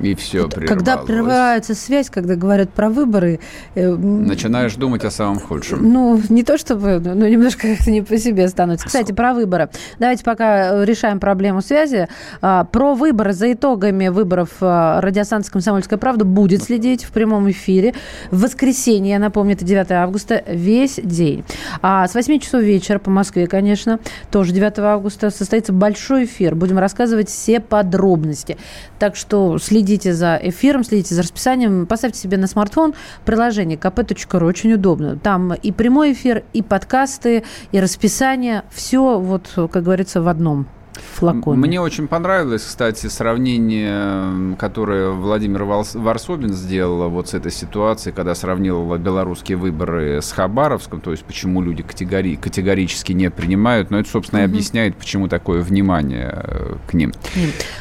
И 0.00 0.14
все 0.14 0.48
прервалось. 0.48 0.68
Когда 0.68 0.96
прерывается 0.96 1.74
связь, 1.74 2.10
когда 2.10 2.34
говорят 2.34 2.70
про 2.70 2.88
выборы... 2.88 3.40
Э, 3.74 3.94
Начинаешь 3.94 4.74
думать 4.74 5.04
о 5.04 5.10
самом 5.10 5.38
худшем. 5.40 5.92
Ну, 5.92 6.20
не 6.28 6.42
то 6.42 6.56
чтобы, 6.56 7.00
но 7.00 7.28
немножко 7.28 7.68
как-то 7.68 7.90
не 7.90 8.02
по 8.02 8.16
себе 8.16 8.48
становится. 8.48 8.86
Кстати, 8.86 9.12
про 9.12 9.34
выборы. 9.34 9.68
Давайте 9.98 10.24
пока 10.24 10.84
решаем 10.84 11.20
проблему 11.20 11.60
связи. 11.60 12.08
А, 12.40 12.64
про 12.64 12.94
выборы, 12.94 13.32
за 13.32 13.52
итогами 13.52 14.08
выборов 14.08 14.50
а, 14.60 15.00
радиостанция 15.00 15.52
«Комсомольская 15.52 15.98
правда» 15.98 16.24
будет 16.24 16.62
следить 16.62 17.04
в 17.04 17.10
прямом 17.10 17.50
эфире. 17.50 17.94
В 18.30 18.42
воскресенье, 18.42 19.12
я 19.12 19.18
напомню, 19.18 19.54
это 19.54 19.64
9 19.64 19.90
августа, 19.92 20.42
весь 20.46 20.98
день. 21.02 21.44
А 21.82 22.08
с 22.08 22.14
8 22.14 22.38
часов 22.38 22.62
вечера 22.62 22.98
по 22.98 23.10
Москве, 23.10 23.46
конечно, 23.46 24.00
тоже 24.30 24.52
9 24.52 24.78
августа, 24.78 25.30
состоится 25.30 25.72
большой 25.72 26.24
эфир. 26.24 26.54
Будем 26.54 26.78
рассказывать 26.78 27.28
все 27.28 27.60
подробности. 27.60 28.56
Так 28.98 29.16
что 29.16 29.58
следите 29.58 29.89
следите 29.90 30.14
за 30.14 30.38
эфиром, 30.40 30.84
следите 30.84 31.16
за 31.16 31.22
расписанием, 31.22 31.84
поставьте 31.84 32.20
себе 32.20 32.36
на 32.36 32.46
смартфон 32.46 32.94
приложение 33.24 33.76
kp.ru, 33.76 34.44
очень 34.44 34.72
удобно. 34.72 35.18
Там 35.18 35.52
и 35.52 35.72
прямой 35.72 36.12
эфир, 36.12 36.44
и 36.52 36.62
подкасты, 36.62 37.42
и 37.72 37.80
расписание, 37.80 38.62
все 38.70 39.18
вот, 39.18 39.50
как 39.54 39.82
говорится, 39.82 40.22
в 40.22 40.28
одном 40.28 40.68
флаконе. 41.02 41.58
Мне 41.58 41.80
очень 41.80 42.08
понравилось, 42.08 42.62
кстати, 42.62 43.06
сравнение, 43.06 44.56
которое 44.56 45.10
Владимир 45.10 45.64
Варсобин 45.64 46.52
сделал 46.52 47.08
вот 47.08 47.28
с 47.28 47.34
этой 47.34 47.52
ситуацией, 47.52 48.14
когда 48.14 48.34
сравнил 48.34 48.96
белорусские 48.96 49.56
выборы 49.56 50.20
с 50.22 50.32
Хабаровском, 50.32 51.00
то 51.00 51.10
есть 51.10 51.24
почему 51.24 51.62
люди 51.62 51.82
категори 51.82 52.36
категорически 52.36 53.12
не 53.12 53.30
принимают, 53.30 53.90
но 53.90 53.98
это, 53.98 54.08
собственно, 54.08 54.40
и 54.40 54.44
объясняет, 54.44 54.96
почему 54.96 55.28
такое 55.28 55.62
внимание 55.62 56.30
э, 56.32 56.76
к 56.88 56.94
ним. 56.94 57.12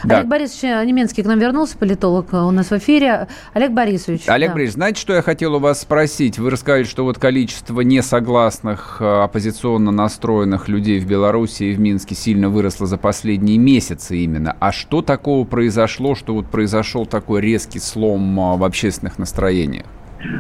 Да. 0.04 0.18
Олег 0.18 0.28
Борисович 0.28 0.88
Немецкий 0.88 1.24
к 1.24 1.26
нам 1.26 1.40
вернулся, 1.40 1.78
политолог 1.78 2.34
у 2.34 2.52
нас 2.52 2.72
в 2.72 2.74
эфире. 2.74 3.28
Олег 3.54 3.72
Борисович. 3.72 4.24
Олег 4.28 4.50
да. 4.50 4.54
Борисович, 4.54 4.76
знаете, 4.76 5.02
что 5.02 5.14
я 5.14 5.22
хотел 5.22 5.56
у 5.56 5.60
вас 5.60 5.82
спросить? 5.82 6.40
Вы 6.40 6.50
рассказали, 6.50 6.84
что 6.84 7.04
вот 7.04 7.18
количество 7.20 7.82
несогласных, 7.82 8.98
э, 9.00 9.24
оппозиционно 9.24 9.92
настроенных 9.92 10.68
людей 10.68 11.00
в 11.00 11.06
Беларуси 11.06 11.64
и 11.64 11.74
в 11.74 11.80
Минске 11.80 12.16
сильно 12.16 12.50
выросло 12.50 12.88
за 12.88 12.98
последние 12.98 13.09
месяцы 13.58 14.18
именно. 14.18 14.56
А 14.60 14.72
что 14.72 15.02
такого 15.02 15.46
произошло, 15.46 16.16
что 16.16 16.34
вот 16.34 16.48
произошел 16.48 17.06
такой 17.06 17.42
резкий 17.42 17.80
слом 17.80 18.40
а, 18.40 18.56
в 18.56 18.64
общественных 18.64 19.20
настроениях? 19.20 19.86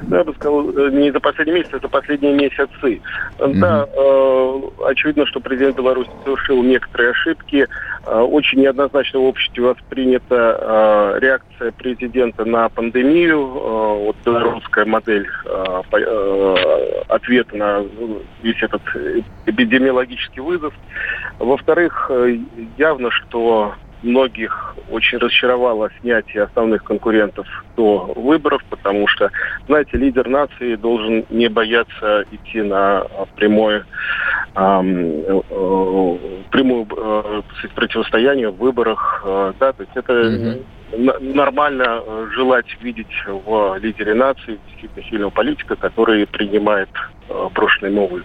Да, 0.07 0.17
я 0.17 0.23
бы 0.23 0.33
сказал, 0.33 0.69
э, 0.71 0.89
не 0.91 1.11
за 1.11 1.19
последние 1.19 1.59
месяцы, 1.59 1.77
это 1.77 1.87
последние 1.87 2.33
месяцы. 2.33 3.01
Mm-hmm. 3.37 3.53
Да, 3.59 3.87
э, 3.89 4.61
очевидно, 4.91 5.25
что 5.25 5.39
президент 5.39 5.77
Беларуси 5.77 6.09
совершил 6.25 6.61
некоторые 6.63 7.11
ошибки. 7.11 7.67
Э, 8.05 8.19
очень 8.19 8.59
неоднозначно 8.59 9.19
в 9.19 9.23
обществе 9.23 9.63
воспринята 9.63 11.15
э, 11.15 11.19
реакция 11.21 11.71
президента 11.71 12.43
на 12.43 12.67
пандемию. 12.67 13.39
Э, 13.39 14.05
вот 14.05 14.17
белорусская 14.25 14.85
модель 14.85 15.29
э, 15.45 15.81
э, 15.93 17.01
ответа 17.07 17.55
на 17.55 17.83
весь 18.43 18.61
этот 18.61 18.81
эпидемиологический 19.45 20.41
вызов. 20.41 20.73
Во-вторых, 21.39 22.07
э, 22.09 22.37
явно, 22.77 23.11
что 23.11 23.73
многих 24.03 24.75
очень 24.89 25.17
разочаровало 25.17 25.89
снятие 26.01 26.43
основных 26.43 26.83
конкурентов 26.83 27.47
до 27.75 28.13
выборов, 28.15 28.63
потому 28.69 29.07
что, 29.07 29.29
знаете, 29.67 29.97
лидер 29.97 30.27
нации 30.27 30.75
должен 30.75 31.25
не 31.29 31.47
бояться 31.47 32.25
идти 32.31 32.61
на 32.61 33.05
прямое, 33.35 33.85
эм, 34.55 35.21
э, 35.27 36.17
прямую 36.51 36.87
э, 36.97 37.41
противостояние 37.75 38.49
в 38.49 38.57
выборах. 38.57 39.21
Э, 39.25 39.53
да, 39.59 39.73
то 39.73 39.83
есть 39.83 39.95
это 39.95 40.13
mm-hmm 40.13 40.63
нормально 40.97 42.01
э, 42.05 42.27
желать 42.33 42.65
видеть 42.81 43.07
в 43.27 43.77
лидере 43.77 44.13
нации 44.13 44.59
действительно 44.67 45.09
сильного 45.09 45.29
политика, 45.29 45.75
который 45.75 46.25
принимает 46.27 46.89
э, 47.27 47.47
брошенные 47.53 47.91
новые. 47.91 48.23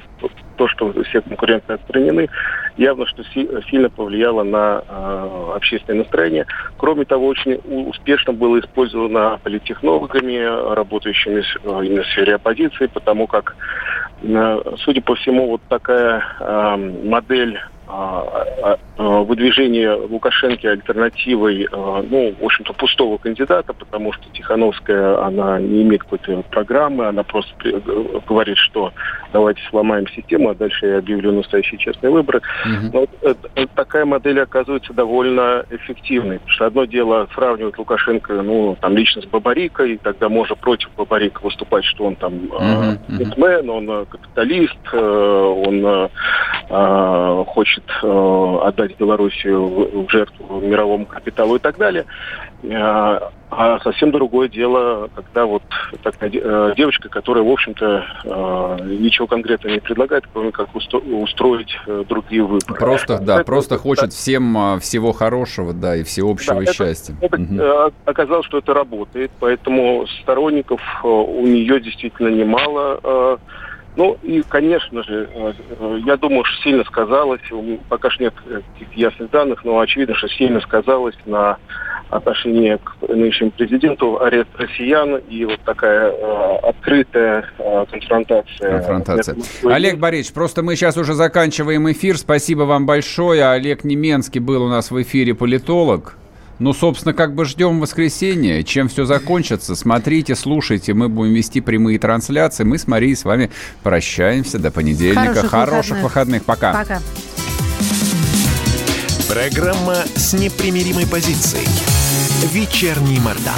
То, 0.57 0.69
что 0.69 0.93
все 1.05 1.21
конкуренты 1.21 1.73
отстранены, 1.73 2.29
явно, 2.77 3.07
что 3.07 3.25
сильно 3.25 3.91
повлияло 3.91 4.43
на 4.45 4.83
э, 4.87 5.53
общественное 5.57 6.01
настроение. 6.01 6.47
Кроме 6.79 7.05
того, 7.05 7.27
очень 7.27 7.61
успешно 7.65 8.33
было 8.33 8.61
использовано 8.61 9.41
политтехнологами, 9.43 10.75
работающими 10.75 11.43
именно 11.85 12.03
в 12.03 12.07
сфере 12.07 12.37
оппозиции, 12.37 12.87
потому 12.87 13.27
как, 13.27 13.57
судя 14.23 15.03
по 15.03 15.15
всему, 15.17 15.49
вот 15.49 15.63
такая 15.69 16.23
модель 17.05 17.59
а, 17.59 17.63
а, 17.67 17.74
выдвижение 18.97 19.93
Лукашенко 19.93 20.71
альтернативой, 20.71 21.69
ну, 21.71 22.35
в 22.41 22.45
общем-то, 22.45 22.73
пустого 22.73 23.19
кандидата, 23.19 23.73
потому 23.73 24.13
что 24.13 24.25
Тихановская, 24.33 25.23
она 25.23 25.61
не 25.61 25.83
имеет 25.83 26.05
какой-то 26.05 26.43
программы, 26.51 27.07
она 27.07 27.23
просто 27.23 27.53
говорит, 28.27 28.57
что 28.57 28.93
давайте 29.33 29.61
сломаем 29.69 30.07
систему, 30.09 30.51
а 30.51 30.55
дальше 30.55 30.87
я 30.87 30.99
объявлю 30.99 31.33
настоящие 31.33 31.79
честные 31.79 32.11
выборы. 32.11 32.41
Угу. 32.65 32.91
Но 32.93 33.07
вот, 33.23 33.71
такая 33.75 34.05
модель 34.05 34.41
оказывается 34.41 34.93
довольно 34.93 35.65
эффективной, 35.71 36.39
потому 36.39 36.53
что 36.53 36.67
одно 36.67 36.85
дело 36.85 37.29
сравнивать 37.35 37.77
Лукашенко, 37.77 38.43
ну, 38.43 38.77
там, 38.81 38.97
лично 38.97 39.23
с 39.23 39.27
Бабарикой, 39.27 39.95
и 39.95 39.97
тогда 39.99 40.29
можно 40.29 40.55
против 40.55 40.91
Бабарика 40.97 41.43
выступать, 41.43 41.85
что 41.85 42.05
он 42.05 42.15
там 42.15 42.35
угу. 42.35 42.99
битмен, 43.09 43.69
он 43.69 44.07
капиталист, 44.07 44.79
э, 44.93 44.99
он 44.99 46.09
э, 46.71 47.45
хочет 47.49 47.74
хочет 47.75 47.85
э, 48.03 48.59
отдать 48.63 48.97
Белоруссию 48.99 49.67
в, 49.67 50.07
в 50.07 50.11
жертву 50.11 50.61
мировому 50.61 51.07
капиталу 51.07 51.57
и 51.57 51.59
так 51.59 51.77
далее. 51.77 52.05
Э, 52.63 53.21
а 53.51 53.79
совсем 53.81 54.11
другое 54.11 54.49
дело, 54.49 55.09
когда 55.15 55.47
вот 55.47 55.63
такая 56.03 56.31
э, 56.33 56.75
девочка, 56.77 57.09
которая, 57.09 57.45
в 57.45 57.51
общем-то, 57.51 58.05
э, 58.25 58.85
ничего 58.99 59.27
конкретно 59.27 59.69
не 59.69 59.81
предлагает, 59.81 60.25
кроме 60.33 60.51
как 60.51 60.75
устро 60.75 60.99
устроить 60.99 61.79
э, 61.87 62.05
другие 62.09 62.43
выборы. 62.43 62.75
Просто, 62.75 63.19
да, 63.19 63.37
это, 63.37 63.45
просто 63.45 63.79
хочет 63.79 64.07
да. 64.07 64.11
всем 64.11 64.57
э, 64.59 64.81
всего 64.81 65.13
хорошего, 65.13 65.73
да, 65.73 65.97
и 65.97 66.03
всеобщего 66.03 66.65
да, 66.65 66.73
счастья. 66.73 67.15
Это, 67.21 67.37
это, 67.37 67.87
угу. 67.87 67.93
Оказалось, 68.07 68.47
что 68.47 68.59
это 68.59 68.75
работает, 68.75 69.31
поэтому 69.39 70.07
сторонников 70.23 70.81
у 71.05 71.47
нее 71.47 71.81
действительно 71.81 72.29
немало. 72.29 73.01
Э, 73.03 73.37
ну 73.97 74.17
и, 74.23 74.43
конечно 74.43 75.03
же, 75.05 75.29
э, 75.33 75.53
э, 75.79 75.99
я 76.05 76.17
думаю, 76.17 76.45
что 76.45 76.63
сильно 76.63 76.85
сказалось, 76.85 77.41
пока 77.89 78.11
что 78.11 78.25
нет 78.25 78.35
каких-то 78.35 78.95
ясных 78.95 79.31
данных, 79.31 79.65
но 79.65 79.79
очевидно, 79.79 80.15
что 80.15 80.29
сильно 80.29 80.61
сказалось 80.61 81.17
на 81.27 81.59
отношение 82.11 82.79
к 82.79 82.97
нынешнему 83.09 83.51
президенту, 83.53 84.21
арест 84.21 84.49
россиян 84.57 85.17
и 85.17 85.45
вот 85.45 85.61
такая 85.65 86.11
э, 86.11 86.57
открытая 86.63 87.45
э, 87.59 87.85
конфронтация. 87.91 88.79
Конфронтация. 88.79 89.37
Олег 89.65 89.99
Борисович, 89.99 90.35
просто 90.35 90.63
мы 90.63 90.77
сейчас 90.77 90.97
уже 90.97 91.15
заканчиваем 91.15 91.91
эфир. 91.91 92.17
Спасибо 92.19 92.63
вам 92.63 92.87
большое. 92.87 93.47
Олег 93.51 93.85
Неменский 93.85 94.41
был 94.41 94.65
у 94.65 94.69
нас 94.69 94.91
в 94.91 95.03
эфире 95.03 95.35
политолог. 95.35 96.17
Ну, 96.59 96.73
собственно, 96.73 97.15
как 97.15 97.35
бы 97.35 97.45
ждем 97.45 97.81
воскресенья. 97.81 98.63
Чем 98.63 98.89
все 98.89 99.05
закончится, 99.05 99.75
смотрите, 99.75 100.35
слушайте. 100.35 100.95
Мы 100.95 101.09
будем 101.09 101.35
вести 101.35 101.61
прямые 101.61 101.99
трансляции. 101.99 102.65
Мы 102.65 102.79
с 102.79 102.87
Марией 102.87 103.17
с 103.17 103.25
вами 103.25 103.51
прощаемся 103.83 104.59
до 104.59 104.71
понедельника. 104.71 105.47
Хороших 105.47 105.51
Хороших 105.51 106.03
выходных. 106.03 106.43
выходных. 106.43 106.45
Пока. 106.45 106.73
Пока. 106.73 107.01
Программа 109.29 109.97
с 110.15 110.33
непримиримой 110.33 111.07
позицией. 111.07 111.67
Вечерний 112.53 113.19
Мордан. 113.19 113.55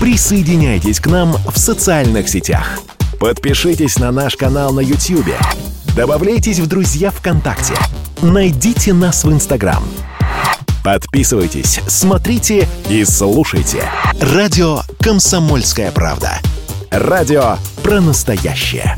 Присоединяйтесь 0.00 1.00
к 1.00 1.06
нам 1.06 1.32
в 1.32 1.58
социальных 1.58 2.28
сетях. 2.28 2.78
Подпишитесь 3.18 3.98
на 3.98 4.12
наш 4.12 4.36
канал 4.36 4.72
на 4.72 4.80
YouTube. 4.80 5.34
Добавляйтесь 5.98 6.60
в 6.60 6.68
друзья 6.68 7.10
ВКонтакте. 7.10 7.74
Найдите 8.22 8.92
нас 8.92 9.24
в 9.24 9.32
Инстаграм. 9.32 9.82
Подписывайтесь, 10.84 11.80
смотрите 11.88 12.68
и 12.88 13.04
слушайте. 13.04 13.82
Радио 14.20 14.82
«Комсомольская 15.00 15.90
правда». 15.90 16.38
Радио 16.92 17.56
про 17.82 18.00
настоящее. 18.00 18.96